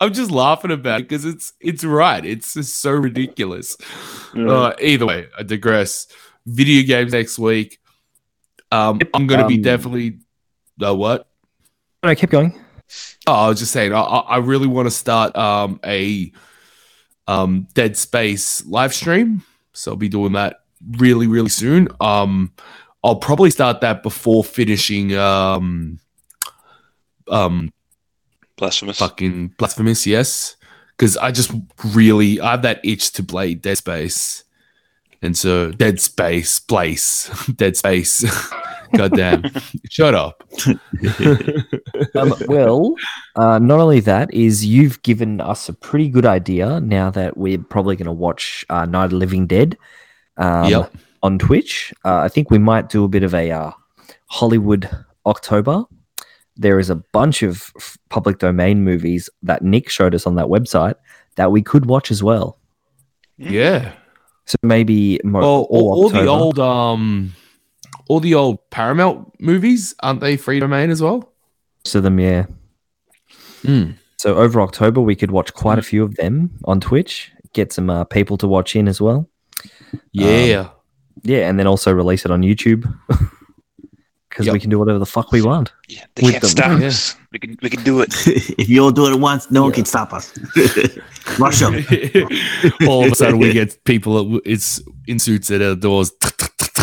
[0.00, 2.24] It's just- I'm just laughing about it because it's it's right.
[2.24, 3.76] It's just so ridiculous.
[4.36, 6.06] Uh, either way, I digress.
[6.46, 7.78] Video games next week.
[8.70, 10.18] Um, I'm gonna be Um, definitely.
[10.82, 11.28] Uh, what?
[12.02, 12.58] No, keep going.
[13.26, 16.32] Oh, I was just saying, I, I I really want to start um, a
[17.26, 19.42] um, Dead Space live stream.
[19.74, 20.60] So I'll be doing that
[20.96, 21.88] really, really soon.
[22.00, 22.52] Um,
[23.04, 25.98] I'll probably start that before finishing um,
[27.28, 27.70] um,
[28.58, 28.98] Blasphemous.
[28.98, 30.56] fucking Blasphemous, yes.
[30.96, 31.50] Because I just
[31.94, 34.44] really, I have that itch to play Dead Space.
[35.22, 38.24] And so, Dead Space, Place, Dead Space.
[38.96, 39.42] Goddamn.
[39.90, 40.42] Shut up.
[42.14, 42.94] Um, well,
[43.36, 47.58] uh, not only that is you've given us a pretty good idea now that we're
[47.58, 49.76] probably going to watch uh, Night of the Living Dead
[50.38, 50.92] um, Yep.
[51.22, 51.92] on Twitch.
[52.04, 53.70] Uh, I think we might do a bit of a uh,
[54.26, 54.88] Hollywood
[55.26, 55.84] October.
[56.58, 57.72] There is a bunch of
[58.08, 60.94] public domain movies that Nick showed us on that website
[61.36, 62.58] that we could watch as well.
[63.36, 63.92] Yeah.
[64.46, 67.34] So maybe mo- Well, all, all the old um,
[68.08, 71.32] all the old Paramount movies aren't they free domain as well?
[71.84, 72.46] most of them, yeah.
[73.62, 73.92] Hmm.
[74.18, 77.30] So over October, we could watch quite a few of them on Twitch.
[77.52, 79.28] Get some uh, people to watch in as well.
[80.12, 80.60] Yeah.
[80.60, 80.70] Um,
[81.22, 82.84] yeah, and then also release it on YouTube
[84.28, 85.72] because we can do whatever the fuck we want.
[85.88, 86.50] Yeah, They with can't them.
[86.50, 86.86] stop Yeah.
[86.88, 87.16] us.
[87.32, 88.12] We can, we can do it.
[88.58, 90.32] if you all do it once, no one can stop us.
[91.38, 91.74] Rush them.
[92.88, 96.12] all of a sudden, we get people at- it's in suits at our doors.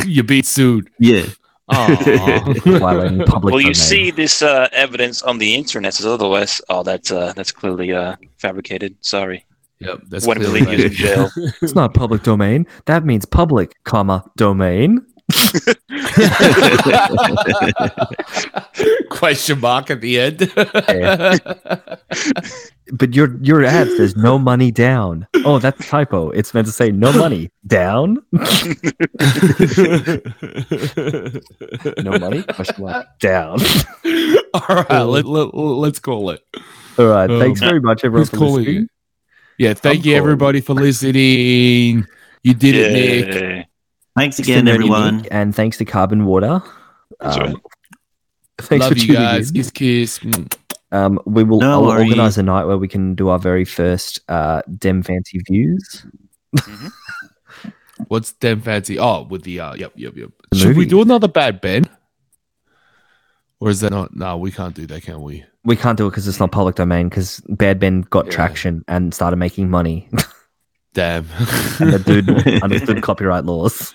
[0.05, 0.89] you beat sued.
[0.99, 1.25] Yeah.
[1.69, 3.73] Violating public well, you domain.
[3.73, 5.93] see this uh, evidence on the internet.
[5.93, 8.95] So otherwise, oh, that's uh, that's clearly uh, fabricated.
[9.01, 9.45] Sorry.
[9.79, 11.29] Yep, that's Wouldn't clearly believe in jail.
[11.61, 12.65] it's not public domain.
[12.85, 15.05] That means public, comma domain.
[19.09, 20.51] Question mark at the end.
[22.91, 25.25] But your your ad says no money down.
[25.43, 26.29] Oh, that's a typo.
[26.29, 28.19] It's meant to say no money down.
[28.31, 28.39] no
[32.19, 32.43] money?
[32.43, 33.57] Question mark down.
[34.53, 36.43] All right, let, let, let's call it.
[36.99, 37.27] All right.
[37.29, 38.83] Um, Thanks very much, everyone, for listening.
[38.83, 38.89] it?
[39.57, 42.05] Yeah, thank I'm you calling everybody for listening.
[42.43, 43.65] You did it, Nick.
[44.15, 45.23] Thanks Thanks again, everyone.
[45.23, 46.61] Nick, and thanks to Carbon Water.
[47.19, 47.61] Um,
[48.57, 49.49] thanks Love for you tuning guys.
[49.49, 49.55] in.
[49.55, 50.19] Kiss, kiss.
[50.91, 54.61] Um, we will No organize a night where we can do our very first uh,
[54.77, 56.05] Dem Fancy Views.
[58.07, 58.99] What's Dem fancy?
[58.99, 60.29] Oh, with the uh, yep, yep, yep.
[60.51, 61.85] The Should we do another Bad Ben?
[63.59, 64.15] Or is that not?
[64.15, 65.43] No, we can't do that, can we?
[65.63, 69.13] We can't do it because it's not public domain because Bad Ben got traction and
[69.13, 70.07] started making money.
[70.95, 71.27] Damn.
[71.79, 73.93] and the dude understood copyright laws.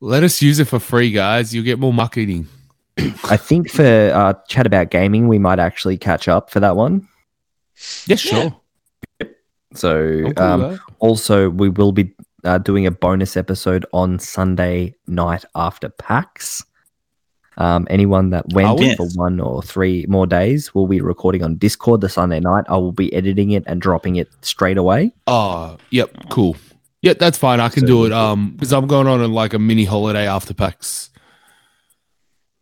[0.00, 1.54] Let us use it for free, guys.
[1.54, 2.48] You'll get more muck eating.
[2.96, 7.06] I think for uh, chat about gaming, we might actually catch up for that one.
[8.06, 8.56] Yeah, sure.
[9.74, 12.12] So cool um, also we will be
[12.44, 16.64] uh, doing a bonus episode on Sunday night after PAX.
[17.58, 18.96] Um, anyone that went Oh, yes.
[18.96, 22.64] for one or three more days will be recording on Discord the Sunday night.
[22.68, 25.12] I will be editing it and dropping it straight away.
[25.26, 26.56] Oh, yep, cool.
[27.02, 27.60] Yeah, that's fine.
[27.60, 28.12] I can do it.
[28.12, 31.10] Um, because I'm going on a, like a mini holiday after PAX.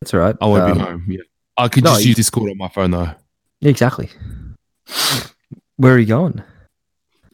[0.00, 0.34] That's all right.
[0.40, 1.04] I won't be Um, home.
[1.08, 1.20] Yeah,
[1.56, 3.10] I could no, just use Discord on my phone though.
[3.60, 4.08] Exactly.
[5.76, 6.42] Where are you going?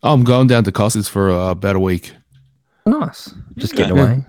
[0.03, 2.13] I'm going down to Costas for uh, about a week.
[2.85, 3.33] Nice.
[3.57, 4.03] Just getting Yeah.
[4.03, 4.25] away.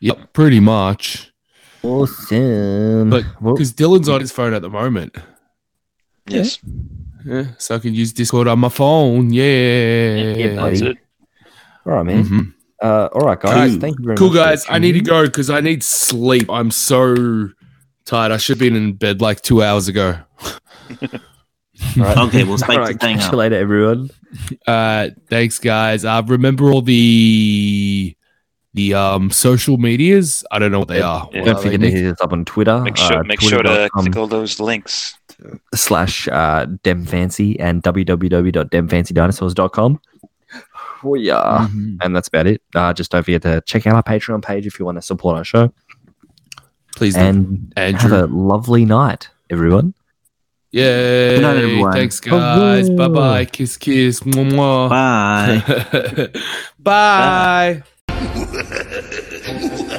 [0.00, 1.31] Yep, pretty much.
[1.82, 3.10] Awesome.
[3.10, 5.16] But because Dylan's on his phone at the moment.
[6.28, 6.58] Yes.
[7.24, 9.32] Yeah, so I can use Discord on my phone.
[9.32, 10.34] Yeah.
[10.34, 10.54] Yeah.
[10.56, 10.96] That's it.
[11.86, 12.24] All right, man.
[12.24, 12.54] Mhm.
[12.82, 13.70] Uh, all right, guys.
[13.72, 13.80] Cool.
[13.80, 14.36] Thank you very Cool much.
[14.38, 14.66] for guys.
[14.68, 16.50] I need to go because I need sleep.
[16.50, 17.48] I'm so
[18.04, 18.32] tired.
[18.32, 20.16] I should have been in bed like two hours ago.
[21.00, 21.08] in.
[21.98, 22.18] All right.
[22.18, 24.10] Okay, we'll speak All to catch you later, everyone.
[24.66, 26.04] Uh, thanks, guys.
[26.04, 28.16] Uh, remember all the
[28.74, 30.44] the um social medias?
[30.50, 31.28] I don't know what they are.
[31.32, 31.38] Yeah.
[31.40, 32.80] What Don't are forget they, to hit us up on Twitter.
[32.80, 35.16] Make sure, uh, make sure to twitter.com click all those links.
[35.74, 40.00] slash uh, demfancy and www.demfancydinosaurs.com.
[41.04, 41.66] Oh, yeah.
[41.70, 41.96] Mhm.
[42.02, 42.62] And that's about it.
[42.74, 45.36] Uh, just don't forget to check out our Patreon page if you want to support
[45.36, 45.72] our show.
[46.94, 47.20] Please do.
[47.20, 48.10] And Andrew.
[48.10, 49.94] have a lovely night, everyone.
[50.70, 51.34] Yeah.
[51.34, 51.92] Good night, everyone.
[51.92, 52.88] Thanks, guys.
[52.90, 53.44] Bye bye.
[53.46, 54.20] Kiss, kiss.
[54.20, 54.88] Mwah, mwah.
[56.78, 56.78] Bye.
[56.78, 57.82] bye.
[58.22, 59.91] Ha ha ha ha ha!